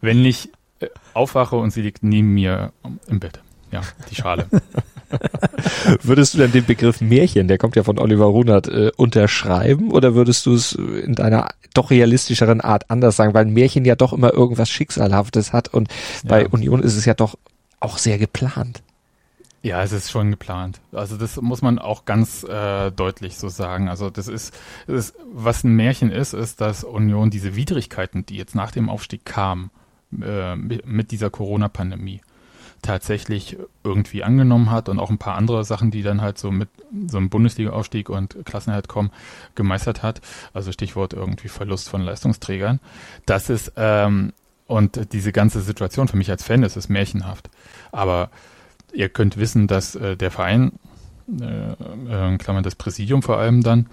wenn 0.00 0.24
ich 0.24 0.50
äh, 0.80 0.88
aufwache 1.14 1.56
und 1.56 1.70
sie 1.70 1.82
liegt 1.82 2.02
neben 2.02 2.34
mir 2.34 2.72
im 3.08 3.20
Bett. 3.20 3.40
Ja, 3.72 3.82
die 4.10 4.14
Schale. 4.14 4.46
würdest 6.02 6.34
du 6.34 6.38
denn 6.38 6.52
den 6.52 6.64
Begriff 6.64 7.00
Märchen, 7.00 7.48
der 7.48 7.58
kommt 7.58 7.76
ja 7.76 7.82
von 7.82 7.98
Oliver 7.98 8.26
Runert, 8.26 8.68
äh, 8.68 8.90
unterschreiben 8.96 9.90
oder 9.90 10.14
würdest 10.14 10.46
du 10.46 10.54
es 10.54 10.72
in 10.72 11.14
deiner 11.14 11.48
doch 11.74 11.90
realistischeren 11.90 12.60
Art 12.60 12.90
anders 12.90 13.16
sagen, 13.16 13.34
weil 13.34 13.46
ein 13.46 13.52
Märchen 13.52 13.84
ja 13.84 13.94
doch 13.94 14.12
immer 14.12 14.32
irgendwas 14.32 14.70
Schicksalhaftes 14.70 15.52
hat 15.52 15.72
und 15.72 15.88
ja. 15.88 16.28
bei 16.28 16.48
Union 16.48 16.82
ist 16.82 16.96
es 16.96 17.04
ja 17.04 17.14
doch 17.14 17.36
auch 17.80 17.98
sehr 17.98 18.18
geplant. 18.18 18.82
Ja, 19.62 19.82
es 19.82 19.90
ist 19.90 20.12
schon 20.12 20.30
geplant. 20.30 20.80
Also 20.92 21.16
das 21.16 21.40
muss 21.40 21.60
man 21.60 21.80
auch 21.80 22.04
ganz 22.04 22.44
äh, 22.44 22.92
deutlich 22.92 23.36
so 23.36 23.48
sagen. 23.48 23.88
Also 23.88 24.10
das 24.10 24.28
ist, 24.28 24.54
das 24.86 25.08
ist, 25.08 25.16
was 25.32 25.64
ein 25.64 25.74
Märchen 25.74 26.12
ist, 26.12 26.34
ist, 26.34 26.60
dass 26.60 26.84
Union 26.84 27.30
diese 27.30 27.56
Widrigkeiten, 27.56 28.24
die 28.24 28.36
jetzt 28.36 28.54
nach 28.54 28.70
dem 28.70 28.88
Aufstieg 28.88 29.24
kamen, 29.24 29.70
äh, 30.22 30.54
mit 30.54 31.10
dieser 31.10 31.30
Corona-Pandemie, 31.30 32.20
tatsächlich 32.82 33.56
irgendwie 33.82 34.22
angenommen 34.22 34.70
hat 34.70 34.88
und 34.88 34.98
auch 34.98 35.10
ein 35.10 35.18
paar 35.18 35.34
andere 35.34 35.64
Sachen, 35.64 35.90
die 35.90 36.02
dann 36.02 36.20
halt 36.22 36.38
so 36.38 36.50
mit 36.50 36.68
so 37.08 37.18
einem 37.18 37.30
Bundesliga-Aufstieg 37.30 38.08
und 38.08 38.36
Klassenhalt 38.44 38.88
kommen, 38.88 39.10
gemeistert 39.54 40.02
hat. 40.02 40.20
Also 40.52 40.72
Stichwort 40.72 41.12
irgendwie 41.12 41.48
Verlust 41.48 41.88
von 41.88 42.02
Leistungsträgern. 42.02 42.80
Das 43.24 43.50
ist, 43.50 43.72
ähm, 43.76 44.32
und 44.66 45.12
diese 45.12 45.32
ganze 45.32 45.60
Situation 45.60 46.08
für 46.08 46.16
mich 46.16 46.30
als 46.30 46.42
Fan 46.42 46.62
ist 46.62 46.76
es 46.76 46.88
märchenhaft. 46.88 47.50
Aber 47.92 48.30
ihr 48.92 49.08
könnt 49.08 49.36
wissen, 49.36 49.66
dass 49.66 49.94
äh, 49.94 50.16
der 50.16 50.30
Verein, 50.30 50.72
äh, 51.40 51.72
äh, 51.72 52.38
Klammern 52.38 52.62
das 52.62 52.74
Präsidium 52.74 53.22
vor 53.22 53.38
allem 53.38 53.62
dann, 53.62 53.88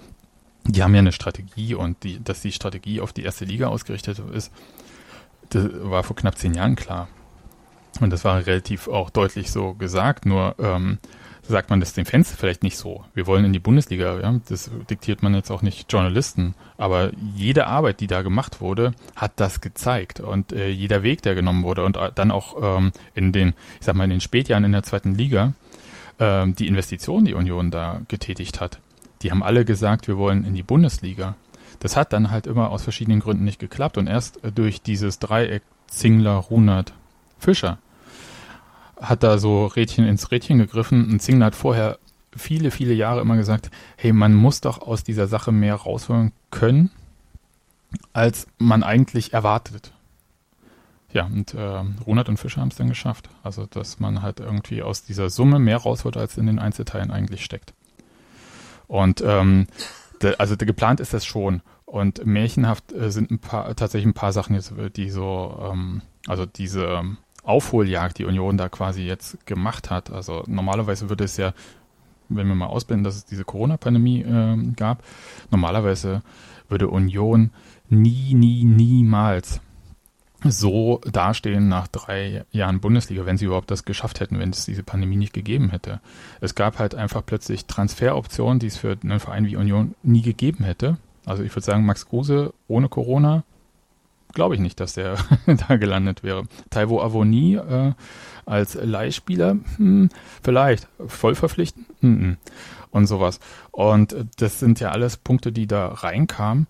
die 0.66 0.82
haben 0.82 0.94
ja 0.94 1.00
eine 1.00 1.12
Strategie 1.12 1.74
und 1.74 2.02
die, 2.04 2.22
dass 2.22 2.40
die 2.40 2.52
Strategie 2.52 3.00
auf 3.00 3.12
die 3.12 3.22
erste 3.22 3.44
Liga 3.44 3.68
ausgerichtet 3.68 4.20
ist, 4.32 4.50
das 5.50 5.68
war 5.74 6.02
vor 6.02 6.16
knapp 6.16 6.38
zehn 6.38 6.54
Jahren 6.54 6.74
klar. 6.74 7.08
Und 8.00 8.10
das 8.10 8.24
war 8.24 8.46
relativ 8.46 8.88
auch 8.88 9.10
deutlich 9.10 9.50
so 9.50 9.74
gesagt, 9.74 10.26
nur 10.26 10.54
ähm, 10.58 10.98
sagt 11.48 11.70
man 11.70 11.80
das 11.80 11.92
den 11.92 12.04
Fans 12.04 12.34
vielleicht 12.36 12.62
nicht 12.62 12.76
so. 12.76 13.04
Wir 13.14 13.26
wollen 13.26 13.44
in 13.44 13.52
die 13.52 13.58
Bundesliga, 13.58 14.18
ja? 14.20 14.40
das 14.48 14.70
diktiert 14.88 15.22
man 15.22 15.34
jetzt 15.34 15.50
auch 15.50 15.62
nicht 15.62 15.92
Journalisten, 15.92 16.54
aber 16.78 17.10
jede 17.34 17.66
Arbeit, 17.66 18.00
die 18.00 18.06
da 18.06 18.22
gemacht 18.22 18.60
wurde, 18.60 18.92
hat 19.14 19.32
das 19.36 19.60
gezeigt 19.60 20.20
und 20.20 20.52
äh, 20.52 20.68
jeder 20.68 21.02
Weg, 21.02 21.22
der 21.22 21.34
genommen 21.34 21.62
wurde 21.62 21.84
und 21.84 21.96
äh, 21.96 22.10
dann 22.14 22.30
auch 22.30 22.78
ähm, 22.78 22.92
in 23.14 23.32
den, 23.32 23.54
ich 23.78 23.86
sag 23.86 23.94
mal, 23.94 24.04
in 24.04 24.10
den 24.10 24.20
Spätjahren 24.20 24.64
in 24.64 24.72
der 24.72 24.82
zweiten 24.82 25.14
Liga, 25.14 25.52
äh, 26.18 26.46
die 26.46 26.66
Investitionen, 26.66 27.26
die 27.26 27.34
Union 27.34 27.70
da 27.70 28.00
getätigt 28.08 28.60
hat, 28.60 28.80
die 29.22 29.30
haben 29.30 29.42
alle 29.42 29.64
gesagt, 29.64 30.08
wir 30.08 30.18
wollen 30.18 30.44
in 30.44 30.54
die 30.54 30.62
Bundesliga. 30.62 31.34
Das 31.80 31.96
hat 31.96 32.12
dann 32.12 32.30
halt 32.30 32.46
immer 32.46 32.70
aus 32.70 32.82
verschiedenen 32.82 33.20
Gründen 33.20 33.44
nicht 33.44 33.58
geklappt 33.58 33.98
und 33.98 34.06
erst 34.06 34.42
äh, 34.44 34.52
durch 34.52 34.80
dieses 34.80 35.18
Dreieck 35.18 35.62
Zingler, 35.86 36.36
Runert, 36.36 36.94
Fischer 37.38 37.78
hat 39.00 39.22
da 39.22 39.38
so 39.38 39.66
Rädchen 39.66 40.06
ins 40.06 40.30
Rädchen 40.30 40.58
gegriffen. 40.58 41.10
Und 41.10 41.20
Zingler 41.20 41.46
hat 41.46 41.54
vorher 41.54 41.98
viele, 42.36 42.70
viele 42.70 42.94
Jahre 42.94 43.20
immer 43.20 43.36
gesagt, 43.36 43.70
hey, 43.96 44.12
man 44.12 44.34
muss 44.34 44.60
doch 44.60 44.80
aus 44.80 45.04
dieser 45.04 45.26
Sache 45.26 45.52
mehr 45.52 45.74
rausholen 45.74 46.32
können, 46.50 46.90
als 48.12 48.46
man 48.58 48.82
eigentlich 48.82 49.32
erwartet. 49.32 49.92
Ja, 51.12 51.26
und 51.26 51.54
äh, 51.54 51.82
Ronald 52.06 52.28
und 52.28 52.38
Fischer 52.38 52.60
haben 52.60 52.68
es 52.68 52.76
dann 52.76 52.88
geschafft. 52.88 53.28
Also, 53.44 53.66
dass 53.66 54.00
man 54.00 54.22
halt 54.22 54.40
irgendwie 54.40 54.82
aus 54.82 55.04
dieser 55.04 55.30
Summe 55.30 55.60
mehr 55.60 55.78
rausholt, 55.78 56.16
als 56.16 56.36
in 56.36 56.46
den 56.46 56.58
Einzelteilen 56.58 57.12
eigentlich 57.12 57.44
steckt. 57.44 57.72
Und 58.88 59.22
ähm, 59.24 59.68
de, 60.22 60.36
also 60.38 60.56
de, 60.56 60.66
geplant 60.66 60.98
ist 60.98 61.14
das 61.14 61.24
schon. 61.24 61.62
Und 61.84 62.26
märchenhaft 62.26 62.92
äh, 62.92 63.12
sind 63.12 63.30
ein 63.30 63.38
paar, 63.38 63.76
tatsächlich 63.76 64.06
ein 64.06 64.14
paar 64.14 64.32
Sachen 64.32 64.56
jetzt, 64.56 64.72
die 64.96 65.10
so, 65.10 65.70
ähm, 65.72 66.02
also 66.26 66.46
diese 66.46 66.84
ähm, 66.84 67.18
Aufholjagd 67.44 68.18
die 68.18 68.24
Union 68.24 68.56
da 68.56 68.68
quasi 68.68 69.02
jetzt 69.02 69.46
gemacht 69.46 69.90
hat. 69.90 70.10
Also 70.10 70.42
normalerweise 70.46 71.08
würde 71.08 71.24
es 71.24 71.36
ja, 71.36 71.52
wenn 72.28 72.48
wir 72.48 72.54
mal 72.54 72.66
ausblenden, 72.66 73.04
dass 73.04 73.16
es 73.16 73.24
diese 73.24 73.44
Corona-Pandemie 73.44 74.22
äh, 74.22 74.56
gab, 74.76 75.02
normalerweise 75.50 76.22
würde 76.68 76.88
Union 76.88 77.50
nie, 77.88 78.34
nie, 78.34 78.64
niemals 78.64 79.60
so 80.46 81.00
dastehen 81.10 81.68
nach 81.68 81.88
drei 81.88 82.44
Jahren 82.50 82.80
Bundesliga, 82.80 83.24
wenn 83.26 83.38
sie 83.38 83.46
überhaupt 83.46 83.70
das 83.70 83.84
geschafft 83.84 84.20
hätten, 84.20 84.38
wenn 84.38 84.50
es 84.50 84.66
diese 84.66 84.82
Pandemie 84.82 85.16
nicht 85.16 85.32
gegeben 85.32 85.70
hätte. 85.70 86.00
Es 86.40 86.54
gab 86.54 86.78
halt 86.78 86.94
einfach 86.94 87.24
plötzlich 87.24 87.66
Transferoptionen, 87.66 88.58
die 88.58 88.66
es 88.66 88.76
für 88.76 88.96
einen 89.02 89.20
Verein 89.20 89.46
wie 89.46 89.56
Union 89.56 89.94
nie 90.02 90.22
gegeben 90.22 90.64
hätte. 90.64 90.98
Also 91.24 91.42
ich 91.42 91.54
würde 91.54 91.64
sagen, 91.64 91.86
Max 91.86 92.06
Kruse 92.06 92.52
ohne 92.68 92.88
Corona 92.88 93.44
glaube 94.34 94.54
ich 94.54 94.60
nicht, 94.60 94.78
dass 94.80 94.92
der 94.94 95.16
da 95.68 95.76
gelandet 95.76 96.22
wäre. 96.22 96.44
Taiwo 96.70 97.00
Avoni 97.00 97.56
äh, 97.56 97.92
als 98.46 98.74
Leihspieler, 98.74 99.56
hm, 99.76 100.08
vielleicht 100.42 100.88
voll 101.06 101.34
verpflichten 101.34 101.86
hm, 102.00 102.20
hm. 102.20 102.36
und 102.90 103.06
sowas. 103.06 103.40
Und 103.70 104.14
das 104.36 104.60
sind 104.60 104.80
ja 104.80 104.90
alles 104.90 105.16
Punkte, 105.16 105.52
die 105.52 105.66
da 105.66 105.88
reinkamen. 105.88 106.66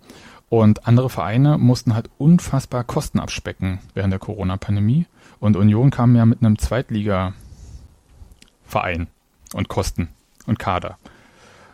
Und 0.48 0.86
andere 0.86 1.10
Vereine 1.10 1.58
mussten 1.58 1.94
halt 1.94 2.08
unfassbar 2.18 2.84
Kosten 2.84 3.18
abspecken 3.18 3.80
während 3.94 4.12
der 4.12 4.20
Corona-Pandemie. 4.20 5.06
Und 5.40 5.56
Union 5.56 5.90
kam 5.90 6.14
ja 6.14 6.24
mit 6.26 6.40
einem 6.40 6.58
Zweitliga-Verein 6.58 9.08
und 9.52 9.68
Kosten 9.68 10.10
und 10.46 10.60
Kader. 10.60 10.98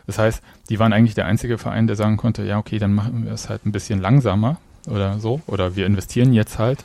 Das 0.06 0.18
heißt, 0.18 0.42
die 0.70 0.78
waren 0.78 0.92
eigentlich 0.92 1.14
der 1.14 1.26
einzige 1.26 1.58
Verein, 1.58 1.86
der 1.86 1.96
sagen 1.96 2.16
konnte, 2.16 2.42
ja, 2.44 2.58
okay, 2.58 2.78
dann 2.78 2.94
machen 2.94 3.26
wir 3.26 3.32
es 3.32 3.50
halt 3.50 3.66
ein 3.66 3.72
bisschen 3.72 4.00
langsamer 4.00 4.56
oder 4.88 5.18
so. 5.18 5.40
Oder 5.46 5.76
wir 5.76 5.86
investieren 5.86 6.32
jetzt 6.32 6.58
halt, 6.58 6.84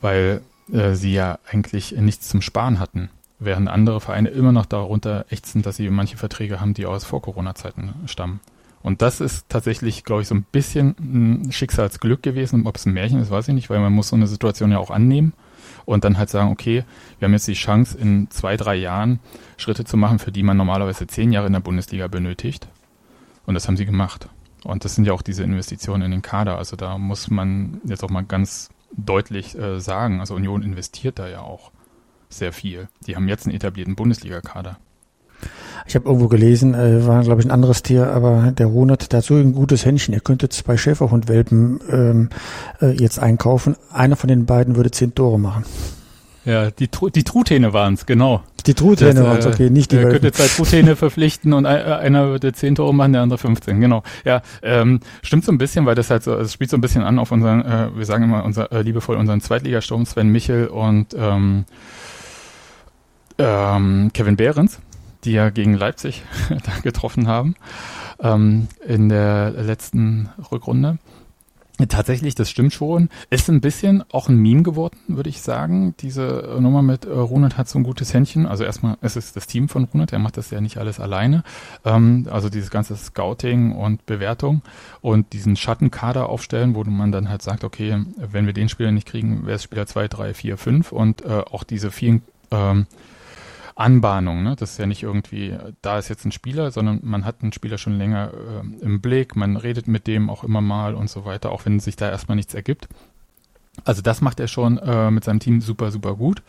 weil 0.00 0.42
äh, 0.72 0.94
sie 0.94 1.12
ja 1.12 1.38
eigentlich 1.50 1.92
nichts 1.92 2.28
zum 2.28 2.42
Sparen 2.42 2.78
hatten. 2.78 3.10
Während 3.38 3.68
andere 3.68 4.00
Vereine 4.00 4.28
immer 4.30 4.52
noch 4.52 4.66
darunter 4.66 5.26
ächzen, 5.28 5.62
dass 5.62 5.76
sie 5.76 5.90
manche 5.90 6.16
Verträge 6.16 6.60
haben, 6.60 6.74
die 6.74 6.86
aus 6.86 7.04
Vor-Corona-Zeiten 7.04 7.94
stammen. 8.06 8.40
Und 8.82 9.02
das 9.02 9.20
ist 9.20 9.48
tatsächlich, 9.48 10.04
glaube 10.04 10.22
ich, 10.22 10.28
so 10.28 10.34
ein 10.34 10.44
bisschen 10.44 10.94
ein 10.98 11.52
Schicksalsglück 11.52 12.22
gewesen. 12.22 12.66
Ob 12.66 12.76
es 12.76 12.86
ein 12.86 12.92
Märchen 12.92 13.18
ist, 13.20 13.30
weiß 13.30 13.48
ich 13.48 13.54
nicht, 13.54 13.70
weil 13.70 13.80
man 13.80 13.92
muss 13.92 14.08
so 14.08 14.16
eine 14.16 14.26
Situation 14.26 14.70
ja 14.70 14.78
auch 14.78 14.90
annehmen 14.90 15.32
und 15.86 16.04
dann 16.04 16.18
halt 16.18 16.30
sagen, 16.30 16.50
okay, 16.50 16.84
wir 17.18 17.26
haben 17.26 17.32
jetzt 17.32 17.48
die 17.48 17.54
Chance, 17.54 17.96
in 17.98 18.30
zwei, 18.30 18.56
drei 18.56 18.74
Jahren 18.74 19.20
Schritte 19.56 19.84
zu 19.84 19.96
machen, 19.96 20.18
für 20.18 20.32
die 20.32 20.42
man 20.42 20.56
normalerweise 20.56 21.06
zehn 21.06 21.32
Jahre 21.32 21.46
in 21.46 21.54
der 21.54 21.60
Bundesliga 21.60 22.08
benötigt. 22.08 22.68
Und 23.46 23.54
das 23.54 23.68
haben 23.68 23.76
sie 23.76 23.86
gemacht. 23.86 24.28
Und 24.64 24.84
das 24.84 24.94
sind 24.94 25.06
ja 25.06 25.12
auch 25.12 25.22
diese 25.22 25.42
Investitionen 25.42 26.02
in 26.02 26.10
den 26.10 26.22
Kader. 26.22 26.58
Also 26.58 26.76
da 26.76 26.98
muss 26.98 27.30
man 27.30 27.80
jetzt 27.84 28.02
auch 28.02 28.10
mal 28.10 28.24
ganz 28.24 28.70
deutlich 28.96 29.58
äh, 29.58 29.80
sagen, 29.80 30.20
also 30.20 30.34
Union 30.34 30.62
investiert 30.62 31.18
da 31.18 31.28
ja 31.28 31.40
auch 31.40 31.70
sehr 32.28 32.52
viel. 32.52 32.88
Die 33.06 33.16
haben 33.16 33.28
jetzt 33.28 33.46
einen 33.46 33.54
etablierten 33.54 33.94
Bundesliga-Kader. 33.94 34.78
Ich 35.86 35.94
habe 35.94 36.06
irgendwo 36.06 36.28
gelesen, 36.28 36.74
äh, 36.74 37.06
war 37.06 37.22
glaube 37.22 37.40
ich 37.40 37.46
ein 37.46 37.50
anderes 37.50 37.82
Tier, 37.82 38.10
aber 38.10 38.52
der 38.52 38.68
der 38.68 39.18
hat 39.18 39.24
so 39.24 39.34
ein 39.34 39.52
gutes 39.52 39.84
Händchen. 39.84 40.14
Ihr 40.14 40.20
könntet 40.20 40.52
zwei 40.52 40.76
Schäferhundwelpen 40.76 41.80
ähm, 41.90 42.28
äh, 42.80 42.92
jetzt 42.92 43.18
einkaufen. 43.18 43.76
Einer 43.92 44.16
von 44.16 44.28
den 44.28 44.46
beiden 44.46 44.76
würde 44.76 44.90
zehn 44.90 45.14
Tore 45.14 45.38
machen. 45.38 45.64
Ja, 46.44 46.70
die, 46.70 46.88
Tru 46.88 47.08
die 47.08 47.24
Truthähne 47.24 47.72
waren 47.72 47.94
es, 47.94 48.06
genau. 48.06 48.42
Die 48.66 48.74
Truthähne 48.74 49.24
waren 49.24 49.38
es, 49.38 49.46
okay, 49.46 49.70
nicht 49.70 49.92
die 49.92 49.96
Er 49.96 50.08
könnte 50.08 50.32
zwei 50.32 50.46
Truthähne 50.46 50.96
verpflichten 50.96 51.52
und 51.52 51.66
einer 51.66 52.28
würde 52.28 52.52
zehn 52.52 52.74
Tore 52.74 52.94
machen, 52.94 53.12
der 53.12 53.22
andere 53.22 53.38
15, 53.38 53.80
genau. 53.80 54.02
Ja, 54.24 54.42
ähm, 54.62 55.00
stimmt 55.22 55.44
so 55.44 55.52
ein 55.52 55.58
bisschen, 55.58 55.86
weil 55.86 55.94
das 55.94 56.10
halt 56.10 56.22
so, 56.22 56.34
es 56.34 56.52
spielt 56.52 56.70
so 56.70 56.76
ein 56.76 56.80
bisschen 56.80 57.02
an 57.02 57.18
auf 57.18 57.32
unseren, 57.32 57.64
äh, 57.64 57.88
wir 57.96 58.04
sagen 58.04 58.24
immer 58.24 58.44
unser, 58.44 58.72
äh, 58.72 58.82
liebevoll 58.82 59.16
unseren 59.16 59.40
Zweitligasturm 59.40 60.04
Sven 60.06 60.28
Michel 60.28 60.66
und 60.66 61.14
ähm, 61.18 61.64
ähm, 63.38 64.10
Kevin 64.12 64.36
Behrens 64.36 64.80
die 65.24 65.32
ja 65.32 65.50
gegen 65.50 65.74
Leipzig 65.74 66.22
da 66.50 66.80
getroffen 66.82 67.26
haben 67.26 67.54
ähm, 68.20 68.68
in 68.86 69.08
der 69.08 69.50
letzten 69.50 70.28
Rückrunde. 70.50 70.98
Tatsächlich, 71.88 72.34
das 72.34 72.50
stimmt 72.50 72.72
schon. 72.72 73.08
Ist 73.30 73.48
ein 73.48 73.60
bisschen 73.60 74.04
auch 74.10 74.28
ein 74.28 74.36
Meme 74.36 74.62
geworden, 74.62 74.96
würde 75.08 75.28
ich 75.28 75.40
sagen. 75.40 75.94
Diese 76.00 76.56
Nummer 76.60 76.82
mit 76.82 77.04
äh, 77.04 77.10
Runert 77.10 77.58
hat 77.58 77.68
so 77.68 77.78
ein 77.78 77.82
gutes 77.82 78.14
Händchen. 78.14 78.46
Also 78.46 78.64
erstmal, 78.64 78.96
es 79.00 79.16
ist 79.16 79.36
das 79.36 79.46
Team 79.46 79.68
von 79.68 79.84
Runert, 79.84 80.12
er 80.12 80.18
macht 80.18 80.36
das 80.36 80.50
ja 80.50 80.60
nicht 80.60 80.78
alles 80.78 81.00
alleine. 81.00 81.42
Ähm, 81.84 82.26
also 82.30 82.48
dieses 82.48 82.70
ganze 82.70 82.96
Scouting 82.96 83.72
und 83.72 84.06
Bewertung 84.06 84.62
und 85.00 85.32
diesen 85.32 85.56
Schattenkader 85.56 86.28
aufstellen, 86.28 86.74
wo 86.74 86.84
man 86.84 87.12
dann 87.12 87.28
halt 87.28 87.42
sagt, 87.42 87.64
okay, 87.64 88.04
wenn 88.16 88.46
wir 88.46 88.52
den 88.52 88.68
Spieler 88.68 88.92
nicht 88.92 89.06
kriegen, 89.06 89.46
wäre 89.46 89.56
es 89.56 89.62
Spieler 89.62 89.86
2, 89.86 90.08
3, 90.08 90.34
4, 90.34 90.56
5 90.58 90.92
und 90.92 91.24
äh, 91.24 91.42
auch 91.50 91.64
diese 91.64 91.90
vielen 91.90 92.22
ähm, 92.50 92.86
Anbahnung. 93.76 94.42
Ne? 94.42 94.56
Das 94.56 94.72
ist 94.72 94.78
ja 94.78 94.86
nicht 94.86 95.02
irgendwie, 95.02 95.56
da 95.82 95.98
ist 95.98 96.08
jetzt 96.08 96.24
ein 96.24 96.32
Spieler, 96.32 96.70
sondern 96.70 97.00
man 97.02 97.24
hat 97.24 97.42
einen 97.42 97.52
Spieler 97.52 97.78
schon 97.78 97.98
länger 97.98 98.30
äh, 98.32 98.84
im 98.84 99.00
Blick, 99.00 99.34
man 99.36 99.56
redet 99.56 99.88
mit 99.88 100.06
dem 100.06 100.30
auch 100.30 100.44
immer 100.44 100.60
mal 100.60 100.94
und 100.94 101.10
so 101.10 101.24
weiter, 101.24 101.50
auch 101.50 101.64
wenn 101.64 101.80
sich 101.80 101.96
da 101.96 102.08
erstmal 102.08 102.36
nichts 102.36 102.54
ergibt. 102.54 102.88
Also 103.84 104.02
das 104.02 104.20
macht 104.20 104.38
er 104.38 104.46
schon 104.46 104.78
äh, 104.78 105.10
mit 105.10 105.24
seinem 105.24 105.40
Team 105.40 105.60
super, 105.60 105.90
super 105.90 106.14
gut. 106.14 106.42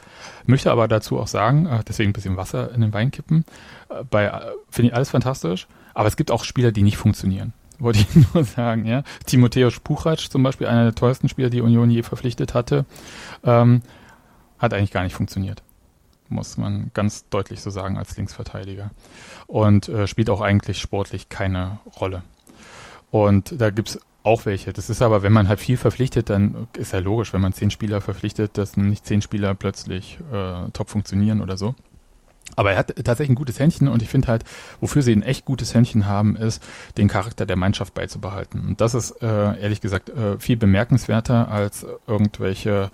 Möchte 0.46 0.72
aber 0.72 0.88
dazu 0.88 1.20
auch 1.20 1.28
sagen, 1.28 1.66
äh, 1.66 1.84
deswegen 1.88 2.12
ein 2.12 2.14
bisschen 2.14 2.38
Wasser 2.38 2.72
in 2.72 2.82
den 2.82 2.94
Wein 2.94 3.10
kippen, 3.10 3.44
äh, 3.90 4.04
bei 4.04 4.26
äh, 4.26 4.52
finde 4.70 4.90
ich 4.90 4.96
alles 4.96 5.10
fantastisch, 5.10 5.68
aber 5.96 6.08
es 6.08 6.18
gibt 6.18 6.30
auch 6.30 6.44
Spieler, 6.44 6.72
die 6.72 6.84
nicht 6.84 6.98
funktionieren. 6.98 7.54
Wollte 7.80 8.00
ich 8.00 8.16
nur 8.34 8.44
sagen, 8.44 8.86
ja. 8.86 9.02
Timotheus 9.26 9.80
Puchac 9.80 10.20
zum 10.20 10.44
Beispiel, 10.44 10.68
einer 10.68 10.84
der 10.84 10.96
teuersten 10.96 11.28
Spieler, 11.28 11.50
die 11.50 11.62
Union 11.62 11.90
je 11.90 12.04
verpflichtet 12.04 12.54
hatte, 12.54 12.86
ähm, 13.44 13.82
hat 14.60 14.76
eigentlich 14.76 14.92
gar 14.92 15.04
nicht 15.04 15.16
funktioniert 15.16 15.64
muss 16.30 16.58
man 16.58 16.92
ganz 16.94 17.28
deutlich 17.30 17.62
so 17.62 17.70
sagen, 17.70 17.98
als 17.98 18.18
Linksverteidiger. 18.18 18.92
Und 19.48 19.90
äh, 19.90 20.08
spielt 20.08 20.30
auch 20.30 20.42
eigentlich 20.42 20.80
sportlich 20.80 21.30
keine 21.30 21.80
Rolle. 22.00 22.24
Und 23.12 23.62
da 23.62 23.70
gibt's 23.70 24.00
auch 24.24 24.46
welche. 24.46 24.74
Das 24.74 24.90
ist 24.90 25.02
aber, 25.02 25.22
wenn 25.22 25.34
man 25.34 25.48
halt 25.48 25.60
viel 25.60 25.78
verpflichtet, 25.78 26.30
dann 26.30 26.68
ist 26.76 26.94
ja 26.94 27.00
logisch, 27.00 27.32
wenn 27.34 27.42
man 27.42 27.54
zehn 27.54 27.70
Spieler 27.70 28.02
verpflichtet, 28.02 28.58
dass 28.58 28.76
nicht 28.76 29.06
zehn 29.06 29.22
Spieler 29.22 29.54
plötzlich 29.54 30.18
äh, 30.34 30.70
top 30.72 30.90
funktionieren 30.90 31.42
oder 31.42 31.58
so. 31.58 31.76
Aber 32.56 32.72
er 32.72 32.78
hat 32.78 32.96
tatsächlich 32.96 33.30
ein 33.30 33.36
gutes 33.36 33.60
Händchen 33.60 33.88
und 33.88 34.02
ich 34.02 34.10
finde 34.10 34.28
halt, 34.28 34.44
wofür 34.82 35.02
sie 35.02 35.14
ein 35.14 35.24
echt 35.24 35.46
gutes 35.46 35.74
Händchen 35.74 36.06
haben, 36.08 36.36
ist, 36.36 36.64
den 36.98 37.08
Charakter 37.08 37.46
der 37.46 37.56
Mannschaft 37.56 37.94
beizubehalten. 37.94 38.62
Und 38.68 38.82
das 38.82 38.94
ist 38.94 39.22
äh, 39.22 39.60
ehrlich 39.60 39.82
gesagt 39.82 40.10
äh, 40.10 40.40
viel 40.40 40.58
bemerkenswerter, 40.58 41.50
als 41.50 41.86
irgendwelche 42.08 42.92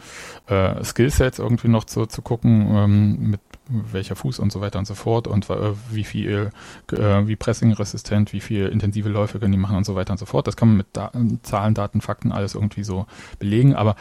äh, 0.48 0.84
Skillsets 0.84 1.40
irgendwie 1.40 1.68
noch 1.68 1.84
zu, 1.84 2.06
zu 2.06 2.22
gucken, 2.22 2.68
ähm, 2.72 3.30
mit 3.32 3.40
welcher 3.72 4.16
Fuß 4.16 4.40
und 4.40 4.52
so 4.52 4.62
weiter 4.62 4.80
und 4.80 4.86
so 4.86 4.96
fort 4.96 5.28
und 5.28 5.50
äh, 5.50 5.74
wie 5.90 6.04
viel, 6.04 6.52
äh, 6.92 7.28
wie 7.28 7.36
pressingresistent, 7.36 8.34
wie 8.34 8.42
viel 8.42 8.68
intensive 8.68 9.10
Läufe 9.10 9.40
können 9.40 9.52
die 9.52 9.58
machen 9.58 9.78
und 9.78 9.86
so 9.86 9.96
weiter 9.96 10.12
und 10.12 10.18
so 10.18 10.26
fort. 10.26 10.48
Das 10.48 10.58
kann 10.58 10.70
man 10.70 10.78
mit 10.78 10.88
da 10.94 11.12
Zahlen, 11.44 11.74
Daten, 11.74 12.02
Fakten 12.02 12.32
alles 12.32 12.56
irgendwie 12.56 12.84
so 12.84 13.06
belegen. 13.40 13.76
Aber 13.76 13.96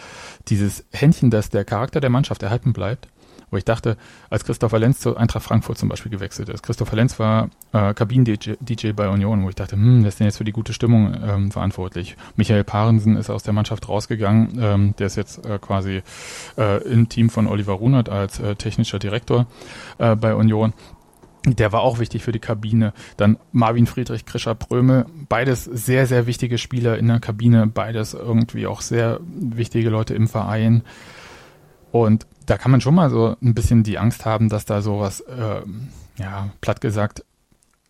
dieses 0.49 0.85
Händchen, 0.93 1.31
dass 1.31 1.51
der 1.51 1.65
Charakter 1.65 2.01
der 2.01 2.11
Mannschaft 2.11 2.43
erhalten 2.43 2.73
bleibt, 2.73 3.09
wo 3.51 3.57
ich 3.57 3.65
dachte, 3.65 3.97
als 4.29 4.45
Christopher 4.45 4.79
Lenz 4.79 5.01
zu 5.01 5.17
Eintracht 5.17 5.45
Frankfurt 5.45 5.79
zum 5.79 5.89
Beispiel 5.89 6.11
gewechselt 6.11 6.49
ist. 6.49 6.63
Christopher 6.63 6.97
Lenz 6.97 7.19
war 7.19 7.51
äh, 7.73 7.95
Kabinen-DJ 7.95 8.93
bei 8.93 9.09
Union, 9.09 9.45
wo 9.45 9.49
ich 9.49 9.55
dachte, 9.55 9.77
hm, 9.77 10.03
wer 10.03 10.09
ist 10.09 10.21
denn 10.21 10.27
jetzt 10.27 10.39
für 10.39 10.45
die 10.45 10.53
gute 10.53 10.73
Stimmung 10.73 11.15
ähm, 11.23 11.51
verantwortlich? 11.51 12.17
Michael 12.37 12.65
Parensen 12.65 13.17
ist 13.17 13.31
aus 13.31 13.43
der 13.43 13.53
Mannschaft 13.53 13.89
rausgegangen, 13.89 14.59
ähm, 14.61 14.95
der 14.99 15.07
ist 15.07 15.17
jetzt 15.17 15.45
äh, 15.45 15.59
quasi 15.59 16.03
äh, 16.57 16.83
im 16.85 17.09
Team 17.09 17.31
von 17.31 17.47
Oliver 17.47 17.75
Runert 17.75 18.09
als 18.09 18.41
äh, 18.41 18.55
technischer 18.57 18.99
Direktor 18.99 19.47
äh, 19.99 20.15
bei 20.17 20.35
Union. 20.35 20.73
Der 21.47 21.73
war 21.73 21.81
auch 21.81 21.99
wichtig 21.99 22.23
für 22.23 22.33
die 22.33 22.39
Kabine. 22.39 22.93
Dann 23.17 23.39
Marvin 23.51 23.87
Friedrich, 23.87 24.27
Krischer 24.27 24.55
Prömel, 24.55 25.07
beides 25.29 25.65
sehr, 25.65 26.07
sehr 26.07 26.27
wichtige 26.27 26.59
Spieler 26.59 26.99
in 26.99 27.09
der 27.09 27.19
Kabine, 27.19 27.67
beides 27.67 28.13
irgendwie 28.13 28.67
auch 28.67 28.83
sehr 28.83 29.21
wichtige 29.23 29.89
Leute 29.89 30.15
im 30.15 30.29
Verein. 30.29 30.83
Und 31.93 32.27
da 32.47 32.59
kann 32.59 32.71
man 32.71 32.81
schon 32.81 32.95
mal 32.95 33.11
so 33.11 33.37
ein 33.43 33.55
bisschen 33.55 33.83
die 33.83 33.99
Angst 33.99 34.25
haben, 34.25 34.49
dass 34.49 34.65
da 34.65 34.83
sowas, 34.83 35.21
äh, 35.21 35.63
ja, 36.19 36.51
platt 36.61 36.81
gesagt, 36.81 37.25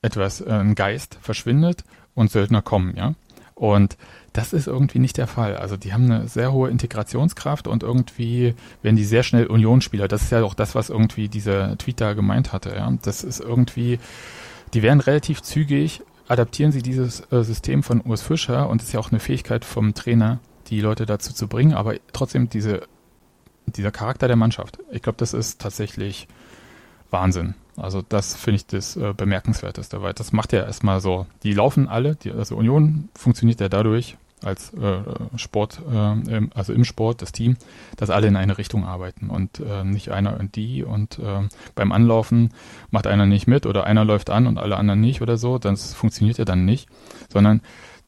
etwas, 0.02 0.40
äh, 0.40 0.50
ein 0.50 0.74
Geist 0.74 1.18
verschwindet 1.20 1.84
und 2.14 2.30
Söldner 2.30 2.62
kommen, 2.62 2.96
ja. 2.96 3.14
Und 3.54 3.98
das 4.32 4.54
ist 4.54 4.66
irgendwie 4.66 5.00
nicht 5.00 5.18
der 5.18 5.26
Fall. 5.26 5.56
Also 5.56 5.76
die 5.76 5.92
haben 5.92 6.10
eine 6.10 6.28
sehr 6.28 6.52
hohe 6.52 6.70
Integrationskraft 6.70 7.68
und 7.68 7.82
irgendwie 7.82 8.54
werden 8.80 8.96
die 8.96 9.04
sehr 9.04 9.22
schnell 9.22 9.46
Unionsspieler. 9.46 10.08
Das 10.08 10.22
ist 10.22 10.32
ja 10.32 10.42
auch 10.42 10.54
das, 10.54 10.74
was 10.74 10.88
irgendwie 10.88 11.28
dieser 11.28 11.76
Tweet 11.76 12.00
da 12.00 12.14
gemeint 12.14 12.52
hatte. 12.52 12.70
Ja? 12.74 12.90
Das 13.02 13.22
ist 13.22 13.40
irgendwie, 13.40 13.98
die 14.72 14.82
werden 14.82 15.00
relativ 15.00 15.42
zügig, 15.42 16.00
adaptieren 16.28 16.72
sie 16.72 16.80
dieses 16.80 17.20
äh, 17.32 17.42
System 17.42 17.82
von 17.82 18.00
Urs 18.00 18.22
Fischer 18.22 18.68
und 18.70 18.80
es 18.80 18.88
ist 18.88 18.94
ja 18.94 19.00
auch 19.00 19.10
eine 19.10 19.20
Fähigkeit 19.20 19.64
vom 19.64 19.94
Trainer, 19.94 20.38
die 20.68 20.80
Leute 20.80 21.04
dazu 21.04 21.34
zu 21.34 21.48
bringen, 21.48 21.74
aber 21.74 21.96
trotzdem 22.12 22.48
diese 22.48 22.82
dieser 23.76 23.90
Charakter 23.90 24.26
der 24.26 24.36
Mannschaft. 24.36 24.78
Ich 24.90 25.02
glaube, 25.02 25.18
das 25.18 25.32
ist 25.32 25.60
tatsächlich 25.60 26.28
Wahnsinn. 27.10 27.54
Also 27.76 28.02
das 28.02 28.36
finde 28.36 28.56
ich 28.56 28.66
das 28.66 28.96
äh, 28.96 29.14
Bemerkenswerteste, 29.16 30.02
weil 30.02 30.12
das 30.12 30.32
macht 30.32 30.52
ja 30.52 30.64
erstmal 30.64 31.00
so, 31.00 31.26
die 31.42 31.52
laufen 31.52 31.88
alle, 31.88 32.16
die, 32.16 32.30
also 32.30 32.56
Union 32.56 33.08
funktioniert 33.14 33.60
ja 33.60 33.68
dadurch 33.68 34.16
als 34.42 34.72
äh, 34.74 35.00
Sport, 35.36 35.80
äh, 35.90 36.12
im, 36.36 36.50
also 36.54 36.72
im 36.72 36.84
Sport, 36.84 37.22
das 37.22 37.32
Team, 37.32 37.56
dass 37.96 38.10
alle 38.10 38.26
in 38.26 38.36
eine 38.36 38.58
Richtung 38.58 38.84
arbeiten 38.86 39.28
und 39.28 39.60
äh, 39.60 39.84
nicht 39.84 40.10
einer 40.10 40.38
und 40.38 40.56
die 40.56 40.82
und 40.82 41.18
äh, 41.18 41.48
beim 41.74 41.92
Anlaufen 41.92 42.52
macht 42.90 43.06
einer 43.06 43.26
nicht 43.26 43.46
mit 43.46 43.66
oder 43.66 43.84
einer 43.84 44.04
läuft 44.04 44.30
an 44.30 44.46
und 44.46 44.58
alle 44.58 44.76
anderen 44.76 45.00
nicht 45.00 45.20
oder 45.20 45.36
so, 45.36 45.58
das 45.58 45.94
funktioniert 45.94 46.38
ja 46.38 46.44
dann 46.44 46.64
nicht, 46.64 46.88
sondern 47.30 47.60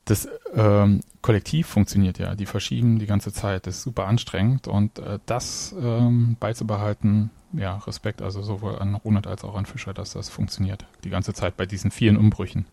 das 0.04 0.28
ähm, 0.54 1.00
Kollektiv 1.20 1.68
funktioniert 1.68 2.18
ja, 2.18 2.34
die 2.34 2.46
verschieben 2.46 2.98
die 2.98 3.06
ganze 3.06 3.32
Zeit, 3.32 3.66
das 3.66 3.76
ist 3.76 3.82
super 3.82 4.06
anstrengend 4.06 4.66
und 4.66 4.98
äh, 4.98 5.20
das 5.26 5.74
ähm, 5.80 6.36
beizubehalten, 6.40 7.30
ja, 7.52 7.76
Respekt 7.78 8.22
also 8.22 8.42
sowohl 8.42 8.78
an 8.78 8.96
Ronald 8.96 9.26
als 9.26 9.44
auch 9.44 9.54
an 9.54 9.66
Fischer, 9.66 9.94
dass 9.94 10.12
das 10.14 10.28
funktioniert, 10.28 10.84
die 11.04 11.10
ganze 11.10 11.32
Zeit 11.32 11.56
bei 11.56 11.66
diesen 11.66 11.90
vielen 11.90 12.16
Umbrüchen. 12.16 12.66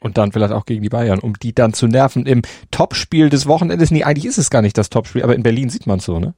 Und 0.00 0.18
dann 0.18 0.30
vielleicht 0.30 0.52
auch 0.52 0.66
gegen 0.66 0.82
die 0.82 0.90
Bayern, 0.90 1.20
um 1.20 1.38
die 1.38 1.54
dann 1.54 1.72
zu 1.72 1.86
nerven 1.86 2.26
im 2.26 2.42
Topspiel 2.70 3.30
des 3.30 3.46
Wochenendes. 3.46 3.90
Nee, 3.90 4.04
eigentlich 4.04 4.26
ist 4.26 4.36
es 4.36 4.50
gar 4.50 4.60
nicht 4.60 4.76
das 4.76 4.90
Topspiel, 4.90 5.22
aber 5.22 5.34
in 5.34 5.42
Berlin 5.42 5.70
sieht 5.70 5.86
man 5.86 6.00
es 6.00 6.04
so, 6.04 6.20
ne? 6.20 6.34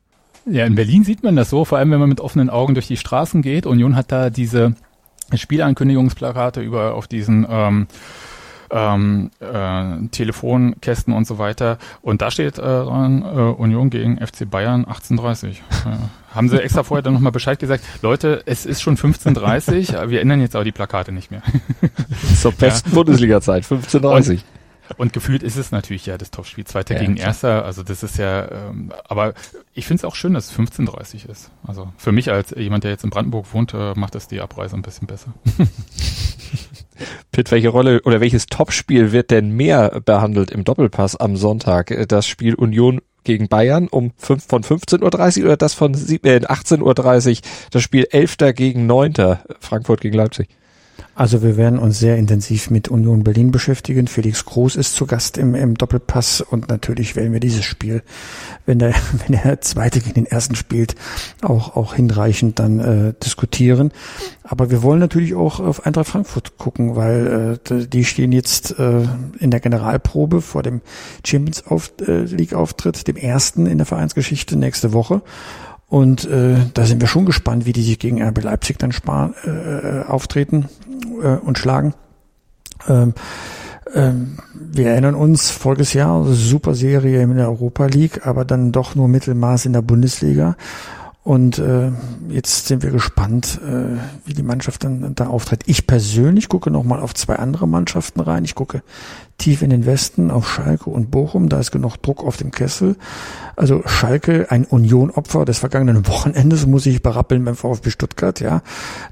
Ja, 0.46 0.64
in 0.64 0.76
Berlin 0.76 1.02
sieht 1.02 1.24
man 1.24 1.34
das 1.34 1.50
so, 1.50 1.64
vor 1.64 1.78
allem 1.78 1.90
wenn 1.90 1.98
man 1.98 2.08
mit 2.08 2.20
offenen 2.20 2.48
Augen 2.48 2.74
durch 2.74 2.86
die 2.86 2.96
Straßen 2.96 3.42
geht. 3.42 3.66
Union 3.66 3.96
hat 3.96 4.12
da 4.12 4.30
diese 4.30 4.74
Spielankündigungsplakate 5.34 6.60
über 6.60 6.94
auf 6.94 7.06
diesen 7.06 7.46
ähm, 7.50 7.88
ähm, 8.70 9.30
äh, 9.40 10.08
Telefonkästen 10.10 11.14
und 11.14 11.26
so 11.26 11.38
weiter. 11.38 11.78
Und 12.02 12.22
da 12.22 12.30
steht 12.30 12.58
äh, 12.58 12.62
dran, 12.62 13.22
äh, 13.22 13.26
Union 13.26 13.90
gegen 13.90 14.18
FC 14.18 14.48
Bayern 14.48 14.84
1830. 14.84 15.62
äh, 15.86 16.34
haben 16.34 16.48
sie 16.48 16.62
extra 16.62 16.82
vorher 16.82 17.02
dann 17.02 17.14
nochmal 17.14 17.32
Bescheid 17.32 17.58
gesagt, 17.58 17.84
Leute, 18.02 18.42
es 18.46 18.66
ist 18.66 18.82
schon 18.82 18.96
15.30, 18.96 20.08
wir 20.10 20.20
ändern 20.20 20.40
jetzt 20.40 20.54
aber 20.54 20.64
die 20.64 20.72
Plakate 20.72 21.12
nicht 21.12 21.30
mehr. 21.30 21.42
Zur 22.40 22.52
besten 22.52 22.90
ja. 22.90 22.94
Bundesliga-Zeit, 22.94 23.64
15.30. 23.64 24.40
Und 24.96 25.12
gefühlt 25.12 25.42
ist 25.42 25.56
es 25.56 25.70
natürlich 25.70 26.06
ja 26.06 26.16
das 26.16 26.30
Topspiel, 26.30 26.64
Zweiter 26.64 26.94
ja, 26.94 27.00
gegen 27.00 27.16
klar. 27.16 27.28
Erster. 27.28 27.64
Also 27.64 27.82
das 27.82 28.02
ist 28.02 28.16
ja, 28.16 28.50
ähm, 28.50 28.92
aber 29.06 29.34
ich 29.74 29.86
finde 29.86 30.00
es 30.00 30.04
auch 30.04 30.14
schön, 30.14 30.34
dass 30.34 30.50
es 30.50 30.58
15.30 30.58 31.28
ist. 31.28 31.50
Also 31.66 31.92
für 31.98 32.12
mich 32.12 32.30
als 32.30 32.50
jemand, 32.56 32.84
der 32.84 32.92
jetzt 32.92 33.04
in 33.04 33.10
Brandenburg 33.10 33.52
wohnt, 33.52 33.74
äh, 33.74 33.92
macht 33.94 34.14
das 34.14 34.28
die 34.28 34.40
Abreise 34.40 34.76
ein 34.76 34.82
bisschen 34.82 35.06
besser. 35.06 35.34
Pitt, 37.32 37.50
welche 37.50 37.68
Rolle 37.68 38.02
oder 38.04 38.20
welches 38.20 38.46
Topspiel 38.46 39.12
wird 39.12 39.30
denn 39.30 39.50
mehr 39.50 40.00
behandelt 40.04 40.50
im 40.50 40.64
Doppelpass 40.64 41.16
am 41.16 41.36
Sonntag? 41.36 41.94
Das 42.08 42.26
Spiel 42.26 42.54
Union 42.54 43.00
gegen 43.24 43.48
Bayern 43.48 43.88
um 43.88 44.12
5, 44.16 44.44
von 44.46 44.62
15.30 44.62 45.40
Uhr 45.40 45.46
oder 45.46 45.56
das 45.56 45.74
von 45.74 45.92
äh, 45.94 45.96
18.30 45.96 46.80
Uhr, 46.82 47.36
das 47.70 47.82
Spiel 47.82 48.06
11. 48.10 48.36
gegen 48.54 48.86
9. 48.86 49.14
Frankfurt 49.60 50.00
gegen 50.00 50.16
Leipzig? 50.16 50.48
Also 51.18 51.42
wir 51.42 51.56
werden 51.56 51.80
uns 51.80 51.98
sehr 51.98 52.16
intensiv 52.16 52.70
mit 52.70 52.86
Union 52.86 53.24
Berlin 53.24 53.50
beschäftigen. 53.50 54.06
Felix 54.06 54.44
Groß 54.44 54.76
ist 54.76 54.94
zu 54.94 55.04
Gast 55.04 55.36
im, 55.36 55.56
im 55.56 55.74
Doppelpass 55.74 56.42
und 56.42 56.68
natürlich 56.68 57.16
werden 57.16 57.32
wir 57.32 57.40
dieses 57.40 57.64
Spiel, 57.64 58.04
wenn 58.66 58.78
der, 58.78 58.94
wenn 59.26 59.36
der 59.42 59.60
zweite 59.60 59.98
gegen 59.98 60.14
den 60.14 60.26
ersten 60.26 60.54
spielt, 60.54 60.94
auch, 61.42 61.74
auch 61.74 61.94
hinreichend 61.94 62.60
dann 62.60 62.78
äh, 62.78 63.14
diskutieren. 63.14 63.90
Aber 64.44 64.70
wir 64.70 64.84
wollen 64.84 65.00
natürlich 65.00 65.34
auch 65.34 65.58
auf 65.58 65.84
Eintracht 65.84 66.06
Frankfurt 66.06 66.56
gucken, 66.56 66.94
weil 66.94 67.58
äh, 67.68 67.88
die 67.88 68.04
stehen 68.04 68.30
jetzt 68.30 68.78
äh, 68.78 69.02
in 69.40 69.50
der 69.50 69.58
Generalprobe 69.58 70.40
vor 70.40 70.62
dem 70.62 70.82
Champions 71.26 71.64
äh, 72.06 72.12
League 72.26 72.54
Auftritt, 72.54 73.08
dem 73.08 73.16
ersten 73.16 73.66
in 73.66 73.78
der 73.78 73.86
Vereinsgeschichte 73.86 74.56
nächste 74.56 74.92
Woche. 74.92 75.22
Und 75.88 76.26
äh, 76.26 76.56
da 76.74 76.84
sind 76.84 77.00
wir 77.00 77.08
schon 77.08 77.24
gespannt, 77.24 77.64
wie 77.64 77.72
die 77.72 77.82
sich 77.82 77.98
gegen 77.98 78.22
RB 78.22 78.42
Leipzig 78.42 78.78
dann 78.78 78.92
sparen, 78.92 79.34
äh, 79.44 80.06
auftreten 80.06 80.68
äh, 81.22 81.36
und 81.36 81.58
schlagen. 81.58 81.94
Ähm, 82.88 83.14
ähm, 83.94 84.38
wir 84.54 84.88
erinnern 84.88 85.14
uns, 85.14 85.50
voriges 85.50 85.94
Jahr, 85.94 86.24
super 86.26 86.74
Serie 86.74 87.22
in 87.22 87.36
der 87.36 87.48
Europa 87.48 87.86
League, 87.86 88.26
aber 88.26 88.44
dann 88.44 88.70
doch 88.70 88.94
nur 88.94 89.08
Mittelmaß 89.08 89.64
in 89.64 89.72
der 89.72 89.82
Bundesliga. 89.82 90.56
Und 91.28 91.58
äh, 91.58 91.92
jetzt 92.30 92.68
sind 92.68 92.82
wir 92.82 92.90
gespannt, 92.90 93.60
äh, 93.62 93.98
wie 94.24 94.32
die 94.32 94.42
Mannschaft 94.42 94.82
dann 94.82 95.14
da 95.14 95.26
auftritt. 95.26 95.60
Ich 95.66 95.86
persönlich 95.86 96.48
gucke 96.48 96.70
nochmal 96.70 97.00
auf 97.00 97.14
zwei 97.14 97.36
andere 97.36 97.68
Mannschaften 97.68 98.20
rein. 98.20 98.46
Ich 98.46 98.54
gucke 98.54 98.82
tief 99.36 99.60
in 99.60 99.68
den 99.68 99.84
Westen 99.84 100.30
auf 100.30 100.50
Schalke 100.50 100.88
und 100.88 101.10
Bochum. 101.10 101.50
Da 101.50 101.60
ist 101.60 101.70
genug 101.70 101.98
Druck 101.98 102.24
auf 102.24 102.38
dem 102.38 102.50
Kessel. 102.50 102.96
Also 103.56 103.82
Schalke, 103.84 104.50
ein 104.50 104.64
Union-Opfer 104.64 105.44
des 105.44 105.58
vergangenen 105.58 106.06
Wochenendes, 106.06 106.66
muss 106.66 106.86
ich 106.86 107.02
berappeln 107.02 107.44
beim 107.44 107.56
VfB 107.56 107.90
Stuttgart. 107.90 108.40
Ja, 108.40 108.62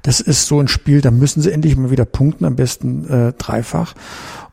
das 0.01 0.19
ist 0.19 0.47
so 0.47 0.59
ein 0.59 0.67
Spiel, 0.67 1.01
da 1.01 1.11
müssen 1.11 1.43
sie 1.43 1.51
endlich 1.51 1.77
mal 1.77 1.91
wieder 1.91 2.05
punkten, 2.05 2.45
am 2.45 2.55
besten 2.55 3.07
äh, 3.07 3.33
dreifach. 3.33 3.93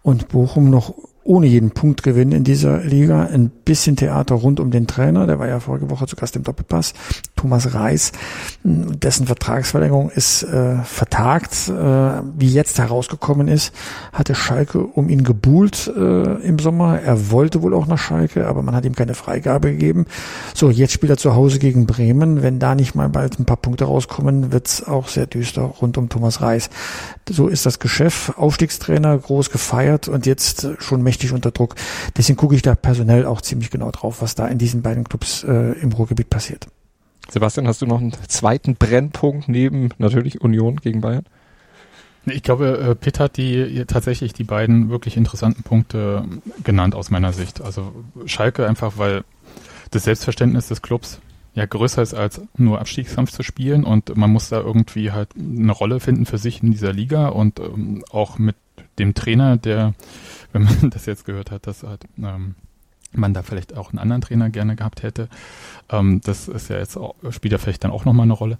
Und 0.02 0.28
Bochum 0.28 0.68
noch 0.68 0.92
ohne 1.24 1.46
jeden 1.46 1.70
Punktgewinn 1.70 2.32
in 2.32 2.44
dieser 2.44 2.84
Liga. 2.84 3.24
Ein 3.24 3.50
bisschen 3.50 3.96
Theater 3.96 4.34
rund 4.34 4.60
um 4.60 4.70
den 4.70 4.86
Trainer, 4.86 5.26
der 5.26 5.38
war 5.38 5.48
ja 5.48 5.58
vorige 5.58 5.88
Woche 5.90 6.06
zu 6.06 6.16
Gast 6.16 6.36
im 6.36 6.42
Doppelpass, 6.42 6.92
Thomas 7.34 7.74
Reis. 7.74 8.12
Dessen 8.62 9.26
Vertragsverlängerung 9.26 10.10
ist 10.10 10.42
äh, 10.42 10.76
vertagt. 10.82 11.68
Äh, 11.68 12.22
wie 12.36 12.48
jetzt 12.48 12.78
herausgekommen 12.78 13.48
ist, 13.48 13.74
hatte 14.12 14.34
Schalke 14.34 14.80
um 14.80 15.08
ihn 15.08 15.24
gebuhlt 15.24 15.90
äh, 15.96 16.42
im 16.42 16.58
Sommer. 16.58 17.00
Er 17.00 17.30
wollte 17.30 17.62
wohl 17.62 17.74
auch 17.74 17.86
nach 17.86 17.98
Schalke, 17.98 18.46
aber 18.46 18.62
man 18.62 18.74
hat 18.74 18.84
ihm 18.84 18.94
keine 18.94 19.14
Freigabe 19.14 19.72
gegeben. 19.72 20.04
So, 20.54 20.68
jetzt 20.68 20.92
spielt 20.92 21.10
er 21.10 21.16
zu 21.16 21.34
Hause 21.34 21.58
gegen 21.58 21.86
Bremen. 21.86 22.42
Wenn 22.42 22.58
da 22.58 22.74
nicht 22.74 22.94
mal 22.94 23.08
bald 23.08 23.38
ein 23.40 23.46
paar 23.46 23.56
Punkte 23.56 23.86
rauskommen, 23.86 24.52
wird's 24.52 24.82
auch 24.86 25.08
sehr 25.08 25.26
düster 25.26 25.62
rund 25.62 25.96
um 25.96 26.10
Thomas 26.10 26.42
Reis. 26.42 26.68
So 27.28 27.48
ist 27.48 27.64
das 27.64 27.78
Geschäft. 27.78 28.36
Aufstiegstrainer 28.36 29.16
groß 29.16 29.48
gefeiert 29.48 30.08
und 30.08 30.26
jetzt 30.26 30.68
schon 30.80 31.02
mächtig 31.02 31.13
unter 31.32 31.50
Druck. 31.50 31.74
Deswegen 32.16 32.36
gucke 32.36 32.54
ich 32.54 32.62
da 32.62 32.74
personell 32.74 33.26
auch 33.26 33.40
ziemlich 33.40 33.70
genau 33.70 33.90
drauf, 33.90 34.22
was 34.22 34.34
da 34.34 34.46
in 34.46 34.58
diesen 34.58 34.82
beiden 34.82 35.04
Clubs 35.04 35.44
äh, 35.44 35.72
im 35.80 35.92
Ruhrgebiet 35.92 36.30
passiert. 36.30 36.66
Sebastian, 37.30 37.66
hast 37.66 37.80
du 37.82 37.86
noch 37.86 38.00
einen 38.00 38.12
zweiten 38.28 38.76
Brennpunkt 38.76 39.48
neben 39.48 39.90
natürlich 39.98 40.40
Union 40.40 40.76
gegen 40.76 41.00
Bayern? 41.00 41.24
Ich 42.26 42.42
glaube, 42.42 42.78
äh, 42.78 42.94
Pitt 42.94 43.20
hat 43.20 43.36
die 43.36 43.84
tatsächlich 43.86 44.32
die 44.32 44.44
beiden 44.44 44.88
wirklich 44.88 45.16
interessanten 45.16 45.62
Punkte 45.62 46.24
genannt 46.62 46.94
aus 46.94 47.10
meiner 47.10 47.32
Sicht. 47.32 47.60
Also 47.60 47.92
Schalke 48.26 48.66
einfach, 48.66 48.94
weil 48.96 49.24
das 49.90 50.04
Selbstverständnis 50.04 50.68
des 50.68 50.82
Clubs 50.82 51.20
ja 51.54 51.66
größer 51.66 52.02
ist 52.02 52.14
als 52.14 52.40
nur 52.56 52.80
Abstiegskampf 52.80 53.30
zu 53.30 53.42
spielen 53.42 53.84
und 53.84 54.16
man 54.16 54.30
muss 54.30 54.48
da 54.48 54.60
irgendwie 54.60 55.12
halt 55.12 55.30
eine 55.38 55.72
Rolle 55.72 56.00
finden 56.00 56.26
für 56.26 56.38
sich 56.38 56.62
in 56.62 56.72
dieser 56.72 56.92
Liga 56.92 57.28
und 57.28 57.60
ähm, 57.60 58.04
auch 58.10 58.38
mit 58.38 58.56
dem 58.98 59.14
Trainer, 59.14 59.56
der, 59.56 59.94
wenn 60.52 60.64
man 60.64 60.90
das 60.90 61.06
jetzt 61.06 61.24
gehört 61.24 61.50
hat, 61.50 61.66
dass 61.66 61.82
halt 61.82 62.04
ähm, 62.18 62.56
man 63.12 63.32
da 63.32 63.42
vielleicht 63.42 63.76
auch 63.76 63.90
einen 63.90 64.00
anderen 64.00 64.22
Trainer 64.22 64.50
gerne 64.50 64.74
gehabt 64.74 65.02
hätte. 65.02 65.28
Ähm, 65.88 66.20
das 66.24 66.48
ist 66.48 66.68
ja 66.68 66.78
jetzt 66.78 66.96
auch, 66.96 67.14
spielt 67.30 67.52
ja 67.52 67.58
vielleicht 67.58 67.84
dann 67.84 67.92
auch 67.92 68.04
nochmal 68.04 68.24
eine 68.24 68.32
Rolle. 68.32 68.58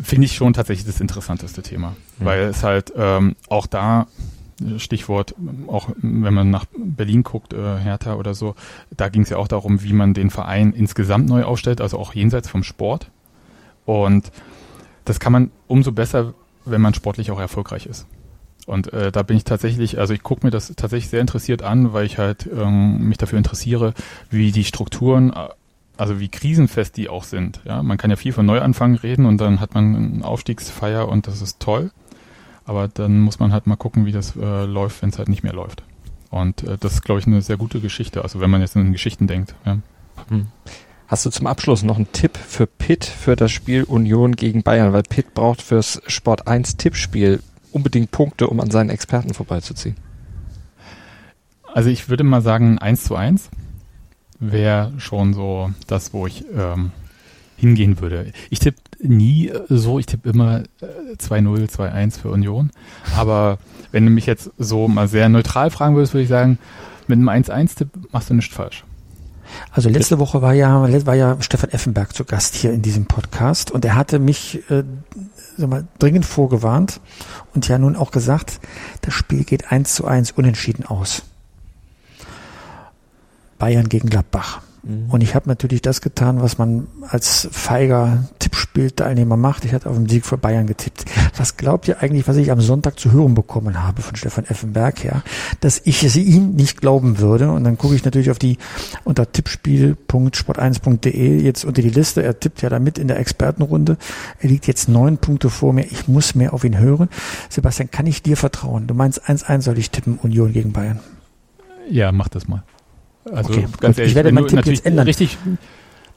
Finde 0.00 0.26
ich 0.26 0.34
schon 0.34 0.52
tatsächlich 0.52 0.86
das 0.86 1.00
interessanteste 1.00 1.62
Thema, 1.62 1.96
mhm. 2.18 2.24
weil 2.24 2.42
es 2.42 2.62
halt 2.62 2.92
ähm, 2.96 3.34
auch 3.48 3.66
da 3.66 4.06
Stichwort, 4.78 5.34
auch 5.66 5.88
wenn 5.96 6.34
man 6.34 6.50
nach 6.50 6.66
Berlin 6.76 7.22
guckt, 7.22 7.52
äh, 7.52 7.78
Hertha 7.78 8.14
oder 8.14 8.34
so, 8.34 8.54
da 8.96 9.08
ging 9.08 9.22
es 9.22 9.30
ja 9.30 9.36
auch 9.36 9.48
darum, 9.48 9.82
wie 9.82 9.92
man 9.92 10.14
den 10.14 10.30
Verein 10.30 10.72
insgesamt 10.72 11.28
neu 11.28 11.44
aufstellt, 11.44 11.80
also 11.80 11.98
auch 11.98 12.14
jenseits 12.14 12.48
vom 12.48 12.62
Sport. 12.62 13.10
Und 13.84 14.30
das 15.04 15.20
kann 15.20 15.32
man 15.32 15.50
umso 15.66 15.92
besser, 15.92 16.34
wenn 16.64 16.80
man 16.80 16.94
sportlich 16.94 17.30
auch 17.30 17.40
erfolgreich 17.40 17.86
ist. 17.86 18.06
Und 18.66 18.92
äh, 18.92 19.12
da 19.12 19.22
bin 19.22 19.36
ich 19.36 19.44
tatsächlich, 19.44 19.98
also 19.98 20.14
ich 20.14 20.22
gucke 20.22 20.46
mir 20.46 20.50
das 20.50 20.72
tatsächlich 20.76 21.10
sehr 21.10 21.20
interessiert 21.20 21.62
an, 21.62 21.92
weil 21.92 22.06
ich 22.06 22.18
halt 22.18 22.48
ähm, 22.50 23.08
mich 23.08 23.18
dafür 23.18 23.36
interessiere, 23.36 23.92
wie 24.30 24.52
die 24.52 24.64
Strukturen, 24.64 25.32
äh, 25.32 25.48
also 25.96 26.18
wie 26.18 26.28
krisenfest 26.28 26.96
die 26.96 27.08
auch 27.08 27.24
sind. 27.24 27.60
Ja, 27.64 27.82
man 27.82 27.98
kann 27.98 28.10
ja 28.10 28.16
viel 28.16 28.32
von 28.32 28.46
Neuanfang 28.46 28.94
reden 28.94 29.26
und 29.26 29.40
dann 29.40 29.60
hat 29.60 29.74
man 29.74 30.14
eine 30.14 30.24
Aufstiegsfeier 30.24 31.08
und 31.08 31.26
das 31.26 31.42
ist 31.42 31.60
toll. 31.60 31.90
Aber 32.64 32.88
dann 32.88 33.20
muss 33.20 33.38
man 33.38 33.52
halt 33.52 33.66
mal 33.66 33.76
gucken, 33.76 34.06
wie 34.06 34.12
das 34.12 34.36
äh, 34.36 34.64
läuft, 34.64 35.02
wenn 35.02 35.10
es 35.10 35.18
halt 35.18 35.28
nicht 35.28 35.42
mehr 35.42 35.52
läuft. 35.52 35.82
Und 36.30 36.62
äh, 36.64 36.78
das 36.78 36.94
ist, 36.94 37.02
glaube 37.02 37.20
ich, 37.20 37.26
eine 37.26 37.42
sehr 37.42 37.56
gute 37.56 37.80
Geschichte. 37.80 38.22
Also 38.22 38.40
wenn 38.40 38.50
man 38.50 38.60
jetzt 38.60 38.74
in 38.76 38.92
Geschichten 38.92 39.26
denkt. 39.26 39.54
Ja. 39.64 39.78
Hm. 40.28 40.46
Hast 41.06 41.26
du 41.26 41.30
zum 41.30 41.46
Abschluss 41.46 41.82
noch 41.82 41.96
einen 41.96 42.10
Tipp 42.12 42.36
für 42.36 42.66
Pitt 42.66 43.04
für 43.04 43.36
das 43.36 43.52
Spiel 43.52 43.84
Union 43.84 44.34
gegen 44.34 44.62
Bayern? 44.62 44.92
Weil 44.92 45.02
Pitt 45.02 45.34
braucht 45.34 45.60
fürs 45.60 46.00
Sport 46.06 46.48
1 46.48 46.78
Tippspiel 46.78 47.40
unbedingt 47.70 48.10
Punkte, 48.10 48.48
um 48.48 48.58
an 48.60 48.70
seinen 48.70 48.90
Experten 48.90 49.34
vorbeizuziehen? 49.34 49.96
Also 51.72 51.90
ich 51.90 52.08
würde 52.08 52.24
mal 52.24 52.40
sagen, 52.40 52.78
1 52.78 53.04
zu 53.04 53.16
1 53.16 53.50
wäre 54.40 54.92
schon 54.98 55.34
so 55.34 55.70
das, 55.86 56.12
wo 56.14 56.26
ich 56.26 56.44
ähm, 56.56 56.92
hingehen 57.64 58.00
würde. 58.00 58.32
Ich 58.50 58.58
tippe 58.58 58.80
nie 59.00 59.50
so, 59.68 59.98
ich 59.98 60.06
tippe 60.06 60.28
immer 60.28 60.62
2-0, 61.18 61.62
äh, 61.62 61.66
2-1 61.66 62.20
für 62.20 62.30
Union. 62.30 62.70
Aber 63.16 63.58
wenn 63.90 64.04
du 64.04 64.10
mich 64.10 64.26
jetzt 64.26 64.50
so 64.58 64.86
mal 64.86 65.08
sehr 65.08 65.28
neutral 65.30 65.70
fragen 65.70 65.96
würdest, 65.96 66.12
würde 66.12 66.24
ich 66.24 66.28
sagen, 66.28 66.58
mit 67.06 67.18
einem 67.18 67.28
1-1-Tipp 67.28 67.88
machst 68.12 68.28
du 68.28 68.34
nichts 68.34 68.54
falsch. 68.54 68.84
Also 69.70 69.88
letzte 69.88 70.18
Woche 70.18 70.42
war 70.42 70.52
ja, 70.52 70.82
war 71.06 71.14
ja 71.14 71.36
Stefan 71.40 71.70
Effenberg 71.70 72.14
zu 72.14 72.24
Gast 72.24 72.54
hier 72.54 72.72
in 72.72 72.82
diesem 72.82 73.06
Podcast 73.06 73.70
und 73.70 73.84
er 73.84 73.94
hatte 73.94 74.18
mich 74.18 74.62
äh, 74.70 74.84
mal, 75.58 75.86
dringend 75.98 76.26
vorgewarnt 76.26 77.00
und 77.54 77.68
ja 77.68 77.78
nun 77.78 77.96
auch 77.96 78.10
gesagt, 78.10 78.60
das 79.02 79.14
Spiel 79.14 79.44
geht 79.44 79.70
eins 79.70 79.94
zu 79.94 80.06
eins 80.06 80.32
unentschieden 80.32 80.86
aus. 80.86 81.22
Bayern 83.58 83.88
gegen 83.88 84.08
Gladbach. 84.10 84.60
Mhm. 84.84 85.10
Und 85.10 85.22
ich 85.22 85.34
habe 85.34 85.48
natürlich 85.48 85.82
das 85.82 86.00
getan, 86.00 86.42
was 86.42 86.58
man 86.58 86.86
als 87.08 87.48
feiger 87.50 88.28
Tippspielteilnehmer 88.38 89.36
macht. 89.36 89.64
Ich 89.64 89.72
hatte 89.72 89.88
auf 89.88 89.96
den 89.96 90.08
Sieg 90.08 90.26
für 90.26 90.36
Bayern 90.36 90.66
getippt. 90.66 91.04
Was 91.36 91.56
glaubt 91.56 91.88
ihr 91.88 92.00
eigentlich, 92.00 92.28
was 92.28 92.36
ich 92.36 92.50
am 92.50 92.60
Sonntag 92.60 92.98
zu 92.98 93.12
hören 93.12 93.34
bekommen 93.34 93.82
habe 93.82 94.02
von 94.02 94.16
Stefan 94.16 94.44
Effenberg 94.44 95.02
her, 95.02 95.22
dass 95.60 95.80
ich 95.84 96.04
es 96.04 96.16
ihm 96.16 96.52
nicht 96.52 96.80
glauben 96.80 97.18
würde? 97.18 97.50
Und 97.50 97.64
dann 97.64 97.78
gucke 97.78 97.94
ich 97.94 98.04
natürlich 98.04 98.30
auf 98.30 98.38
die 98.38 98.58
unter 99.04 99.24
tippspiel.sport1.de 99.24 101.42
jetzt 101.42 101.64
unter 101.64 101.82
die 101.82 101.90
Liste. 101.90 102.22
Er 102.22 102.38
tippt 102.38 102.62
ja 102.62 102.68
damit 102.68 102.98
in 102.98 103.08
der 103.08 103.18
Expertenrunde. 103.18 103.96
Er 104.40 104.48
liegt 104.48 104.66
jetzt 104.66 104.88
neun 104.88 105.18
Punkte 105.18 105.50
vor 105.50 105.72
mir. 105.72 105.86
Ich 105.90 106.08
muss 106.08 106.34
mehr 106.34 106.52
auf 106.52 106.64
ihn 106.64 106.78
hören. 106.78 107.08
Sebastian, 107.48 107.90
kann 107.90 108.06
ich 108.06 108.22
dir 108.22 108.36
vertrauen? 108.36 108.86
Du 108.86 108.94
meinst 108.94 109.28
1-1 109.28 109.62
soll 109.62 109.78
ich 109.78 109.90
tippen, 109.90 110.18
Union 110.18 110.52
gegen 110.52 110.72
Bayern? 110.72 111.00
Ja, 111.88 112.12
mach 112.12 112.28
das 112.28 112.48
mal. 112.48 112.62
Also 113.32 113.52
Okay, 113.52 113.62
ganz 113.62 113.72
gut. 113.72 113.84
ehrlich, 113.98 114.10
Ich 114.10 114.14
werde 114.14 114.28
wenn 114.28 114.34
meinen 114.34 114.42
du 114.44 114.48
Tipp 114.48 114.56
natürlich 114.56 114.78
jetzt 114.80 114.86
ändern. 114.86 115.06
richtig, 115.06 115.38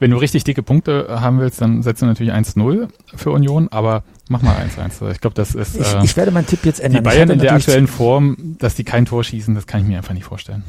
wenn 0.00 0.10
du 0.10 0.16
richtig 0.18 0.44
dicke 0.44 0.62
Punkte 0.62 1.06
haben 1.20 1.40
willst, 1.40 1.60
dann 1.60 1.82
setzt 1.82 2.02
du 2.02 2.06
natürlich 2.06 2.32
1-0 2.32 2.88
für 3.16 3.30
Union, 3.30 3.68
aber 3.70 4.04
mach 4.28 4.42
mal 4.42 4.54
1-1. 4.56 5.10
Ich 5.12 5.20
glaube, 5.20 5.34
das 5.34 5.54
ist 5.54 5.76
Ich, 5.76 5.94
äh, 5.94 6.04
ich 6.04 6.16
werde 6.16 6.30
meinen 6.30 6.46
Tipp 6.46 6.64
jetzt 6.64 6.78
die 6.78 6.84
ändern. 6.84 7.02
Ich 7.04 7.10
Bayern 7.10 7.30
in 7.30 7.38
der 7.38 7.52
aktuellen 7.54 7.86
Form, 7.88 8.56
dass 8.58 8.74
die 8.74 8.84
kein 8.84 9.06
Tor 9.06 9.24
schießen, 9.24 9.54
das 9.54 9.66
kann 9.66 9.80
ich 9.80 9.86
mir 9.86 9.96
einfach 9.98 10.14
nicht 10.14 10.24
vorstellen. 10.24 10.62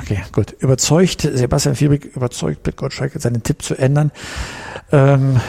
Okay, 0.00 0.18
gut. 0.32 0.50
Überzeugt, 0.58 1.22
Sebastian 1.22 1.74
Fiebig 1.76 2.04
überzeugt 2.16 2.62
Pit 2.64 2.76
Gottschalk, 2.76 3.12
seinen 3.16 3.42
Tipp 3.42 3.62
zu 3.62 3.76
ändern. 3.76 4.10
Ähm, 4.92 5.40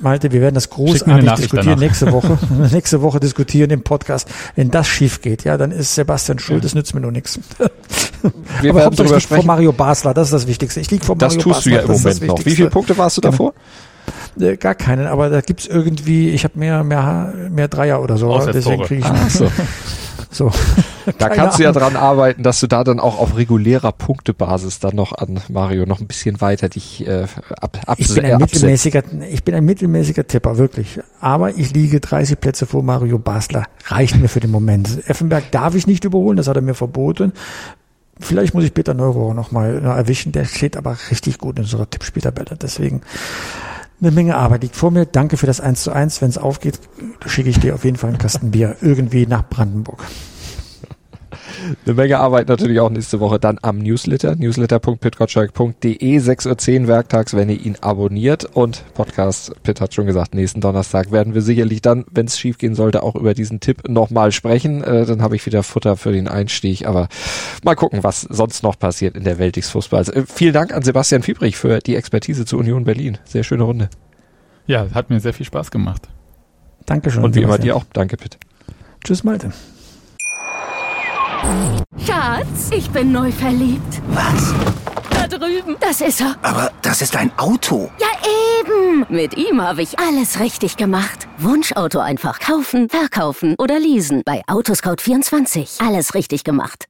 Malte, 0.00 0.30
wir 0.32 0.40
werden 0.40 0.54
das 0.54 0.70
großartig 0.70 1.32
diskutieren 1.32 1.64
danach. 1.66 1.78
nächste 1.80 2.12
Woche. 2.12 2.38
nächste 2.72 3.02
Woche 3.02 3.20
diskutieren 3.20 3.70
im 3.70 3.82
Podcast. 3.82 4.28
Wenn 4.54 4.70
das 4.70 4.86
schief 4.86 5.20
geht, 5.22 5.44
ja, 5.44 5.56
dann 5.56 5.70
ist 5.72 5.94
Sebastian 5.94 6.38
schuld, 6.38 6.64
das 6.64 6.74
nützt 6.74 6.94
mir 6.94 7.00
nur 7.00 7.10
nichts. 7.12 7.38
Wir 8.60 8.70
Aber 8.70 8.84
Hauptsache, 8.84 9.06
ich 9.06 9.12
drüber 9.12 9.36
lieg 9.36 9.44
vor. 9.44 9.44
Mario 9.44 9.72
Basler, 9.72 10.14
das 10.14 10.28
ist 10.28 10.32
das 10.32 10.46
Wichtigste. 10.46 10.80
Ich 10.80 10.90
lieg 10.90 11.04
vor 11.04 11.16
Das 11.16 11.34
Mario 11.36 11.52
tust 11.52 11.66
du 11.66 11.70
ja 11.70 11.80
im 11.80 11.90
Moment 11.90 12.22
noch. 12.22 12.44
Wie 12.44 12.54
viele 12.54 12.70
Punkte 12.70 12.96
warst 12.96 13.16
du 13.16 13.20
Genau. 13.20 13.30
davor? 13.32 13.54
Äh, 14.40 14.56
Gar 14.56 14.74
keinen, 14.76 15.06
aber 15.06 15.30
da 15.30 15.40
gibt's 15.40 15.66
irgendwie, 15.66 16.30
ich 16.30 16.44
habe 16.44 16.58
mehr, 16.58 16.84
mehr, 16.84 17.34
mehr 17.50 17.68
Dreier 17.68 18.00
oder 18.02 18.16
so. 18.16 18.38
Deswegen 18.52 18.82
kriege 18.84 19.00
ich 19.00 19.06
Ach 19.06 19.30
so. 19.30 19.50
so. 20.30 20.50
Da 21.16 21.30
kannst 21.30 21.58
du 21.58 21.62
ja 21.62 21.70
Ahnung. 21.70 21.82
dran 21.82 21.96
arbeiten, 21.96 22.42
dass 22.42 22.60
du 22.60 22.66
da 22.66 22.84
dann 22.84 23.00
auch 23.00 23.18
auf 23.18 23.34
regulärer 23.34 23.92
Punktebasis 23.92 24.78
dann 24.78 24.94
noch 24.94 25.12
an 25.16 25.40
Mario 25.48 25.86
noch 25.86 26.00
ein 26.00 26.06
bisschen 26.06 26.42
weiter 26.42 26.68
dich 26.68 27.06
äh, 27.06 27.26
ab, 27.48 27.78
ab, 27.86 27.96
Ich 27.98 28.14
bin 28.14 28.26
ein 28.26 28.34
absetzt. 28.34 28.52
mittelmäßiger, 28.56 29.02
ich 29.30 29.42
bin 29.42 29.54
ein 29.54 29.64
mittelmäßiger 29.64 30.26
Tipper, 30.26 30.58
wirklich. 30.58 31.00
Aber 31.22 31.56
ich 31.56 31.72
liege 31.72 32.00
30 32.00 32.38
Plätze 32.40 32.66
vor 32.66 32.82
Mario 32.82 33.18
Basler. 33.18 33.64
Reicht 33.86 34.16
mir 34.16 34.28
für 34.28 34.40
den 34.40 34.50
Moment. 34.50 35.08
Effenberg 35.08 35.50
darf 35.50 35.74
ich 35.74 35.86
nicht 35.86 36.04
überholen, 36.04 36.36
das 36.36 36.46
hat 36.46 36.56
er 36.56 36.62
mir 36.62 36.74
verboten. 36.74 37.32
Vielleicht 38.20 38.52
muss 38.52 38.64
ich 38.64 38.74
Peter 38.74 38.92
Neurohr 38.92 39.32
noch 39.32 39.50
mal 39.50 39.80
äh, 39.82 39.86
erwischen. 39.86 40.32
Der 40.32 40.44
steht 40.44 40.76
aber 40.76 40.94
richtig 41.10 41.38
gut 41.38 41.56
in 41.56 41.62
unserer 41.64 41.88
Tippspieltabelle. 41.88 42.58
Deswegen 42.60 43.00
eine 44.00 44.10
Menge 44.10 44.36
Arbeit 44.36 44.62
liegt 44.62 44.76
vor 44.76 44.90
mir. 44.90 45.06
Danke 45.06 45.36
für 45.36 45.46
das 45.46 45.60
1 45.60 45.82
zu 45.82 45.92
1. 45.92 46.22
Wenn 46.22 46.30
es 46.30 46.38
aufgeht, 46.38 46.78
schicke 47.26 47.50
ich 47.50 47.58
dir 47.58 47.74
auf 47.74 47.84
jeden 47.84 47.96
Fall 47.96 48.10
einen 48.10 48.18
Kasten 48.18 48.50
Bier 48.50 48.76
irgendwie 48.80 49.26
nach 49.26 49.48
Brandenburg. 49.48 50.04
Eine 51.84 51.94
Menge 51.94 52.18
Arbeit 52.18 52.48
natürlich 52.48 52.80
auch 52.80 52.90
nächste 52.90 53.20
Woche 53.20 53.38
dann 53.38 53.58
am 53.62 53.78
Newsletter, 53.78 54.36
newsletter.pitgottschalk.de, 54.36 56.18
6.10 56.18 56.82
Uhr 56.82 56.88
werktags, 56.88 57.34
wenn 57.34 57.48
ihr 57.48 57.60
ihn 57.60 57.76
abonniert 57.80 58.44
und 58.44 58.84
Podcast, 58.94 59.52
Pitt 59.62 59.80
hat 59.80 59.94
schon 59.94 60.06
gesagt, 60.06 60.34
nächsten 60.34 60.60
Donnerstag 60.60 61.12
werden 61.12 61.34
wir 61.34 61.42
sicherlich 61.42 61.82
dann, 61.82 62.04
wenn 62.10 62.26
es 62.26 62.38
schief 62.38 62.58
gehen 62.58 62.74
sollte, 62.74 63.02
auch 63.02 63.14
über 63.14 63.34
diesen 63.34 63.60
Tipp 63.60 63.88
nochmal 63.88 64.32
sprechen. 64.32 64.82
Äh, 64.82 65.06
dann 65.06 65.22
habe 65.22 65.36
ich 65.36 65.44
wieder 65.46 65.62
Futter 65.62 65.96
für 65.96 66.12
den 66.12 66.28
Einstieg, 66.28 66.86
aber 66.86 67.08
mal 67.62 67.74
gucken, 67.74 68.02
was 68.02 68.22
sonst 68.22 68.62
noch 68.62 68.78
passiert 68.78 69.16
in 69.16 69.24
der 69.24 69.38
Welt 69.38 69.56
des 69.56 69.70
Fußballs. 69.70 70.08
Äh, 70.08 70.24
vielen 70.26 70.54
Dank 70.54 70.74
an 70.74 70.82
Sebastian 70.82 71.22
Fiebrich 71.22 71.56
für 71.56 71.78
die 71.80 71.96
Expertise 71.96 72.44
zu 72.44 72.58
Union 72.58 72.84
Berlin. 72.84 73.18
Sehr 73.24 73.44
schöne 73.44 73.64
Runde. 73.64 73.88
Ja, 74.66 74.86
hat 74.92 75.10
mir 75.10 75.20
sehr 75.20 75.32
viel 75.32 75.46
Spaß 75.46 75.70
gemacht. 75.70 76.08
Dankeschön. 76.86 77.22
Und 77.22 77.34
wie 77.34 77.42
immer 77.42 77.58
dir 77.58 77.76
auch. 77.76 77.84
Danke, 77.92 78.16
Pitt. 78.16 78.38
Tschüss, 79.04 79.24
Malte. 79.24 79.52
Schatz, 82.04 82.70
ich 82.70 82.90
bin 82.90 83.12
neu 83.12 83.30
verliebt. 83.32 84.00
Was? 84.08 84.54
Da 85.10 85.26
drüben. 85.26 85.76
Das 85.80 86.00
ist 86.00 86.20
er. 86.20 86.36
Aber 86.42 86.70
das 86.82 87.02
ist 87.02 87.16
ein 87.16 87.30
Auto. 87.38 87.90
Ja, 87.98 88.06
eben. 88.60 89.06
Mit 89.08 89.36
ihm 89.36 89.60
habe 89.60 89.82
ich 89.82 89.98
alles 89.98 90.40
richtig 90.40 90.76
gemacht. 90.76 91.28
Wunschauto 91.38 91.98
einfach 91.98 92.40
kaufen, 92.40 92.88
verkaufen 92.88 93.54
oder 93.58 93.78
leasen. 93.78 94.22
Bei 94.24 94.42
Autoscout24. 94.46 95.86
Alles 95.86 96.14
richtig 96.14 96.44
gemacht. 96.44 96.86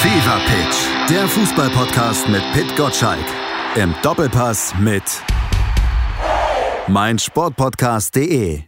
Fever 0.00 0.40
Pitch, 0.46 0.76
der 1.10 1.26
Fußballpodcast 1.28 2.28
mit 2.28 2.42
Pit 2.52 2.76
Gottschalk. 2.76 3.24
Im 3.74 3.94
Doppelpass 4.02 4.74
mit 4.80 5.02
meinsportpodcast.de. 6.88 8.67